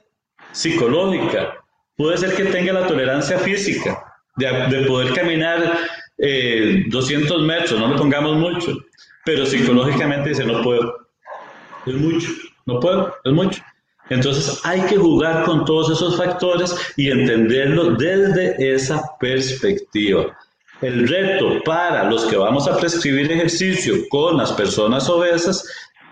psicológica. 0.53 1.55
Puede 1.97 2.19
ser 2.19 2.35
que 2.35 2.45
tenga 2.45 2.73
la 2.73 2.87
tolerancia 2.87 3.39
física, 3.39 4.10
de, 4.41 4.85
poder 4.87 5.13
caminar 5.15 5.79
200 6.19 6.19
eh, 6.19 7.45
metros, 7.45 7.79
no 7.79 7.89
le 7.89 7.97
pongamos 7.97 8.37
mucho, 8.37 8.77
pero 9.25 9.47
psicológicamente 9.47 10.31
dice, 10.31 10.45
no 10.45 10.63
puedo, 10.63 11.09
es 11.87 11.95
mucho, 11.95 12.29
no 12.67 12.81
puedo, 12.81 13.15
es 13.25 13.33
mucho. 13.33 13.63
Entonces 14.09 14.61
hay 14.65 14.81
que 14.83 14.97
jugar 14.97 15.45
con 15.45 15.65
todos 15.65 15.91
esos 15.91 16.17
factores 16.17 16.75
y 16.97 17.11
entenderlo 17.11 17.93
desde 17.93 18.75
esa 18.75 19.01
perspectiva. 19.21 20.37
El 20.83 21.07
reto 21.07 21.63
para 21.65 22.05
los 22.05 22.25
que 22.25 22.37
vamos 22.37 22.67
a 22.67 22.77
prescribir 22.79 23.31
ejercicio 23.31 23.95
con 24.09 24.39
las 24.39 24.53
personas 24.53 25.09
obesas 25.09 25.65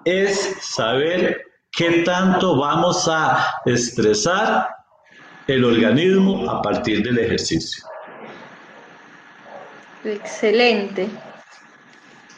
es 0.05 0.57
saber 0.61 1.43
qué 1.73 2.03
tanto 2.05 2.57
vamos 2.57 3.09
a 3.09 3.45
estresar 3.65 4.69
el 5.49 5.65
organismo 5.65 6.49
a 6.51 6.63
partir 6.63 7.03
del 7.03 7.19
ejercicio. 7.19 7.85
Excelente, 10.05 11.09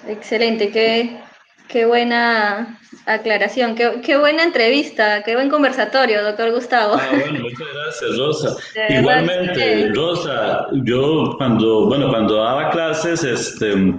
excelente, 0.08 0.70
qué, 0.70 1.20
qué 1.68 1.84
buena 1.84 2.78
aclaración, 3.06 3.74
qué, 3.74 4.16
buena 4.16 4.44
entrevista, 4.44 5.22
qué 5.22 5.34
buen 5.34 5.50
conversatorio, 5.50 6.24
doctor 6.24 6.52
Gustavo. 6.52 6.94
Ah, 6.94 7.08
bueno, 7.10 7.40
muchas 7.40 7.68
gracias, 7.74 8.18
Rosa. 8.18 8.56
Igualmente, 8.88 9.92
Rosa, 9.94 10.66
yo 10.84 11.34
cuando, 11.36 11.86
bueno, 11.86 12.08
cuando 12.08 12.36
daba 12.36 12.70
clases, 12.70 13.24
este, 13.24 13.94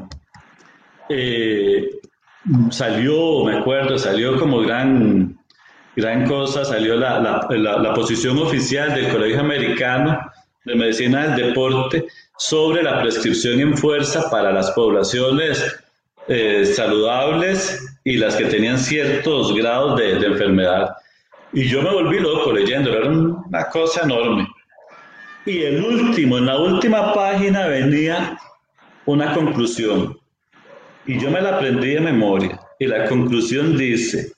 eh, 1.10 1.90
salió, 2.72 3.46
me 3.46 3.60
acuerdo, 3.60 3.98
salió 3.98 4.40
como 4.40 4.62
gran, 4.62 5.38
gran 5.96 6.28
cosa, 6.28 6.66
salió 6.66 6.96
la, 6.96 7.20
la, 7.20 7.78
la 7.78 7.94
posición 7.94 8.40
oficial 8.40 8.96
del 8.96 9.10
Colegio 9.10 9.40
Americano 9.40 10.20
de 10.66 10.76
Medicina 10.76 11.36
del 11.36 11.48
Deporte 11.48 12.06
sobre 12.38 12.84
la 12.84 13.02
prescripción 13.02 13.60
en 13.60 13.78
fuerza 13.78 14.30
para 14.30 14.52
las 14.52 14.72
poblaciones 14.72 15.64
eh, 16.28 16.66
saludables 16.66 18.00
y 18.04 18.18
las 18.18 18.36
que 18.36 18.46
tenían 18.46 18.78
ciertos 18.78 19.56
grados 19.56 20.00
de, 20.00 20.26
enfermedad. 20.26 20.96
Y 21.54 21.68
yo 21.68 21.82
me 21.82 21.92
volví 21.92 22.20
loco 22.20 22.52
leyendo, 22.52 22.96
era 22.96 23.10
una 23.10 23.66
cosa 23.70 24.04
enorme. 24.04 24.48
Y 25.46 25.64
el 25.64 25.84
último, 25.84 26.38
en 26.38 26.46
la 26.46 26.58
última 26.58 27.14
página 27.14 27.68
venía 27.68 28.38
una 29.06 29.34
conclusión. 29.34 30.18
Y 31.06 31.20
yo 31.20 31.32
me 31.32 31.42
la 31.42 31.58
aprendí 31.58 31.96
de 31.96 32.02
memoria. 32.02 32.60
Y 32.80 32.86
la 32.88 33.08
conclusión 33.08 33.78
dice, 33.78 34.32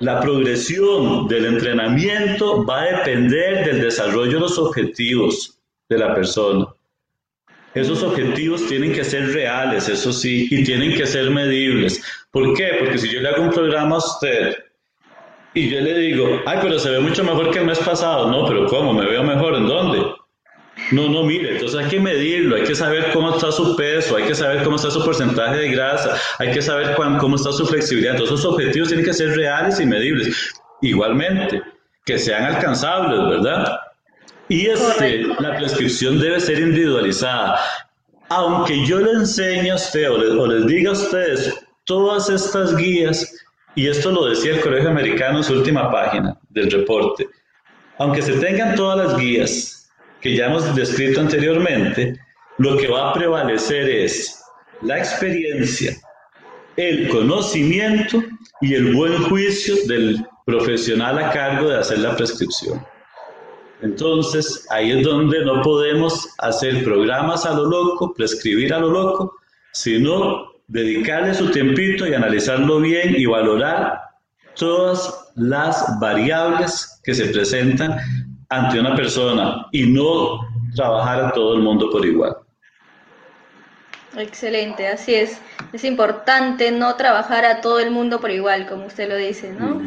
la 0.00 0.18
progresión 0.18 1.28
del 1.28 1.44
entrenamiento 1.44 2.64
va 2.64 2.82
a 2.82 2.96
depender 2.96 3.66
del 3.66 3.82
desarrollo 3.82 4.32
de 4.32 4.40
los 4.40 4.58
objetivos 4.58 5.58
de 5.88 5.98
la 5.98 6.14
persona. 6.14 6.66
Esos 7.74 8.02
objetivos 8.02 8.66
tienen 8.66 8.92
que 8.92 9.04
ser 9.04 9.32
reales, 9.32 9.88
eso 9.88 10.12
sí, 10.12 10.48
y 10.50 10.64
tienen 10.64 10.94
que 10.94 11.06
ser 11.06 11.30
medibles. 11.30 12.02
¿Por 12.30 12.54
qué? 12.54 12.76
Porque 12.80 12.98
si 12.98 13.08
yo 13.10 13.20
le 13.20 13.28
hago 13.28 13.42
un 13.42 13.50
programa 13.50 13.96
a 13.96 13.98
usted 13.98 14.56
y 15.52 15.68
yo 15.68 15.80
le 15.80 15.98
digo, 15.98 16.40
ay, 16.46 16.58
pero 16.62 16.78
se 16.78 16.90
ve 16.90 17.00
mucho 17.00 17.22
mejor 17.22 17.50
que 17.50 17.58
el 17.58 17.66
mes 17.66 17.78
pasado, 17.78 18.30
no, 18.30 18.46
pero 18.46 18.66
¿cómo? 18.66 18.94
¿Me 18.94 19.04
veo 19.04 19.22
mejor? 19.22 19.54
¿En 19.54 19.66
dónde? 19.66 19.98
No, 20.92 21.08
no, 21.08 21.22
mire, 21.22 21.52
entonces 21.52 21.78
hay 21.78 21.88
que 21.88 22.00
medirlo, 22.00 22.56
hay 22.56 22.64
que 22.64 22.74
saber 22.74 23.12
cómo 23.12 23.34
está 23.34 23.52
su 23.52 23.76
peso, 23.76 24.16
hay 24.16 24.24
que 24.24 24.34
saber 24.34 24.64
cómo 24.64 24.76
está 24.76 24.90
su 24.90 25.04
porcentaje 25.04 25.56
de 25.56 25.70
grasa, 25.70 26.16
hay 26.38 26.50
que 26.52 26.60
saber 26.60 26.96
cómo 26.96 27.36
está 27.36 27.52
su 27.52 27.64
flexibilidad. 27.64 28.14
Entonces 28.14 28.40
esos 28.40 28.52
objetivos 28.52 28.88
tienen 28.88 29.06
que 29.06 29.12
ser 29.12 29.36
reales 29.36 29.78
y 29.78 29.86
medibles. 29.86 30.52
Igualmente, 30.82 31.62
que 32.04 32.18
sean 32.18 32.44
alcanzables, 32.44 33.20
¿verdad? 33.28 33.78
Y 34.48 34.66
este, 34.66 35.22
la 35.38 35.56
prescripción 35.56 36.18
debe 36.18 36.40
ser 36.40 36.58
individualizada. 36.58 37.60
Aunque 38.30 38.84
yo 38.84 38.98
le 38.98 39.12
enseñe 39.12 39.70
a 39.70 39.76
usted 39.76 40.10
o, 40.10 40.46
les 40.46 40.66
diga 40.66 40.90
a 40.90 40.94
ustedes 40.94 41.54
todas 41.84 42.28
estas 42.28 42.74
guías, 42.76 43.32
y 43.76 43.86
esto 43.86 44.10
lo 44.10 44.26
decía 44.26 44.54
el 44.54 44.60
Colegio 44.60 44.90
Americano 44.90 45.38
en 45.38 45.44
su 45.44 45.52
última 45.52 45.90
página 45.92 46.36
del 46.48 46.68
reporte, 46.68 47.28
aunque 47.98 48.22
se 48.22 48.32
tengan 48.34 48.74
todas 48.74 48.98
las 48.98 49.16
guías 49.16 49.79
que 50.20 50.36
ya 50.36 50.46
hemos 50.46 50.74
descrito 50.74 51.20
anteriormente, 51.20 52.18
lo 52.58 52.76
que 52.76 52.88
va 52.88 53.10
a 53.10 53.14
prevalecer 53.14 53.88
es 53.88 54.42
la 54.82 54.98
experiencia, 54.98 55.96
el 56.76 57.08
conocimiento 57.08 58.22
y 58.60 58.74
el 58.74 58.94
buen 58.94 59.22
juicio 59.24 59.74
del 59.86 60.24
profesional 60.44 61.18
a 61.18 61.30
cargo 61.30 61.68
de 61.68 61.78
hacer 61.78 61.98
la 62.00 62.16
prescripción. 62.16 62.84
Entonces, 63.82 64.66
ahí 64.70 64.92
es 64.92 65.02
donde 65.02 65.42
no 65.44 65.62
podemos 65.62 66.28
hacer 66.38 66.84
programas 66.84 67.46
a 67.46 67.54
lo 67.54 67.64
loco, 67.64 68.12
prescribir 68.14 68.74
a 68.74 68.78
lo 68.78 68.90
loco, 68.90 69.36
sino 69.72 70.50
dedicarle 70.68 71.34
su 71.34 71.50
tiempito 71.50 72.06
y 72.06 72.14
analizarlo 72.14 72.80
bien 72.80 73.14
y 73.16 73.24
valorar 73.24 74.00
todas 74.54 75.32
las 75.36 75.98
variables 75.98 77.00
que 77.04 77.14
se 77.14 77.26
presentan 77.26 77.98
ante 78.50 78.80
una 78.80 78.94
persona 78.94 79.66
y 79.72 79.86
no 79.86 80.40
trabajar 80.74 81.24
a 81.24 81.32
todo 81.32 81.54
el 81.54 81.60
mundo 81.60 81.88
por 81.90 82.04
igual. 82.04 82.36
Excelente, 84.16 84.88
así 84.88 85.14
es. 85.14 85.40
Es 85.72 85.84
importante 85.84 86.72
no 86.72 86.96
trabajar 86.96 87.44
a 87.44 87.60
todo 87.60 87.78
el 87.78 87.92
mundo 87.92 88.20
por 88.20 88.30
igual, 88.30 88.66
como 88.66 88.86
usted 88.86 89.08
lo 89.08 89.16
dice, 89.16 89.52
¿no? 89.52 89.80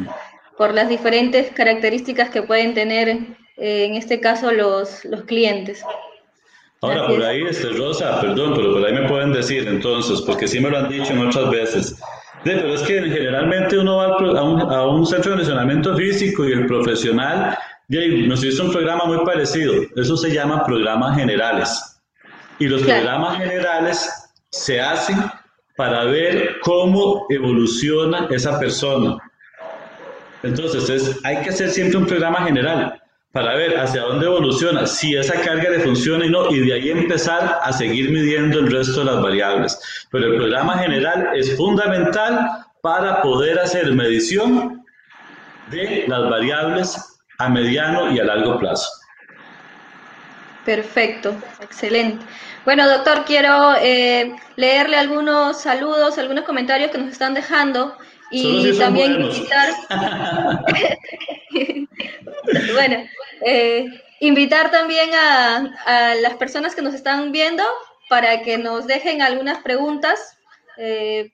Por 0.56 0.72
las 0.72 0.88
diferentes 0.88 1.52
características 1.52 2.30
que 2.30 2.42
pueden 2.42 2.72
tener 2.74 3.08
eh, 3.08 3.84
en 3.84 3.94
este 3.94 4.20
caso 4.20 4.50
los, 4.50 5.04
los 5.04 5.24
clientes. 5.24 5.84
Ahora, 6.80 7.06
por 7.06 7.22
ahí, 7.22 7.42
este, 7.42 7.68
Rosa, 7.68 8.20
perdón, 8.20 8.54
pero 8.54 8.72
por 8.72 8.84
ahí 8.84 8.92
me 8.92 9.08
pueden 9.08 9.32
decir 9.32 9.66
entonces, 9.68 10.20
porque 10.22 10.48
sí 10.48 10.60
me 10.60 10.70
lo 10.70 10.78
han 10.78 10.88
dicho 10.88 11.12
en 11.12 11.26
otras 11.26 11.50
veces. 11.50 12.00
pero 12.42 12.74
es 12.74 12.82
que 12.82 13.00
generalmente 13.00 13.78
uno 13.78 13.96
va 13.96 14.06
a 14.38 14.42
un, 14.42 14.60
a 14.60 14.86
un 14.86 15.06
centro 15.06 15.32
de 15.32 15.42
entrenamiento 15.42 15.96
físico 15.96 16.46
y 16.46 16.52
el 16.52 16.66
profesional 16.66 17.56
nos 17.88 18.44
hizo 18.44 18.64
un 18.64 18.72
programa 18.72 19.04
muy 19.04 19.24
parecido. 19.24 19.74
Eso 19.96 20.16
se 20.16 20.32
llama 20.32 20.64
programas 20.64 21.16
generales. 21.16 22.00
Y 22.58 22.68
los 22.68 22.82
programas 22.82 23.38
generales 23.38 24.10
se 24.50 24.80
hacen 24.80 25.18
para 25.76 26.04
ver 26.04 26.60
cómo 26.60 27.26
evoluciona 27.28 28.28
esa 28.30 28.58
persona. 28.58 29.18
Entonces, 30.42 31.18
hay 31.24 31.42
que 31.42 31.50
hacer 31.50 31.70
siempre 31.70 31.98
un 31.98 32.06
programa 32.06 32.42
general 32.42 33.00
para 33.32 33.56
ver 33.56 33.76
hacia 33.76 34.02
dónde 34.02 34.26
evoluciona, 34.26 34.86
si 34.86 35.16
esa 35.16 35.40
carga 35.40 35.68
le 35.70 35.80
funciona 35.80 36.24
y 36.24 36.30
no, 36.30 36.48
y 36.50 36.60
de 36.60 36.74
ahí 36.74 36.90
empezar 36.90 37.58
a 37.60 37.72
seguir 37.72 38.12
midiendo 38.12 38.60
el 38.60 38.70
resto 38.70 39.00
de 39.00 39.06
las 39.06 39.20
variables. 39.20 40.06
Pero 40.12 40.26
el 40.26 40.36
programa 40.36 40.78
general 40.78 41.30
es 41.34 41.56
fundamental 41.56 42.64
para 42.80 43.20
poder 43.22 43.58
hacer 43.58 43.92
medición 43.92 44.84
de 45.72 46.04
las 46.06 46.30
variables 46.30 47.13
a 47.38 47.48
mediano 47.48 48.10
y 48.10 48.20
a 48.20 48.24
largo 48.24 48.58
plazo. 48.58 48.88
Perfecto, 50.64 51.34
excelente. 51.60 52.24
Bueno, 52.64 52.88
doctor, 52.88 53.24
quiero 53.26 53.74
eh, 53.80 54.34
leerle 54.56 54.96
algunos 54.96 55.60
saludos, 55.60 56.16
algunos 56.16 56.44
comentarios 56.44 56.90
que 56.90 56.98
nos 56.98 57.12
están 57.12 57.34
dejando 57.34 57.96
y 58.30 58.76
también 58.78 59.20
invitar, 59.20 59.68
bueno, 62.72 63.04
eh, 63.44 63.86
invitar 64.20 64.70
también 64.70 65.10
a, 65.14 66.14
las 66.22 66.34
personas 66.34 66.74
que 66.74 66.80
nos 66.80 66.94
están 66.94 67.30
viendo 67.32 67.62
para 68.08 68.40
que 68.40 68.56
nos 68.56 68.86
dejen 68.86 69.20
algunas 69.20 69.58
preguntas, 69.58 70.38
eh, 70.78 71.30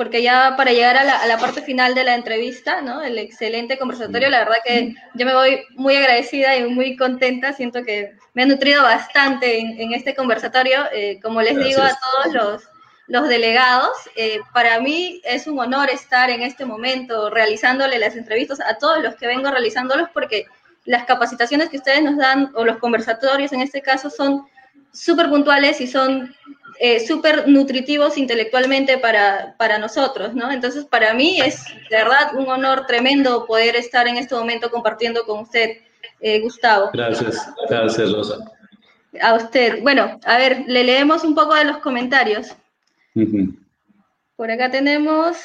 porque 0.00 0.22
ya 0.22 0.54
para 0.56 0.72
llegar 0.72 0.96
a 0.96 1.26
la, 1.26 1.36
parte 1.36 1.60
final 1.60 1.94
de 1.94 2.04
la 2.04 2.14
entrevista, 2.14 2.80
¿no? 2.80 3.02
El 3.02 3.18
excelente 3.18 3.76
conversatorio, 3.76 4.30
la 4.30 4.38
verdad 4.38 4.56
que 4.64 4.94
yo 5.12 5.26
me 5.26 5.34
voy 5.34 5.62
muy 5.74 5.94
agradecida 5.94 6.56
y 6.56 6.64
muy 6.64 6.96
contenta, 6.96 7.52
siento 7.52 7.84
que 7.84 8.16
me 8.32 8.42
ha 8.44 8.46
nutrido 8.46 8.82
bastante 8.82 9.58
en, 9.58 9.92
este 9.92 10.14
conversatorio, 10.14 10.86
eh, 10.90 11.20
como 11.22 11.42
les 11.42 11.54
digo 11.54 11.82
a 11.82 11.98
todos 12.00 12.32
los, 12.34 12.62
los 13.08 13.28
delegados, 13.28 13.90
eh, 14.16 14.38
para 14.54 14.80
mí 14.80 15.20
es 15.22 15.46
un 15.46 15.58
honor 15.58 15.90
estar 15.90 16.30
en 16.30 16.40
este 16.40 16.64
momento 16.64 17.28
realizándole 17.28 17.98
las 17.98 18.16
entrevistas 18.16 18.58
a 18.60 18.78
todos 18.78 19.02
los 19.02 19.16
que 19.16 19.26
vengo 19.26 19.50
realizándolos, 19.50 20.08
porque 20.14 20.46
las 20.86 21.04
capacitaciones 21.04 21.68
que 21.68 21.76
ustedes 21.76 22.02
nos 22.02 22.16
dan, 22.16 22.50
o 22.54 22.64
los 22.64 22.78
conversatorios 22.78 23.52
en 23.52 23.60
este 23.60 23.82
caso, 23.82 24.08
son 24.08 24.46
súper 24.92 25.28
puntuales 25.28 25.80
y 25.80 25.86
son 25.86 26.34
eh, 26.78 27.06
súper 27.06 27.46
nutritivos 27.46 28.16
intelectualmente 28.16 28.98
para, 28.98 29.54
para, 29.58 29.78
nosotros, 29.78 30.34
¿no? 30.34 30.50
Entonces, 30.50 30.84
para 30.86 31.12
mí 31.12 31.40
es 31.40 31.64
de 31.90 31.96
verdad 31.96 32.34
un 32.34 32.48
honor 32.48 32.86
tremendo 32.86 33.44
poder 33.46 33.76
estar 33.76 34.08
en 34.08 34.16
este 34.16 34.34
momento 34.34 34.70
compartiendo 34.70 35.24
con 35.24 35.40
usted, 35.40 35.78
eh, 36.20 36.40
Gustavo. 36.40 36.90
Gracias, 36.92 37.52
gracias, 37.68 38.12
Rosa. 38.12 38.38
A 39.20 39.34
usted. 39.34 39.82
Bueno, 39.82 40.18
a 40.24 40.38
ver, 40.38 40.64
le 40.66 40.84
leemos 40.84 41.24
un 41.24 41.34
poco 41.34 41.54
de 41.54 41.64
los 41.64 41.78
comentarios. 41.78 42.48
Por 44.36 44.50
acá 44.50 44.70
tenemos... 44.70 45.36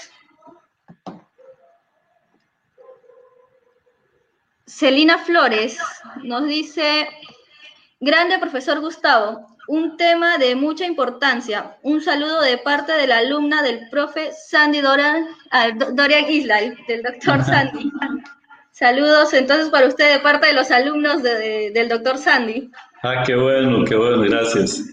Celina 4.68 5.18
Flores 5.20 5.78
nos 6.24 6.48
dice, 6.48 7.08
grande 8.06 8.38
profesor 8.38 8.80
Gustavo, 8.80 9.48
un 9.68 9.98
tema 9.98 10.38
de 10.38 10.56
mucha 10.56 10.86
importancia. 10.86 11.76
Un 11.82 12.02
saludo 12.02 12.42
de 12.42 12.58
parte 12.60 12.94
de 12.94 13.08
la 13.08 13.18
alumna 13.18 13.64
del 13.64 13.90
profe 13.90 14.32
Sandy 14.32 14.80
Dorian, 14.80 15.26
ah, 15.52 15.72
Dorian 15.72 16.26
del 16.88 17.02
doctor 17.04 17.44
Sandy. 17.44 17.92
Saludos 18.72 19.34
entonces 19.34 19.70
para 19.70 19.88
usted 19.88 20.14
de 20.14 20.20
parte 20.20 20.48
de 20.48 20.54
los 20.54 20.70
alumnos 20.70 21.24
del 21.24 21.90
doctor 21.90 22.18
Sandy. 22.18 22.70
Ah, 23.04 23.24
qué 23.26 23.36
bueno, 23.36 23.84
qué 23.86 23.96
bueno, 23.96 24.22
gracias. 24.22 24.84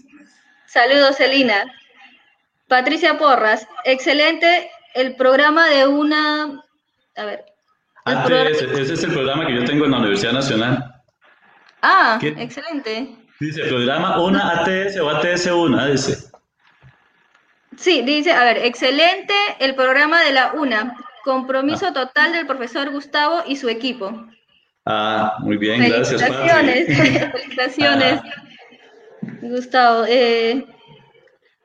Saludos, 0.65 1.17
Celina. 1.17 1.71
Patricia 2.67 3.17
Porras, 3.19 3.67
excelente 3.85 4.71
el 4.95 5.15
programa 5.15 5.69
de 5.69 5.85
una... 5.85 6.63
A 7.15 7.25
ver. 7.25 7.45
Ah, 8.05 8.25
ese, 8.49 8.93
es 8.93 9.03
el 9.03 9.11
programa 9.11 9.45
que 9.45 9.55
yo 9.55 9.63
tengo 9.65 9.85
en 9.85 9.91
la 9.91 9.97
Universidad 9.97 10.33
Nacional. 10.33 10.92
Ah, 11.83 12.17
excelente. 12.21 13.13
Dice, 13.41 13.63
programa 13.65 14.21
una 14.21 14.51
ATS 14.51 14.97
o 14.99 15.11
ATS1, 15.11 15.91
dice. 15.91 16.31
Sí, 17.77 18.01
dice, 18.03 18.31
a 18.31 18.45
ver, 18.45 18.57
excelente 18.59 19.33
el 19.59 19.75
programa 19.75 20.21
de 20.21 20.31
la 20.31 20.53
UNA. 20.53 20.95
Compromiso 21.25 21.87
ah. 21.89 21.93
total 21.93 22.31
del 22.31 22.47
profesor 22.47 22.89
Gustavo 22.89 23.43
y 23.45 23.57
su 23.57 23.67
equipo. 23.67 24.27
Ah, 24.85 25.35
muy 25.39 25.57
bien, 25.57 25.83
gracias. 25.83 26.21
Felicitaciones, 26.21 26.85
felicitaciones, 27.31 28.21
Gustavo. 29.41 30.05
Eh, 30.07 30.65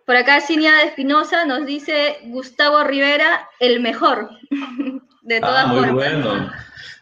por 0.05 0.17
acá 0.17 0.41
Cinia 0.41 0.75
de 0.79 0.85
Espinosa 0.85 1.45
nos 1.45 1.65
dice 1.65 2.19
Gustavo 2.25 2.83
Rivera, 2.83 3.49
el 3.61 3.79
mejor. 3.79 4.31
de 5.23 5.41
todas 5.41 5.67
ah, 5.67 5.69
muy 5.69 5.91
bueno. 5.91 6.51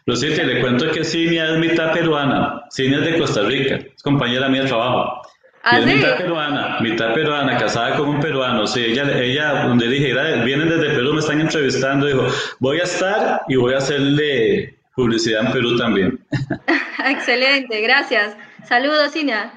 Lo 0.07 0.15
siento, 0.15 0.41
le 0.41 0.61
cuento 0.61 0.89
que 0.89 1.03
Cinia 1.03 1.51
es 1.51 1.59
mitad 1.59 1.91
peruana. 1.91 2.63
Cinia 2.71 2.99
es 2.99 3.05
de 3.05 3.19
Costa 3.19 3.41
Rica, 3.41 3.75
es 3.93 4.01
compañera 4.01 4.47
mía 4.47 4.61
de 4.61 4.69
trabajo. 4.69 5.21
¿Ah, 5.63 5.79
es 5.79 5.85
mitad 5.85 6.15
peruana, 6.15 6.79
mitad 6.79 7.13
peruana, 7.13 7.57
casada 7.57 7.97
con 7.97 8.07
un 8.07 8.19
peruano. 8.21 8.65
Sí, 8.65 8.85
ella, 8.85 9.03
ella 9.19 9.63
donde 9.63 9.89
dije, 9.89 10.13
vienen 10.45 10.69
desde 10.69 10.95
Perú, 10.95 11.11
me 11.11 11.19
están 11.19 11.41
entrevistando, 11.41 12.05
dijo, 12.05 12.25
voy 12.59 12.79
a 12.79 12.83
estar 12.83 13.41
y 13.49 13.57
voy 13.57 13.73
a 13.73 13.79
hacerle 13.79 14.77
publicidad 14.95 15.45
en 15.45 15.51
Perú 15.51 15.77
también. 15.77 16.25
Excelente, 17.05 17.81
gracias. 17.81 18.37
Saludos, 18.63 19.11
Cinia. 19.11 19.51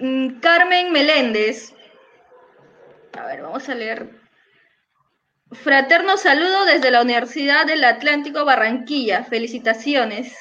Mm, 0.00 0.40
Carmen 0.40 0.90
Meléndez. 0.90 1.72
A 3.16 3.24
ver, 3.26 3.42
vamos 3.42 3.68
a 3.68 3.74
leer 3.76 4.23
Fraterno 5.62 6.16
saludo 6.16 6.64
desde 6.64 6.90
la 6.90 7.02
Universidad 7.02 7.66
del 7.66 7.84
Atlántico 7.84 8.44
Barranquilla. 8.44 9.24
Felicitaciones. 9.24 10.36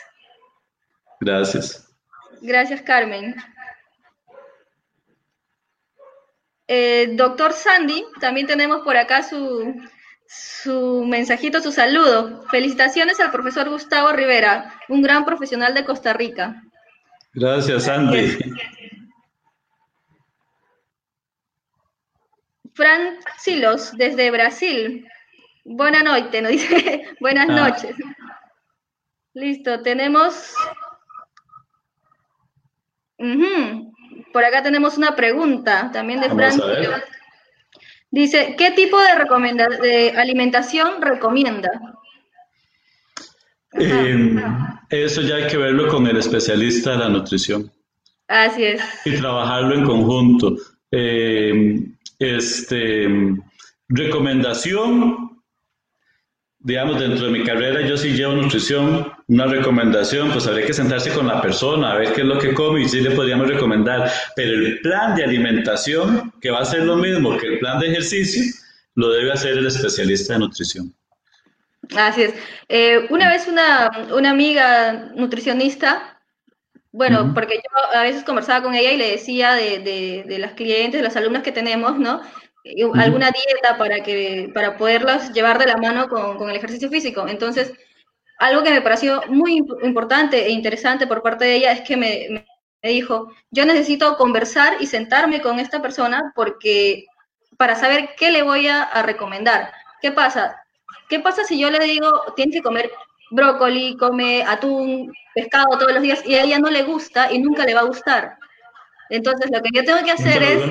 Gracias. 1.19 1.87
Gracias, 2.41 2.81
Carmen. 2.81 3.35
Eh, 6.67 7.11
doctor 7.13 7.53
Sandy, 7.53 8.05
también 8.19 8.47
tenemos 8.47 8.81
por 8.81 8.97
acá 8.97 9.23
su, 9.23 9.75
su 10.25 11.05
mensajito, 11.05 11.61
su 11.61 11.71
saludo. 11.71 12.43
Felicitaciones 12.49 13.19
al 13.19 13.31
profesor 13.31 13.69
Gustavo 13.69 14.11
Rivera, 14.11 14.73
un 14.89 15.01
gran 15.01 15.25
profesional 15.25 15.73
de 15.73 15.85
Costa 15.85 16.13
Rica. 16.13 16.63
Gracias, 17.33 17.83
Sandy. 17.83 18.37
Frank 22.73 23.19
Silos, 23.37 23.91
desde 23.97 24.31
Brasil. 24.31 25.07
Buenas 25.65 26.03
noches, 26.03 26.41
nos 26.41 26.51
dice. 26.51 27.03
Buenas 27.19 27.49
ah. 27.49 27.69
noches. 27.69 27.95
Listo, 29.33 29.81
tenemos. 29.81 30.53
Por 34.33 34.43
acá 34.43 34.61
tenemos 34.63 34.97
una 34.97 35.15
pregunta 35.15 35.89
también 35.93 36.19
de 36.19 36.29
Frank. 36.29 36.61
Dice, 38.11 38.55
¿qué 38.57 38.71
tipo 38.71 38.99
de, 38.99 39.77
de 39.81 40.11
alimentación 40.11 41.01
recomienda? 41.01 41.69
Em, 43.71 44.39
eso 44.89 45.21
ya 45.21 45.35
hay 45.35 45.47
que 45.47 45.57
verlo 45.57 45.87
con 45.87 46.05
el 46.05 46.17
especialista 46.17 46.91
de 46.91 46.97
la 46.97 47.09
nutrición. 47.09 47.71
Así 48.27 48.65
es. 48.65 48.81
Y 49.05 49.17
trabajarlo 49.17 49.75
en 49.75 49.85
conjunto. 49.85 50.55
Eh, 50.91 51.92
este, 52.19 53.07
recomendación, 53.89 55.41
digamos, 56.59 56.99
dentro 56.99 57.25
de 57.25 57.31
mi 57.31 57.43
carrera 57.43 57.81
yo 57.81 57.97
sí 57.97 58.11
llevo 58.13 58.33
nutrición, 58.33 59.11
una 59.27 59.45
recomendación, 59.45 60.31
pues 60.31 60.47
habría 60.47 60.65
que 60.65 60.73
sentarse 60.73 61.11
con 61.11 61.27
la 61.27 61.41
persona, 61.41 61.91
a 61.91 61.97
ver 61.97 62.13
qué 62.13 62.21
es 62.21 62.27
lo 62.27 62.39
que 62.39 62.53
come 62.53 62.81
y 62.81 62.89
sí 62.89 63.01
le 63.01 63.11
podríamos 63.11 63.47
recomendar, 63.47 64.11
pero 64.35 64.53
el 64.53 64.79
plan 64.81 65.15
de 65.15 65.23
alimentación, 65.23 66.33
que 66.41 66.51
va 66.51 66.59
a 66.59 66.65
ser 66.65 66.83
lo 66.83 66.95
mismo 66.97 67.37
que 67.37 67.47
el 67.47 67.59
plan 67.59 67.79
de 67.79 67.91
ejercicio, 67.91 68.43
lo 68.95 69.09
debe 69.09 69.31
hacer 69.31 69.57
el 69.57 69.67
especialista 69.67 70.33
de 70.33 70.39
nutrición. 70.39 70.93
Así 71.95 72.23
es. 72.23 72.33
Eh, 72.69 73.07
una 73.09 73.29
vez 73.29 73.47
una, 73.47 73.91
una 74.15 74.29
amiga 74.29 75.11
nutricionista 75.15 76.12
bueno, 76.93 77.33
porque 77.33 77.55
yo 77.55 77.97
a 77.99 78.03
veces 78.03 78.23
conversaba 78.23 78.63
con 78.63 78.75
ella 78.75 78.91
y 78.91 78.97
le 78.97 79.11
decía 79.11 79.53
de, 79.53 79.79
de, 79.79 80.23
de 80.27 80.39
las 80.39 80.53
clientes, 80.53 81.01
de 81.01 81.03
las 81.03 81.17
alumnas 81.17 81.43
que 81.43 81.51
tenemos, 81.51 81.97
¿no? 81.99 82.21
Alguna 82.95 83.31
dieta 83.31 83.77
para, 83.77 84.01
que, 84.03 84.51
para 84.53 84.77
poderlas 84.77 85.33
llevar 85.33 85.59
de 85.59 85.65
la 85.65 85.77
mano 85.77 86.07
con, 86.07 86.37
con 86.37 86.49
el 86.49 86.55
ejercicio 86.55 86.89
físico. 86.89 87.27
Entonces, 87.27 87.73
algo 88.39 88.63
que 88.63 88.71
me 88.71 88.81
pareció 88.81 89.23
muy 89.29 89.57
importante 89.83 90.45
e 90.45 90.51
interesante 90.51 91.07
por 91.07 91.23
parte 91.23 91.45
de 91.45 91.55
ella 91.55 91.71
es 91.73 91.81
que 91.81 91.97
me, 91.97 92.45
me 92.83 92.89
dijo, 92.89 93.33
yo 93.51 93.65
necesito 93.65 94.15
conversar 94.17 94.77
y 94.79 94.87
sentarme 94.87 95.41
con 95.41 95.59
esta 95.59 95.81
persona 95.81 96.31
porque 96.35 97.05
para 97.57 97.75
saber 97.75 98.11
qué 98.17 98.31
le 98.31 98.43
voy 98.43 98.67
a, 98.67 98.83
a 98.83 99.01
recomendar. 99.03 99.73
¿Qué 100.01 100.11
pasa? 100.11 100.57
¿Qué 101.09 101.19
pasa 101.19 101.43
si 101.43 101.59
yo 101.59 101.71
le 101.71 101.79
digo, 101.85 102.09
tienes 102.35 102.55
que 102.55 102.61
comer 102.63 102.91
brócoli, 103.31 103.95
come 103.97 104.43
atún, 104.43 105.11
pescado 105.33 105.77
todos 105.77 105.93
los 105.93 106.01
días 106.01 106.25
y 106.25 106.35
a 106.35 106.43
ella 106.43 106.59
no 106.59 106.69
le 106.69 106.83
gusta 106.83 107.31
y 107.31 107.39
nunca 107.39 107.65
le 107.65 107.73
va 107.73 107.81
a 107.81 107.85
gustar. 107.85 108.37
Entonces 109.09 109.49
lo 109.51 109.61
que 109.61 109.69
yo 109.73 109.83
tengo 109.83 110.03
que 110.03 110.11
hacer 110.11 110.41
es... 110.43 110.63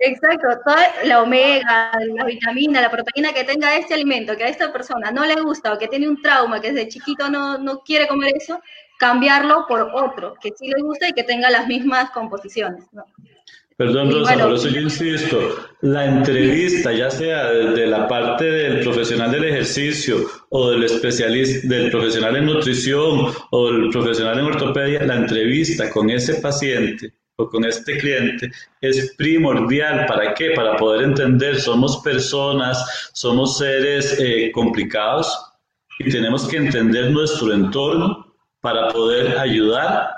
Exacto, 0.00 0.48
toda 0.66 0.92
la 1.04 1.22
omega, 1.22 1.92
la 2.16 2.24
vitamina, 2.24 2.80
la 2.80 2.90
proteína 2.90 3.32
que 3.32 3.44
tenga 3.44 3.76
este 3.76 3.94
alimento, 3.94 4.36
que 4.36 4.44
a 4.44 4.48
esta 4.48 4.72
persona 4.72 5.12
no 5.12 5.24
le 5.24 5.40
gusta 5.40 5.72
o 5.72 5.78
que 5.78 5.86
tiene 5.86 6.08
un 6.08 6.20
trauma, 6.20 6.60
que 6.60 6.72
desde 6.72 6.88
chiquito 6.88 7.30
no, 7.30 7.58
no 7.58 7.78
quiere 7.78 8.08
comer 8.08 8.34
eso, 8.36 8.60
cambiarlo 8.98 9.66
por 9.68 9.82
otro, 9.94 10.34
que 10.40 10.50
sí 10.56 10.66
le 10.66 10.82
gusta 10.82 11.08
y 11.08 11.12
que 11.12 11.22
tenga 11.22 11.48
las 11.48 11.68
mismas 11.68 12.10
composiciones. 12.10 12.84
¿no? 12.92 13.04
Perdón, 13.76 14.12
Rosa, 14.12 14.38
por 14.38 14.54
eso 14.54 14.68
yo 14.68 14.80
insisto, 14.82 15.56
la 15.80 16.06
entrevista, 16.06 16.92
ya 16.92 17.10
sea 17.10 17.50
de 17.50 17.86
la 17.86 18.06
parte 18.06 18.44
del 18.44 18.84
profesional 18.84 19.32
del 19.32 19.44
ejercicio 19.44 20.16
o 20.50 20.70
del 20.70 20.84
especialista, 20.84 21.66
del 21.66 21.90
profesional 21.90 22.36
en 22.36 22.46
nutrición 22.46 23.34
o 23.50 23.72
del 23.72 23.90
profesional 23.90 24.38
en 24.38 24.44
ortopedia, 24.44 25.02
la 25.04 25.16
entrevista 25.16 25.90
con 25.90 26.08
ese 26.08 26.36
paciente 26.36 27.12
o 27.36 27.48
con 27.48 27.64
este 27.64 27.98
cliente 27.98 28.50
es 28.80 29.12
primordial. 29.16 30.06
¿Para 30.06 30.34
qué? 30.34 30.52
Para 30.52 30.76
poder 30.76 31.02
entender, 31.02 31.60
somos 31.60 31.98
personas, 31.98 33.10
somos 33.12 33.58
seres 33.58 34.18
eh, 34.20 34.52
complicados 34.52 35.36
y 35.98 36.08
tenemos 36.10 36.46
que 36.46 36.58
entender 36.58 37.10
nuestro 37.10 37.52
entorno 37.52 38.34
para 38.60 38.88
poder 38.88 39.36
ayudar 39.36 40.10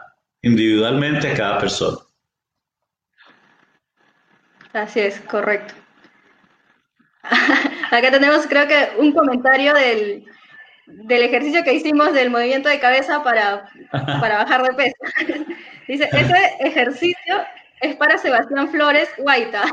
individualmente 0.42 1.28
a 1.28 1.34
cada 1.34 1.58
persona. 1.58 2.05
Así 4.76 5.00
es, 5.00 5.18
correcto. 5.22 5.72
Acá 7.90 8.10
tenemos 8.10 8.46
creo 8.46 8.68
que 8.68 8.90
un 8.98 9.12
comentario 9.12 9.72
del, 9.72 10.26
del 10.86 11.22
ejercicio 11.22 11.64
que 11.64 11.72
hicimos 11.72 12.12
del 12.12 12.28
movimiento 12.28 12.68
de 12.68 12.78
cabeza 12.78 13.22
para, 13.24 13.70
para 13.90 14.36
bajar 14.44 14.62
de 14.64 14.74
peso. 14.74 14.96
Dice, 15.88 16.10
ese 16.12 16.56
ejercicio 16.60 17.46
es 17.80 17.96
para 17.96 18.18
Sebastián 18.18 18.68
Flores 18.68 19.08
Guaita. 19.16 19.64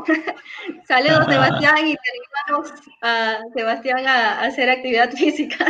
Saludos 0.88 1.26
Sebastián 1.28 1.86
y 1.86 1.96
te 1.96 2.10
animamos 2.48 2.72
a 3.02 3.38
Sebastián 3.54 4.06
a, 4.06 4.40
hacer 4.40 4.70
actividad 4.70 5.10
física. 5.10 5.66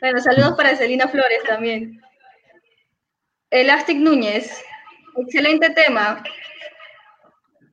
Bueno, 0.00 0.20
saludos 0.20 0.54
para 0.56 0.74
Celina 0.74 1.08
Flores 1.08 1.42
también. 1.46 2.00
Elastic 3.50 3.98
Núñez, 3.98 4.64
excelente 5.16 5.68
tema, 5.70 6.22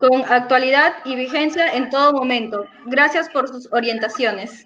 con 0.02 0.26
actualidad 0.26 0.96
y 1.06 1.16
vigencia 1.16 1.74
en 1.74 1.92
todo 1.92 2.12
momento. 2.12 2.66
Gracias 2.88 3.30
por 3.30 3.48
sus 3.48 3.72
orientaciones. 3.72 4.66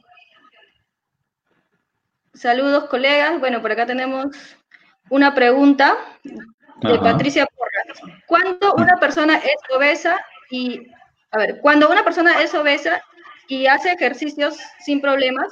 Saludos, 2.33 2.85
colegas. 2.85 3.39
Bueno, 3.39 3.61
por 3.61 3.71
acá 3.71 3.85
tenemos 3.85 4.27
una 5.09 5.35
pregunta 5.35 5.97
de 6.23 6.99
Patricia 6.99 7.45
Porras. 7.45 8.13
Cuando 8.27 8.73
una 8.75 8.97
persona 8.97 9.37
es 9.37 9.55
obesa 9.75 10.23
y, 10.49 10.87
a 11.31 11.37
ver, 11.37 11.59
cuando 11.61 11.89
una 11.89 12.03
persona 12.03 12.41
es 12.41 12.53
obesa 12.53 13.03
y 13.49 13.67
hace 13.67 13.91
ejercicios 13.91 14.57
sin 14.79 15.01
problemas, 15.01 15.51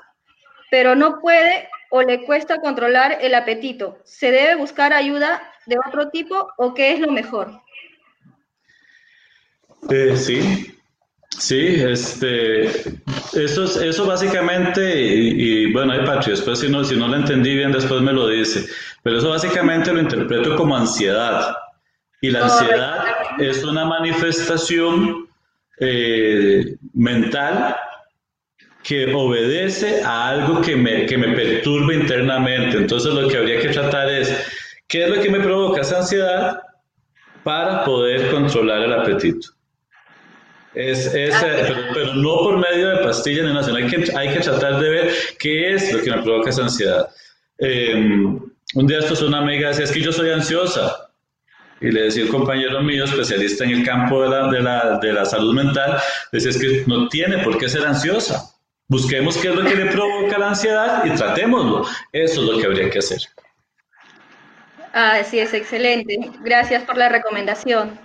pero 0.72 0.96
no 0.96 1.20
puede 1.20 1.70
o 1.92 2.02
le 2.02 2.26
cuesta 2.26 2.60
controlar 2.60 3.18
el 3.20 3.36
apetito, 3.36 4.00
¿se 4.06 4.32
debe 4.32 4.56
buscar 4.56 4.94
ayuda 4.94 5.44
de 5.66 5.78
otro 5.86 6.10
tipo 6.10 6.48
o 6.58 6.74
qué 6.74 6.94
es 6.94 7.00
lo 7.00 7.12
mejor? 7.12 7.63
Eh, 9.90 10.16
sí, 10.16 10.74
Sí, 11.40 11.76
este, 11.78 12.68
eso, 13.34 13.64
eso 13.82 14.06
básicamente, 14.06 15.02
y, 15.02 15.72
bueno, 15.74 15.94
hay 15.94 16.06
Patri, 16.06 16.32
después 16.32 16.60
si 16.60 16.70
no, 16.70 16.84
si 16.84 16.96
no 16.96 17.08
lo 17.08 17.16
entendí 17.16 17.56
bien, 17.56 17.72
después 17.72 18.02
me 18.02 18.14
lo 18.14 18.28
dice, 18.28 18.66
pero 19.02 19.18
eso 19.18 19.30
básicamente 19.30 19.92
lo 19.92 20.00
interpreto 20.00 20.56
como 20.56 20.78
ansiedad. 20.78 21.56
Y 22.22 22.30
la 22.30 22.46
ansiedad 22.46 23.04
es 23.40 23.64
una 23.64 23.84
manifestación 23.84 25.28
eh, 25.80 26.78
mental 26.94 27.76
que 28.84 29.14
obedece 29.14 30.02
a 30.04 30.30
algo 30.30 30.62
que 30.62 30.76
me, 30.76 31.06
que 31.06 31.18
me 31.18 31.36
perturba 31.36 31.94
internamente. 31.94 32.78
Entonces 32.78 33.14
lo 33.14 33.28
que 33.28 33.38
habría 33.38 33.60
que 33.60 33.70
tratar 33.70 34.10
es, 34.10 34.34
¿qué 34.88 35.04
es 35.04 35.10
lo 35.10 35.22
que 35.22 35.30
me 35.30 35.40
provoca 35.40 35.82
esa 35.82 35.98
ansiedad 35.98 36.62
para 37.44 37.84
poder 37.84 38.32
controlar 38.32 38.84
el 38.84 38.94
apetito? 38.94 39.50
Es, 40.76 41.14
es 41.14 41.36
ah, 41.36 41.46
pero, 41.94 42.16
no 42.16 42.38
por 42.38 42.58
medio 42.58 42.90
de 42.90 43.04
pastillas 43.04 43.46
ni 43.46 43.64
sino 43.64 43.76
hay 43.76 43.88
que, 43.88 44.18
hay 44.18 44.34
que 44.34 44.40
tratar 44.40 44.80
de 44.80 44.90
ver 44.90 45.14
qué 45.38 45.74
es 45.74 45.94
lo 45.94 46.02
que 46.02 46.10
me 46.10 46.22
provoca 46.24 46.50
esa 46.50 46.64
ansiedad. 46.64 47.10
Em, 47.60 48.40
un 48.76 48.88
día 48.88 49.00
esto 49.00 49.14
es 49.14 49.22
una 49.22 49.40
amiga 49.40 49.70
decía, 49.70 49.86
es 49.86 49.92
que 49.92 50.02
yo 50.02 50.12
soy 50.12 50.32
ansiosa. 50.32 51.10
Y 51.80 51.92
le 51.92 52.04
decía 52.04 52.24
un 52.24 52.32
compañero 52.32 52.82
mío, 52.82 53.04
especialista 53.04 53.66
en 53.66 53.72
el 53.72 53.86
campo 53.86 54.24
de 54.24 54.30
la, 54.30 54.48
de 54.50 54.62
la, 54.62 55.00
de 55.00 55.14
la 55.14 55.26
salud 55.26 55.54
mental, 55.54 56.00
decía, 56.32 56.50
es 56.50 56.58
que 56.58 56.84
no 56.88 57.08
tiene 57.10 57.40
por 57.40 57.58
qué 57.58 57.70
ser 57.70 57.86
ansiosa. 57.86 58.42
Busquemos 58.88 59.38
qué 59.38 59.50
es 59.50 59.56
lo 59.56 59.64
que 59.64 59.76
le 59.76 59.92
provoca 59.92 60.38
la 60.38 60.50
ansiedad 60.50 61.06
y 61.06 61.12
tratémoslo. 61.12 61.86
Eso 62.12 62.42
es 62.42 62.50
lo 62.50 62.58
que 62.58 62.66
habría 62.66 62.90
que 62.90 63.00
hacer. 63.00 63.20
Ah, 64.94 65.24
sí, 65.24 65.40
es 65.40 65.54
excelente. 65.54 66.18
Gracias 66.42 66.84
por 66.84 66.98
la 66.98 67.10
recomendación. 67.10 68.00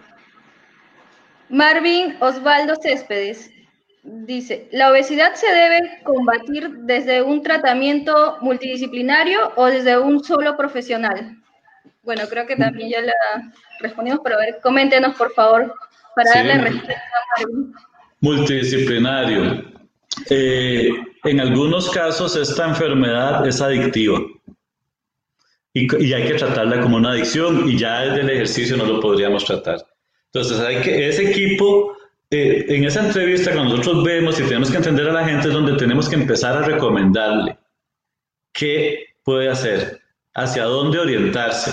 Marvin 1.51 2.17
Osvaldo 2.21 2.75
Céspedes 2.81 3.51
dice, 4.03 4.69
¿la 4.73 4.91
obesidad 4.91 5.35
se 5.35 5.51
debe 5.51 6.03
combatir 6.05 6.71
desde 6.81 7.23
un 7.23 7.43
tratamiento 7.43 8.39
multidisciplinario 8.41 9.53
o 9.57 9.67
desde 9.67 9.99
un 9.99 10.23
solo 10.23 10.57
profesional? 10.57 11.37
Bueno, 12.03 12.23
creo 12.29 12.47
que 12.47 12.57
también 12.57 12.91
ya 12.91 13.01
la 13.03 13.53
respondimos, 13.81 14.21
pero 14.23 14.37
a 14.37 14.41
ver, 14.41 14.59
coméntenos 14.63 15.15
por 15.17 15.33
favor 15.35 15.75
para 16.15 16.31
darle 16.31 16.59
respuesta 16.59 16.95
a 16.95 17.41
Marvin. 17.41 17.75
Multidisciplinario. 18.21 19.65
Eh, 20.31 20.91
en 21.25 21.41
algunos 21.41 21.91
casos 21.91 22.35
esta 22.37 22.67
enfermedad 22.67 23.47
es 23.47 23.61
adictiva 23.61 24.19
y, 25.73 26.05
y 26.05 26.13
hay 26.13 26.27
que 26.27 26.35
tratarla 26.35 26.81
como 26.81 26.97
una 26.97 27.13
adicción 27.13 27.69
y 27.69 27.79
ya 27.79 28.01
desde 28.01 28.23
el 28.23 28.31
ejercicio 28.31 28.77
no 28.77 28.85
lo 28.85 29.01
podríamos 29.01 29.45
tratar. 29.45 29.79
Entonces, 30.33 30.61
hay 30.61 30.83
que, 30.83 31.09
ese 31.09 31.31
equipo, 31.31 31.97
eh, 32.31 32.67
en 32.69 32.85
esa 32.85 33.07
entrevista 33.07 33.53
cuando 33.53 33.77
nosotros 33.77 34.05
vemos 34.05 34.39
y 34.39 34.43
tenemos 34.43 34.71
que 34.71 34.77
entender 34.77 35.09
a 35.09 35.13
la 35.13 35.25
gente 35.27 35.49
es 35.49 35.55
donde 35.55 35.77
tenemos 35.77 36.09
que 36.09 36.17
empezar 36.17 36.57
a 36.57 36.63
recomendarle 36.63 37.59
qué 38.53 39.07
puede 39.25 39.49
hacer, 39.49 40.01
hacia 40.35 40.65
dónde 40.65 40.99
orientarse. 40.99 41.73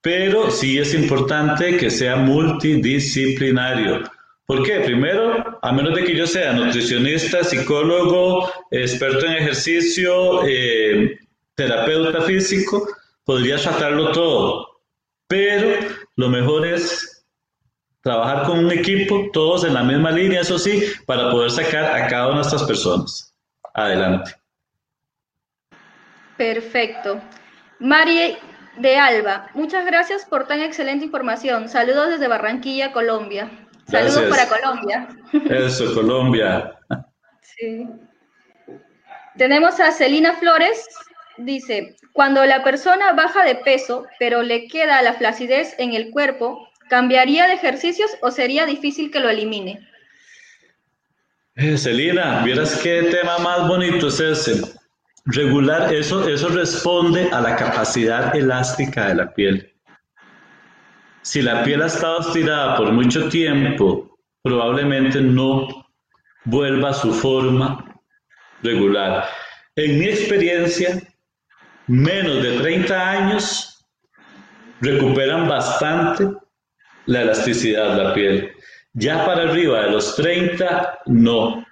Pero 0.00 0.50
sí 0.50 0.78
es 0.78 0.94
importante 0.94 1.76
que 1.76 1.90
sea 1.90 2.16
multidisciplinario. 2.16 4.02
¿Por 4.44 4.62
qué? 4.62 4.80
Primero, 4.80 5.58
a 5.60 5.72
menos 5.72 5.94
de 5.96 6.04
que 6.04 6.14
yo 6.14 6.26
sea 6.26 6.52
nutricionista, 6.52 7.42
psicólogo, 7.42 8.48
experto 8.70 9.26
en 9.26 9.32
ejercicio, 9.32 10.46
eh, 10.46 11.18
terapeuta 11.56 12.20
físico, 12.22 12.88
podría 13.24 13.56
tratarlo 13.56 14.12
todo. 14.12 14.68
Pero 15.26 15.68
lo 16.14 16.28
mejor 16.28 16.66
es 16.66 17.15
trabajar 18.06 18.46
con 18.46 18.64
un 18.64 18.70
equipo, 18.70 19.28
todos 19.32 19.64
en 19.64 19.74
la 19.74 19.82
misma 19.82 20.12
línea, 20.12 20.40
eso 20.40 20.60
sí, 20.60 20.80
para 21.06 21.28
poder 21.28 21.50
sacar 21.50 21.86
a 21.86 22.06
cada 22.06 22.28
una 22.28 22.36
de 22.36 22.42
estas 22.42 22.62
personas. 22.62 23.34
Adelante. 23.74 24.30
Perfecto. 26.36 27.20
Mari 27.80 28.38
de 28.76 28.96
Alba, 28.96 29.48
muchas 29.54 29.84
gracias 29.84 30.24
por 30.24 30.46
tan 30.46 30.60
excelente 30.60 31.04
información. 31.04 31.68
Saludos 31.68 32.10
desde 32.10 32.28
Barranquilla, 32.28 32.92
Colombia. 32.92 33.50
Saludos 33.88 34.22
para 34.30 34.46
Colombia. 34.46 35.08
Eso, 35.50 35.92
Colombia. 35.92 36.78
Sí. 37.58 37.88
Tenemos 39.38 39.80
a 39.80 39.90
Celina 39.90 40.34
Flores, 40.34 40.86
dice, 41.38 41.96
cuando 42.12 42.44
la 42.44 42.62
persona 42.62 43.14
baja 43.14 43.44
de 43.44 43.54
peso, 43.54 44.04
pero 44.18 44.42
le 44.42 44.68
queda 44.68 45.00
la 45.00 45.14
flacidez 45.14 45.74
en 45.78 45.94
el 45.94 46.10
cuerpo, 46.10 46.68
¿Cambiaría 46.88 47.46
de 47.46 47.54
ejercicios 47.54 48.10
o 48.22 48.30
sería 48.30 48.66
difícil 48.66 49.10
que 49.10 49.20
lo 49.20 49.28
elimine? 49.28 49.88
Eh, 51.56 51.76
vieras 52.44 52.80
qué 52.82 53.02
tema 53.04 53.38
más 53.38 53.66
bonito 53.66 54.08
es 54.08 54.20
ese. 54.20 54.62
Regular, 55.24 55.92
eso, 55.92 56.28
eso 56.28 56.48
responde 56.50 57.28
a 57.32 57.40
la 57.40 57.56
capacidad 57.56 58.36
elástica 58.36 59.08
de 59.08 59.14
la 59.16 59.34
piel. 59.34 59.72
Si 61.22 61.42
la 61.42 61.64
piel 61.64 61.82
ha 61.82 61.86
estado 61.86 62.20
estirada 62.20 62.76
por 62.76 62.92
mucho 62.92 63.28
tiempo, 63.28 64.16
probablemente 64.42 65.20
no 65.20 65.66
vuelva 66.44 66.90
a 66.90 66.94
su 66.94 67.12
forma 67.12 67.84
regular. 68.62 69.28
En 69.74 69.98
mi 69.98 70.04
experiencia, 70.04 71.02
menos 71.88 72.42
de 72.42 72.58
30 72.58 73.10
años 73.10 73.84
recuperan 74.80 75.48
bastante 75.48 76.28
la 77.06 77.22
elasticidad 77.22 77.96
la 77.96 78.14
piel. 78.14 78.52
Ya 78.94 79.24
para 79.24 79.50
arriba 79.50 79.84
de 79.84 79.90
los 79.90 80.16
30, 80.16 81.00
no. 81.06 81.64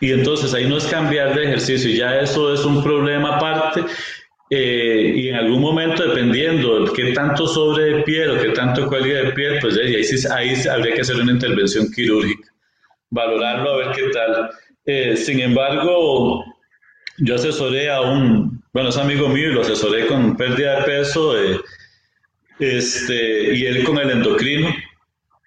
Y 0.00 0.12
entonces 0.12 0.52
ahí 0.54 0.68
no 0.68 0.78
es 0.78 0.84
cambiar 0.86 1.34
de 1.34 1.44
ejercicio, 1.44 1.90
ya 1.90 2.20
eso 2.20 2.52
es 2.52 2.64
un 2.64 2.82
problema 2.82 3.36
aparte. 3.36 3.84
Eh, 4.50 5.12
y 5.16 5.28
en 5.28 5.36
algún 5.36 5.60
momento, 5.62 6.06
dependiendo 6.06 6.84
de 6.84 6.92
qué 6.92 7.12
tanto 7.12 7.46
sobre 7.46 7.84
de 7.84 8.02
piel 8.02 8.30
o 8.32 8.42
qué 8.42 8.50
tanto 8.50 8.86
cuelgue 8.86 9.14
de 9.14 9.32
piel, 9.32 9.58
pues 9.60 9.78
ahí, 9.78 9.94
ahí 10.30 10.68
habría 10.68 10.94
que 10.94 11.00
hacer 11.00 11.16
una 11.16 11.32
intervención 11.32 11.90
quirúrgica, 11.90 12.52
valorarlo 13.08 13.70
a 13.70 13.76
ver 13.78 13.86
qué 13.94 14.10
tal. 14.12 14.50
Eh, 14.84 15.16
sin 15.16 15.40
embargo, 15.40 16.44
yo 17.18 17.34
asesoré 17.34 17.90
a 17.90 18.02
un, 18.02 18.62
bueno, 18.74 18.90
es 18.90 18.96
amigo 18.98 19.28
mío 19.28 19.50
y 19.50 19.54
lo 19.54 19.62
asesoré 19.62 20.06
con 20.06 20.36
pérdida 20.36 20.80
de 20.80 20.84
peso. 20.84 21.40
Eh, 21.40 21.58
este, 22.62 23.54
y 23.54 23.66
él 23.66 23.82
con 23.82 23.98
el 23.98 24.10
endocrino 24.10 24.68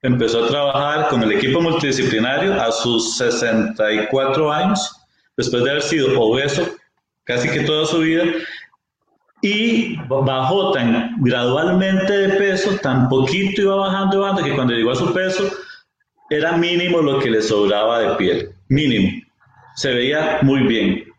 empezó 0.01 0.43
a 0.43 0.47
trabajar 0.49 1.07
con 1.07 1.23
el 1.23 1.31
equipo 1.31 1.61
multidisciplinario 1.61 2.61
a 2.61 2.69
sus 2.73 3.17
64 3.17 4.51
años, 4.51 4.91
después 5.37 5.63
de 5.63 5.71
haber 5.71 5.81
sido 5.81 6.19
obeso 6.19 6.75
casi 7.23 7.49
que 7.49 7.61
toda 7.61 7.85
su 7.85 7.99
vida, 7.99 8.25
y 9.41 9.95
bajó 10.07 10.73
tan 10.73 11.15
gradualmente 11.21 12.11
de 12.11 12.29
peso, 12.35 12.77
tan 12.81 13.07
poquito 13.07 13.61
iba 13.61 13.75
bajando, 13.75 14.19
bajando, 14.19 14.43
que 14.43 14.53
cuando 14.53 14.73
llegó 14.73 14.91
a 14.91 14.95
su 14.95 15.13
peso 15.13 15.49
era 16.29 16.57
mínimo 16.57 17.01
lo 17.01 17.19
que 17.19 17.29
le 17.31 17.41
sobraba 17.41 17.99
de 17.99 18.15
piel, 18.15 18.49
mínimo. 18.67 19.21
Se 19.75 19.93
veía 19.93 20.39
muy 20.41 20.63
bien 20.63 21.14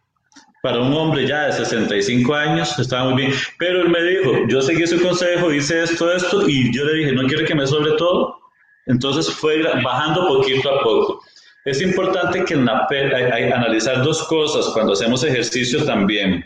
para 0.67 0.81
un 0.81 0.93
hombre 0.95 1.29
ya 1.29 1.47
de 1.47 1.53
65 1.53 2.35
años, 2.35 2.77
estaba 2.77 3.11
muy 3.11 3.23
bien. 3.23 3.33
Pero 3.57 3.83
él 3.83 3.89
me 3.89 4.03
dijo, 4.03 4.49
yo 4.49 4.61
seguí 4.61 4.85
su 4.85 5.01
consejo, 5.01 5.53
hice 5.53 5.85
esto, 5.85 6.13
esto, 6.13 6.49
y 6.49 6.75
yo 6.75 6.85
le 6.85 6.95
dije, 6.95 7.13
no 7.13 7.25
quiero 7.29 7.47
que 7.47 7.55
me 7.55 7.65
sobre 7.69 7.93
todo. 7.93 8.41
Entonces 8.87 9.33
fue 9.33 9.63
bajando 9.63 10.27
poquito 10.27 10.69
a 10.69 10.83
poco. 10.83 11.23
Es 11.65 11.81
importante 11.81 12.45
que 12.45 12.55
en 12.55 12.65
la, 12.65 12.85
hay, 12.91 13.45
analizar 13.45 14.03
dos 14.03 14.25
cosas 14.25 14.67
cuando 14.75 14.95
hacemos 14.95 15.23
ejercicio 15.23 15.85
también, 15.85 16.45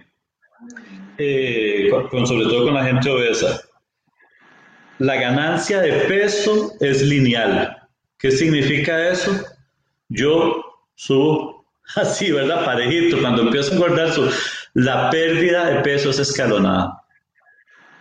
eh, 1.16 1.88
con, 2.10 2.26
sobre 2.26 2.44
todo 2.44 2.66
con 2.66 2.74
la 2.74 2.84
gente 2.84 3.08
obesa. 3.08 3.58
La 4.98 5.14
ganancia 5.14 5.80
de 5.80 5.92
peso 6.00 6.74
es 6.80 7.00
lineal. 7.00 7.74
¿Qué 8.18 8.30
significa 8.30 9.08
eso? 9.08 9.32
Yo 10.10 10.62
subo 10.94 11.59
así, 11.96 12.30
¿verdad? 12.30 12.64
Parejito. 12.64 13.20
Cuando 13.20 13.42
empiezo 13.42 13.72
a 13.72 13.74
engordar, 13.74 14.12
su, 14.12 14.30
la 14.74 15.10
pérdida 15.10 15.66
de 15.70 15.80
peso 15.80 16.10
es 16.10 16.18
escalonada. 16.18 17.00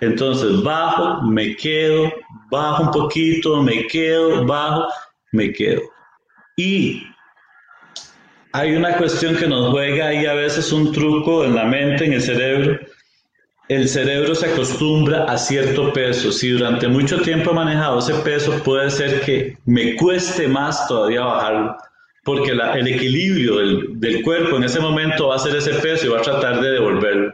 Entonces 0.01 0.63
bajo, 0.63 1.21
me 1.23 1.55
quedo, 1.55 2.11
bajo 2.49 2.83
un 2.83 2.91
poquito, 2.91 3.61
me 3.61 3.85
quedo, 3.87 4.45
bajo, 4.45 4.87
me 5.31 5.51
quedo. 5.51 5.81
Y 6.55 7.03
hay 8.53 8.75
una 8.75 8.97
cuestión 8.97 9.35
que 9.35 9.47
nos 9.47 9.71
juega 9.71 10.07
ahí 10.07 10.25
a 10.25 10.33
veces 10.33 10.71
un 10.71 10.91
truco 10.91 11.43
en 11.43 11.55
la 11.55 11.65
mente, 11.65 12.05
en 12.05 12.13
el 12.13 12.21
cerebro. 12.21 12.79
El 13.67 13.87
cerebro 13.87 14.33
se 14.33 14.51
acostumbra 14.51 15.25
a 15.25 15.37
cierto 15.37 15.93
peso. 15.93 16.31
Si 16.31 16.49
durante 16.49 16.87
mucho 16.87 17.21
tiempo 17.21 17.51
he 17.51 17.53
manejado 17.53 17.99
ese 17.99 18.15
peso, 18.15 18.63
puede 18.63 18.89
ser 18.89 19.21
que 19.21 19.57
me 19.65 19.95
cueste 19.95 20.47
más 20.47 20.87
todavía 20.87 21.21
bajarlo, 21.21 21.77
porque 22.29 22.51
el 22.51 22.87
equilibrio 22.87 23.57
del, 23.57 23.99
del 23.99 24.21
cuerpo 24.21 24.57
en 24.57 24.63
ese 24.63 24.79
momento 24.79 25.29
va 25.29 25.35
a 25.35 25.39
ser 25.39 25.55
ese 25.55 25.73
peso 25.79 26.05
y 26.05 26.09
va 26.09 26.19
a 26.19 26.21
tratar 26.21 26.61
de 26.61 26.73
devolverlo. 26.73 27.33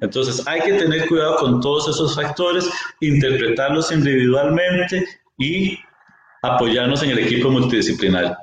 Entonces 0.00 0.46
hay 0.46 0.60
que 0.60 0.74
tener 0.74 1.08
cuidado 1.08 1.38
con 1.38 1.60
todos 1.60 1.88
esos 1.88 2.14
factores, 2.14 2.70
interpretarlos 3.00 3.90
individualmente 3.90 5.04
y 5.38 5.76
apoyarnos 6.42 7.02
en 7.02 7.10
el 7.10 7.18
equipo 7.18 7.50
multidisciplinario. 7.50 8.36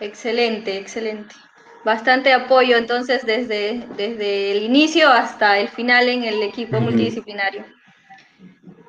Excelente, 0.00 0.76
excelente. 0.76 1.34
Bastante 1.82 2.34
apoyo 2.34 2.76
entonces 2.76 3.24
desde, 3.24 3.82
desde 3.96 4.50
el 4.50 4.62
inicio 4.62 5.08
hasta 5.08 5.58
el 5.58 5.68
final 5.68 6.06
en 6.10 6.24
el 6.24 6.42
equipo 6.42 6.78
multidisciplinario. 6.80 7.64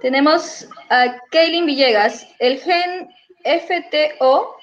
Tenemos 0.02 0.68
a 0.90 1.16
Kaylin 1.32 1.66
Villegas. 1.66 2.28
¿El 2.40 2.60
gen 2.60 3.08
FTO 3.46 4.57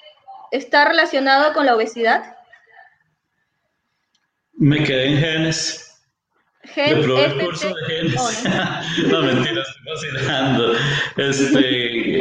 está 0.51 0.85
relacionado 0.85 1.53
con 1.53 1.65
la 1.65 1.75
obesidad? 1.75 2.35
Me 4.57 4.83
quedé 4.83 5.07
en 5.07 5.17
genes. 5.17 5.81
Gen 6.63 7.03
probé 7.03 7.25
el 7.25 7.45
curso 7.45 7.67
de 7.67 7.85
genes. 7.87 8.43
no, 9.07 9.21
mentira, 9.21 9.61
estoy 9.61 10.13
vacilando. 10.15 10.73
Este, 11.17 11.59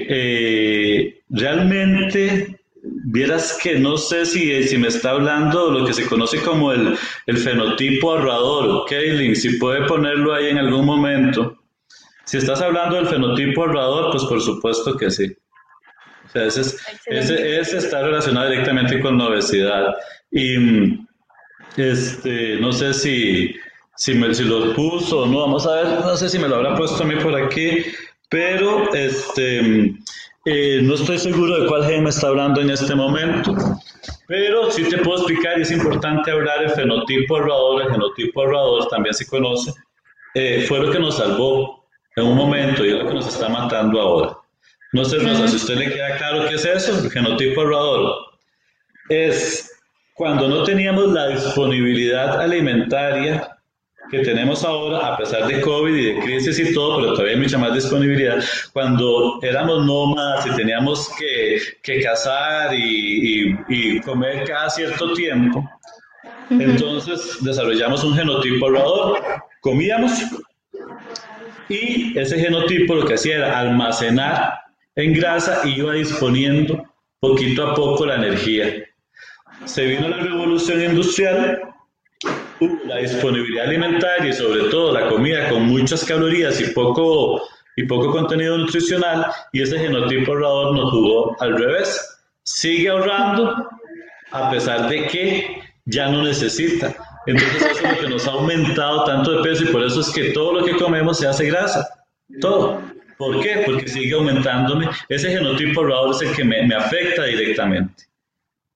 eh, 0.09 1.23
realmente, 1.31 2.61
vieras 2.83 3.59
que 3.63 3.79
no 3.79 3.97
sé 3.97 4.27
si, 4.27 4.63
si 4.65 4.77
me 4.77 4.89
está 4.89 5.11
hablando 5.11 5.71
lo 5.71 5.87
que 5.87 5.95
se 5.95 6.07
conoce 6.07 6.41
como 6.41 6.73
el, 6.73 6.97
el 7.27 7.39
fenotipo 7.39 8.13
ahorrador. 8.13 8.85
Kaylin, 8.89 9.37
si 9.37 9.59
puede 9.59 9.87
ponerlo 9.87 10.35
ahí 10.35 10.49
en 10.49 10.59
algún 10.59 10.85
momento. 10.85 11.57
Si 12.25 12.39
estás 12.39 12.61
hablando 12.61 12.97
del 12.97 13.07
fenotipo 13.07 13.63
ahorrador, 13.63 14.11
pues 14.11 14.25
por 14.25 14.41
supuesto 14.41 14.97
que 14.97 15.11
sí. 15.11 15.37
Sea, 16.35 16.47
ese, 16.47 16.61
es, 16.61 16.77
ese, 17.07 17.61
ese 17.61 17.79
está 17.79 18.03
relacionado 18.03 18.51
directamente 18.51 19.01
con 19.01 19.17
la 19.17 19.29
obesidad. 19.29 19.95
Y 20.31 20.99
este, 21.77 22.57
no 22.61 22.73
sé 22.73 22.93
si, 22.95 23.55
si, 23.97 24.15
me, 24.15 24.35
si 24.35 24.45
lo 24.45 24.75
puso 24.75 25.21
o 25.21 25.27
no, 25.27 25.41
vamos 25.41 25.67
a 25.67 25.75
ver, 25.77 25.87
no 26.01 26.17
sé 26.17 26.29
si 26.29 26.39
me 26.39 26.49
lo 26.49 26.57
habrá 26.57 26.75
puesto 26.75 27.03
a 27.03 27.07
mí 27.07 27.15
por 27.17 27.35
aquí, 27.35 27.85
pero 28.29 28.93
este, 28.95 29.95
eh, 30.45 30.81
no 30.83 30.95
estoy 30.95 31.19
seguro 31.19 31.61
de 31.61 31.69
cuál 31.69 31.85
gen 31.87 32.05
me 32.05 32.11
está 32.11 32.29
hablando 32.29 32.61
en 32.61 32.71
este 32.71 32.95
momento, 32.95 33.55
pero 34.27 34.71
sí 34.71 34.85
te 34.89 34.99
puedo 34.99 35.19
explicar 35.19 35.59
y 35.59 35.63
es 35.63 35.71
importante 35.71 36.31
hablar 36.31 36.61
del 36.61 36.71
fenotipo 36.71 37.37
ahorrador, 37.37 37.83
el 37.83 37.91
genotipo 37.91 38.43
ahorrador 38.43 38.89
también 38.89 39.15
se 39.15 39.27
conoce, 39.27 39.73
eh, 40.35 40.65
fue 40.69 40.81
lo 40.81 40.91
que 40.91 40.99
nos 40.99 41.17
salvó 41.17 41.87
en 42.17 42.27
un 42.27 42.37
momento 42.37 42.85
y 42.85 42.91
es 42.91 42.95
lo 42.95 43.09
que 43.09 43.15
nos 43.15 43.27
está 43.27 43.49
matando 43.49 44.01
ahora. 44.01 44.44
No 44.95 45.05
sé, 45.05 45.19
Rosa, 45.19 45.49
si 45.49 45.55
a 45.55 45.57
usted 45.57 45.75
le 45.75 45.93
queda 45.93 46.17
claro 46.19 46.49
qué 46.49 46.55
es 46.55 46.65
eso, 46.65 46.97
el 46.97 47.11
genotipo 47.11 47.63
ahorrador. 47.63 48.15
Es 49.09 49.69
cuando 50.15 50.47
no 50.47 50.63
teníamos 50.63 51.13
la 51.13 51.31
disponibilidad 51.31 52.41
alimentaria 52.41 53.59
que 54.09 54.21
tenemos 54.21 54.65
ahora, 54.65 55.15
a 55.15 55.17
pesar 55.17 55.49
de 55.49 55.61
COVID 55.61 55.93
y 55.93 56.15
de 56.15 56.21
crisis 56.21 56.61
y 56.61 56.73
todo, 56.73 57.01
pero 57.01 57.15
todavía 57.15 57.35
hay 57.35 57.41
mucha 57.41 57.59
más 57.59 57.75
disponibilidad, 57.75 58.39
cuando 58.73 59.41
éramos 59.43 59.85
nómadas 59.85 60.47
y 60.47 60.55
teníamos 60.55 61.11
que, 61.19 61.59
que 61.83 62.01
cazar 62.01 62.73
y, 62.73 63.59
y, 63.69 64.01
comer 64.01 64.45
cada 64.47 64.71
cierto 64.71 65.13
tiempo, 65.15 65.69
entonces 66.51 67.39
desarrollamos 67.41 68.05
un 68.05 68.15
genotipo 68.15 68.67
ahorrador. 68.67 69.19
Comíamos 69.61 70.13
y 71.69 72.17
ese 72.17 72.39
genotipo 72.39 72.95
lo 72.95 73.05
que 73.07 73.15
hacía 73.15 73.39
era 73.39 73.59
almacenar 73.59 74.64
en 74.97 75.13
grasa 75.13 75.63
y 75.65 75.79
iba 75.79 75.95
disponiendo 75.95 76.85
poquito 77.21 77.67
a 77.67 77.75
poco 77.75 78.07
la 78.07 78.17
energía. 78.17 78.85
Se 79.65 79.85
vino 79.87 80.09
la 80.09 80.19
revolución 80.19 80.83
industrial 80.83 81.75
la 82.87 82.99
disponibilidad 82.99 83.67
alimentaria 83.67 84.31
y 84.31 84.33
sobre 84.33 84.65
todo 84.71 84.93
la 84.93 85.09
comida 85.09 85.49
con 85.49 85.67
muchas 85.67 86.05
calorías 86.05 86.61
y 86.61 86.73
poco, 86.73 87.43
y 87.77 87.85
poco 87.85 88.11
contenido 88.11 88.57
nutricional 88.57 89.27
y 89.53 89.63
ese 89.63 89.79
genotipo 89.79 90.33
ahorrador 90.33 90.77
nos 90.77 90.91
jugó 90.91 91.37
al 91.41 91.57
revés. 91.59 92.19
Sigue 92.43 92.91
ahorrando 92.91 93.69
a 94.31 94.51
pesar 94.51 94.89
de 94.89 95.07
que 95.07 95.63
ya 95.87 96.09
no 96.09 96.23
necesita. 96.23 96.95
Entonces 97.27 97.63
eso 97.63 97.87
es 97.87 97.93
lo 97.95 98.01
que 98.01 98.09
nos 98.09 98.29
ha 98.29 98.33
aumentado 98.33 99.05
tanto 99.05 99.33
de 99.33 99.43
peso 99.43 99.65
y 99.65 99.69
por 99.69 99.83
eso 99.83 100.01
es 100.01 100.11
que 100.11 100.31
todo 100.31 100.61
lo 100.61 100.65
que 100.65 100.77
comemos 100.77 101.19
se 101.19 101.27
hace 101.27 101.47
grasa. 101.47 101.89
Todo. 102.41 102.81
¿Por 103.19 103.41
qué? 103.43 103.63
Porque 103.65 103.89
sigue 103.89 104.15
aumentándome. 104.15 104.89
Ese 105.09 105.31
genotipo 105.31 105.81
ahorrador 105.81 106.15
es 106.15 106.23
el 106.23 106.37
que 106.37 106.45
me, 106.45 106.67
me 106.67 106.75
afecta 106.75 107.25
directamente 107.25 108.05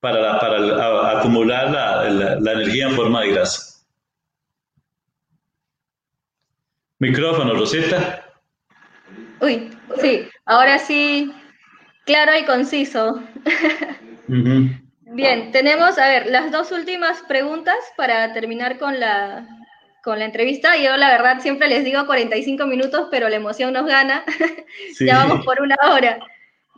para, 0.01 0.39
para 0.39 1.19
acumular 1.19 1.71
la, 1.71 2.39
la 2.41 2.53
energía 2.53 2.89
en 2.89 2.95
forma 2.95 3.23
de 3.23 3.33
grasa. 3.33 3.85
Micrófono, 7.01 7.55
Rosita. 7.55 8.25
Uy, 9.41 9.71
sí, 10.01 10.29
ahora 10.47 10.79
sí, 10.79 11.33
claro 12.05 12.33
y 12.37 12.45
conciso. 12.45 13.23
Bien, 14.27 15.53
tenemos, 15.53 15.97
a 15.97 16.09
ver, 16.09 16.27
las 16.27 16.51
dos 16.51 16.73
últimas 16.73 17.23
preguntas 17.23 17.77
para 17.97 18.33
terminar 18.33 18.79
con 18.79 18.99
la, 18.99 19.47
con 20.03 20.19
la 20.19 20.25
entrevista. 20.25 20.77
Yo 20.77 20.97
la 20.97 21.09
verdad 21.09 21.41
siempre 21.41 21.69
les 21.69 21.85
digo 21.85 22.07
45 22.07 22.67
minutos, 22.67 23.09
pero 23.11 23.29
la 23.29 23.37
emoción 23.37 23.73
nos 23.73 23.87
gana. 23.87 24.25
ya 25.01 25.19
vamos 25.19 25.45
por 25.45 25.61
una 25.61 25.77
hora. 25.91 26.19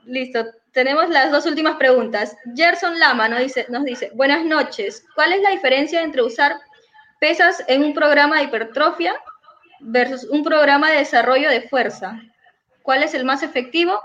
Listo, 0.05 0.47
tenemos 0.73 1.09
las 1.11 1.31
dos 1.31 1.47
últimas 1.47 1.77
preguntas. 1.77 2.37
Gerson 2.55 2.99
Lama 2.99 3.29
nos 3.29 3.41
dice, 3.41 3.67
nos 3.69 3.85
dice, 3.85 4.11
buenas 4.15 4.45
noches, 4.45 5.05
¿cuál 5.15 5.33
es 5.33 5.43
la 5.43 5.51
diferencia 5.51 6.03
entre 6.03 6.23
usar 6.23 6.57
pesas 7.21 7.63
en 7.69 7.85
un 7.85 7.95
programa 7.95 8.39
de 8.39 8.45
hipertrofia 8.45 9.15
versus 9.81 10.25
un 10.25 10.43
programa 10.43 10.91
de 10.91 10.99
desarrollo 10.99 11.51
de 11.51 11.69
fuerza. 11.69 12.21
¿Cuál 12.83 13.03
es 13.03 13.15
el 13.15 13.25
más 13.25 13.43
efectivo? 13.43 14.01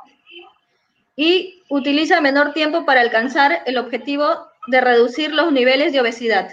Y 1.16 1.64
utiliza 1.70 2.22
menor 2.22 2.54
tiempo 2.54 2.86
para 2.86 3.02
alcanzar 3.02 3.64
el 3.66 3.78
objetivo 3.78 4.48
de 4.68 4.82
reducir 4.82 5.34
los 5.34 5.52
niveles 5.52 5.94
de 5.94 6.02
obesidad. 6.02 6.50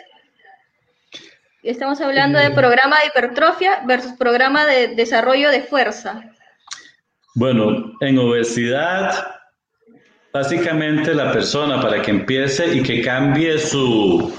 Estamos 1.62 2.00
hablando 2.00 2.40
de 2.40 2.50
programa 2.50 2.96
de 2.98 3.06
hipertrofia 3.06 3.82
versus 3.86 4.14
programa 4.14 4.66
de 4.66 4.96
desarrollo 4.96 5.48
de 5.50 5.62
fuerza. 5.62 6.20
Bueno, 7.36 7.92
en 8.00 8.18
obesidad, 8.18 9.28
básicamente 10.32 11.14
la 11.14 11.30
persona 11.30 11.80
para 11.80 12.02
que 12.02 12.10
empiece 12.10 12.74
y 12.74 12.82
que 12.82 13.00
cambie 13.00 13.60
su, 13.60 14.34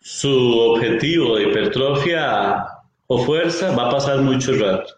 su 0.00 0.58
objetivo 0.58 1.36
de 1.36 1.44
hipertrofia 1.44 2.64
o 3.06 3.18
fuerza, 3.24 3.70
va 3.76 3.86
a 3.86 3.90
pasar 3.90 4.18
mucho 4.22 4.52
rato. 4.54 4.96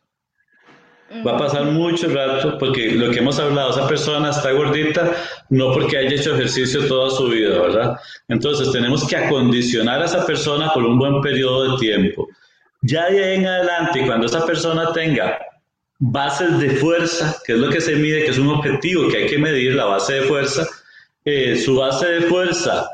Va 1.27 1.33
a 1.33 1.39
pasar 1.39 1.65
mucho 1.65 2.09
rato 2.09 2.59
porque 2.59 2.93
lo 2.93 3.11
que 3.11 3.21
hemos 3.21 3.39
hablado, 3.39 3.71
esa 3.71 3.89
persona 3.89 4.29
está 4.29 4.53
gordita 4.53 5.11
no 5.49 5.73
porque 5.73 5.97
haya 5.97 6.11
hecho 6.11 6.35
ejercicio 6.35 6.87
toda 6.87 7.11
su 7.11 7.29
vida, 7.29 7.59
¿verdad? 7.61 7.97
Entonces 8.29 8.71
tenemos 8.73 9.07
que 9.09 9.17
acondicionar 9.17 10.03
a 10.03 10.05
esa 10.05 10.27
persona 10.27 10.71
por 10.75 10.85
un 10.85 10.99
buen 10.99 11.23
periodo 11.23 11.73
de 11.73 11.79
tiempo. 11.79 12.29
Ya 12.83 13.09
de 13.09 13.25
ahí 13.25 13.37
en 13.37 13.47
adelante, 13.47 14.05
cuando 14.05 14.27
esa 14.27 14.45
persona 14.45 14.93
tenga 14.93 15.39
bases 15.99 16.59
de 16.61 16.71
fuerza, 16.71 17.37
que 17.45 17.55
es 17.55 17.59
lo 17.59 17.71
que 17.71 17.81
se 17.81 17.97
mide, 17.97 18.25
que 18.25 18.31
es 18.31 18.39
un 18.39 18.49
objetivo 18.49 19.09
que 19.09 19.17
hay 19.17 19.27
que 19.29 19.39
medir, 19.39 19.75
la 19.75 19.87
base 19.87 20.15
de 20.15 20.23
fuerza, 20.23 20.67
eh, 21.25 21.57
su 21.57 21.77
base 21.77 22.07
de 22.07 22.21
fuerza 22.23 22.87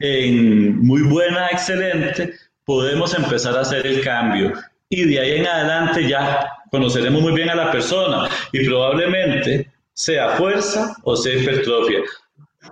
en 0.00 0.78
muy 0.80 1.02
buena, 1.02 1.48
excelente, 1.48 2.34
podemos 2.64 3.14
empezar 3.14 3.56
a 3.56 3.62
hacer 3.62 3.86
el 3.86 4.02
cambio. 4.02 4.52
Y 4.90 5.04
de 5.04 5.20
ahí 5.20 5.32
en 5.38 5.46
adelante 5.46 6.06
ya 6.06 6.46
conoceremos 6.70 7.22
muy 7.22 7.32
bien 7.32 7.50
a 7.50 7.54
la 7.54 7.70
persona 7.70 8.28
y 8.52 8.66
probablemente 8.66 9.70
sea 9.92 10.30
fuerza 10.30 10.94
o 11.02 11.16
sea 11.16 11.34
hipertrofia. 11.34 12.00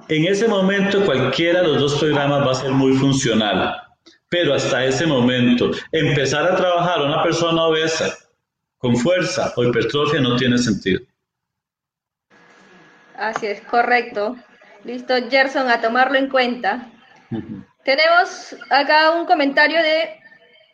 En 0.09 0.27
ese 0.27 0.49
momento 0.49 1.05
cualquiera 1.05 1.63
de 1.63 1.69
los 1.69 1.81
dos 1.81 1.99
programas 1.99 2.47
va 2.47 2.53
a 2.53 2.55
ser 2.55 2.71
muy 2.71 2.97
funcional, 2.97 3.77
pero 4.29 4.55
hasta 4.55 4.85
ese 4.85 5.07
momento 5.07 5.71
empezar 5.93 6.45
a 6.51 6.57
trabajar 6.57 6.99
a 7.01 7.05
una 7.05 7.23
persona 7.23 7.65
obesa 7.65 8.15
con 8.79 8.97
fuerza 8.97 9.53
o 9.57 9.65
hipertrofia 9.65 10.21
no 10.21 10.37
tiene 10.37 10.59
sentido. 10.59 11.01
Así 13.17 13.47
es, 13.47 13.61
correcto. 13.63 14.37
Listo, 14.85 15.15
Gerson, 15.31 15.69
a 15.69 15.81
tomarlo 15.81 16.19
en 16.19 16.29
cuenta. 16.29 16.91
Tenemos 17.85 18.55
acá 18.71 19.13
un 19.13 19.27
comentario 19.27 19.83
de 19.83 20.21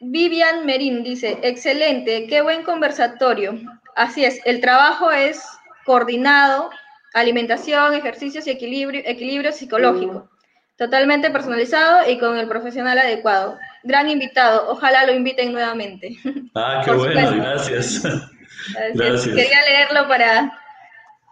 Vivian 0.04 0.66
Merín, 0.66 1.04
dice, 1.04 1.38
excelente, 1.42 2.26
qué 2.26 2.42
buen 2.42 2.64
conversatorio. 2.64 3.56
Así 3.94 4.24
es, 4.24 4.40
el 4.44 4.60
trabajo 4.60 5.12
es 5.12 5.40
coordinado, 5.84 6.70
alimentación, 7.14 7.94
ejercicios 7.94 8.46
y 8.48 8.50
equilibrio, 8.50 9.02
equilibrio 9.04 9.52
psicológico, 9.52 10.28
totalmente 10.76 11.30
personalizado 11.30 12.10
y 12.10 12.18
con 12.18 12.36
el 12.36 12.48
profesional 12.48 12.98
adecuado. 12.98 13.58
Gran 13.84 14.10
invitado, 14.10 14.70
ojalá 14.70 15.06
lo 15.06 15.12
inviten 15.12 15.52
nuevamente. 15.52 16.16
Ah, 16.54 16.82
qué 16.84 16.90
bueno, 16.92 17.36
gracias. 17.36 18.02
gracias. 18.94 19.34
Quería 19.34 19.62
leerlo 19.66 20.08
para, 20.08 20.52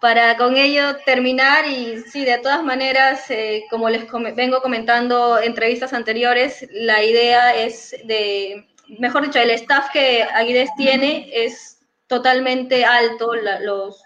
para 0.00 0.36
con 0.36 0.56
ello 0.56 0.96
terminar 1.04 1.66
y 1.66 2.00
sí, 2.00 2.24
de 2.24 2.38
todas 2.38 2.64
maneras, 2.64 3.30
eh, 3.30 3.64
como 3.70 3.88
les 3.90 4.06
vengo 4.34 4.62
comentando 4.62 5.38
entrevistas 5.40 5.92
anteriores, 5.92 6.66
la 6.72 7.02
idea 7.04 7.54
es 7.54 7.94
de, 8.04 8.66
mejor 8.98 9.24
dicho, 9.24 9.38
el 9.38 9.50
staff 9.50 9.90
que 9.92 10.22
Aguides 10.22 10.70
tiene 10.76 11.28
es 11.32 11.80
totalmente 12.06 12.84
alto, 12.84 13.34
los, 13.34 14.02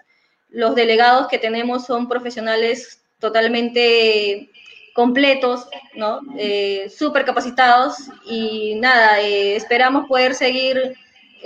los 0.49 0.75
delegados 0.75 1.27
que 1.27 1.39
tenemos 1.39 1.85
son 1.85 2.07
profesionales 2.07 3.01
totalmente 3.19 4.51
completos, 4.93 5.67
¿no? 5.95 6.21
Eh, 6.37 6.89
súper 6.95 7.25
capacitados 7.25 7.97
y 8.25 8.75
nada, 8.75 9.19
eh, 9.21 9.55
esperamos 9.55 10.07
poder 10.07 10.35
seguir 10.35 10.95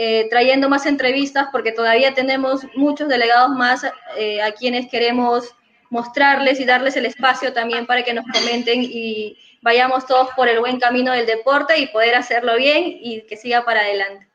eh, 0.02 0.28
trayendo 0.30 0.70
más 0.70 0.86
entrevistas 0.86 1.50
porque 1.52 1.74
todavía 1.74 2.14
tenemos 2.14 2.62
muchos 2.76 3.10
delegados 3.10 3.50
más 3.52 3.84
a 3.84 4.52
quienes 4.58 4.90
queremos 4.90 5.54
mostrarles 5.90 6.60
y 6.60 6.66
darles 6.66 6.96
el 6.96 7.06
espacio 7.06 7.52
también 7.52 7.86
para 7.86 8.04
que 8.04 8.14
nos 8.14 8.26
comenten 8.32 8.82
y 8.84 9.38
vayamos 9.62 10.06
todos 10.06 10.30
por 10.36 10.48
el 10.48 10.60
buen 10.60 10.80
camino 10.80 11.12
del 11.12 11.26
deporte 11.26 11.78
y 11.80 11.88
poder 11.88 12.16
hacerlo 12.16 12.56
bien 12.56 12.84
y 13.02 13.22
que 13.28 13.36
siga 13.36 13.66
para 13.66 13.82
adelante. 13.82 14.28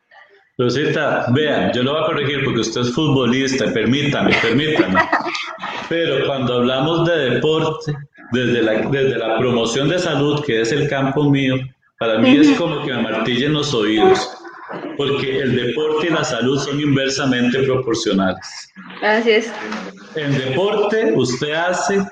Rosita, 0.56 1.26
vean, 1.30 1.72
yo 1.72 1.82
lo 1.82 1.94
voy 1.94 2.02
a 2.02 2.06
corregir 2.06 2.44
porque 2.44 2.60
usted 2.60 2.82
es 2.82 2.94
futbolista, 2.94 3.72
permítame, 3.72 4.36
permítame. 4.40 5.00
Pero 5.88 6.26
cuando 6.26 6.54
hablamos 6.54 7.08
de 7.08 7.30
deporte, 7.30 7.92
desde 8.30 8.62
la, 8.62 8.72
desde 8.88 9.18
la 9.18 9.36
promoción 9.38 9.88
de 9.88 9.98
salud, 9.98 10.44
que 10.44 10.60
es 10.60 10.70
el 10.70 10.88
campo 10.88 11.24
mío, 11.24 11.56
para 11.98 12.18
mí 12.18 12.36
es 12.36 12.56
como 12.56 12.84
que 12.84 12.92
me 12.92 13.02
martillen 13.02 13.52
los 13.52 13.74
oídos, 13.74 14.30
porque 14.96 15.40
el 15.40 15.56
deporte 15.56 16.06
y 16.08 16.10
la 16.10 16.24
salud 16.24 16.58
son 16.58 16.80
inversamente 16.80 17.62
proporcionales. 17.62 18.72
Así 19.02 19.30
es. 19.30 19.52
En 20.16 20.36
deporte, 20.36 21.12
usted 21.14 21.52
hace 21.52 22.04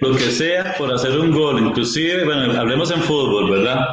lo 0.00 0.16
que 0.16 0.30
sea 0.30 0.74
por 0.76 0.92
hacer 0.92 1.18
un 1.18 1.30
gol, 1.30 1.60
inclusive, 1.60 2.24
bueno, 2.24 2.58
hablemos 2.58 2.90
en 2.90 3.00
fútbol, 3.02 3.50
¿verdad? 3.50 3.86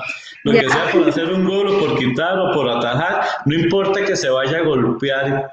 Lo 0.43 0.51
que 0.53 0.67
sea 0.67 0.91
por 0.91 1.07
hacer 1.07 1.32
un 1.32 1.45
gol 1.45 1.67
o 1.67 1.80
por 1.80 1.99
quitar 1.99 2.39
o 2.39 2.51
por 2.51 2.67
atajar, 2.67 3.26
no 3.45 3.55
importa 3.55 4.03
que 4.03 4.15
se 4.15 4.30
vaya 4.30 4.57
a 4.57 4.61
golpear 4.63 5.51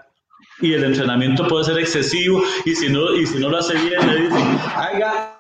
y 0.60 0.72
el 0.72 0.84
entrenamiento 0.84 1.46
puede 1.46 1.64
ser 1.64 1.78
excesivo 1.78 2.42
y 2.64 2.74
si 2.74 2.88
no, 2.88 3.14
y 3.14 3.26
si 3.26 3.38
no 3.38 3.50
lo 3.50 3.58
hace 3.58 3.74
bien 3.74 4.06
le 4.06 4.22
dicen, 4.22 4.58
haga 4.74 5.38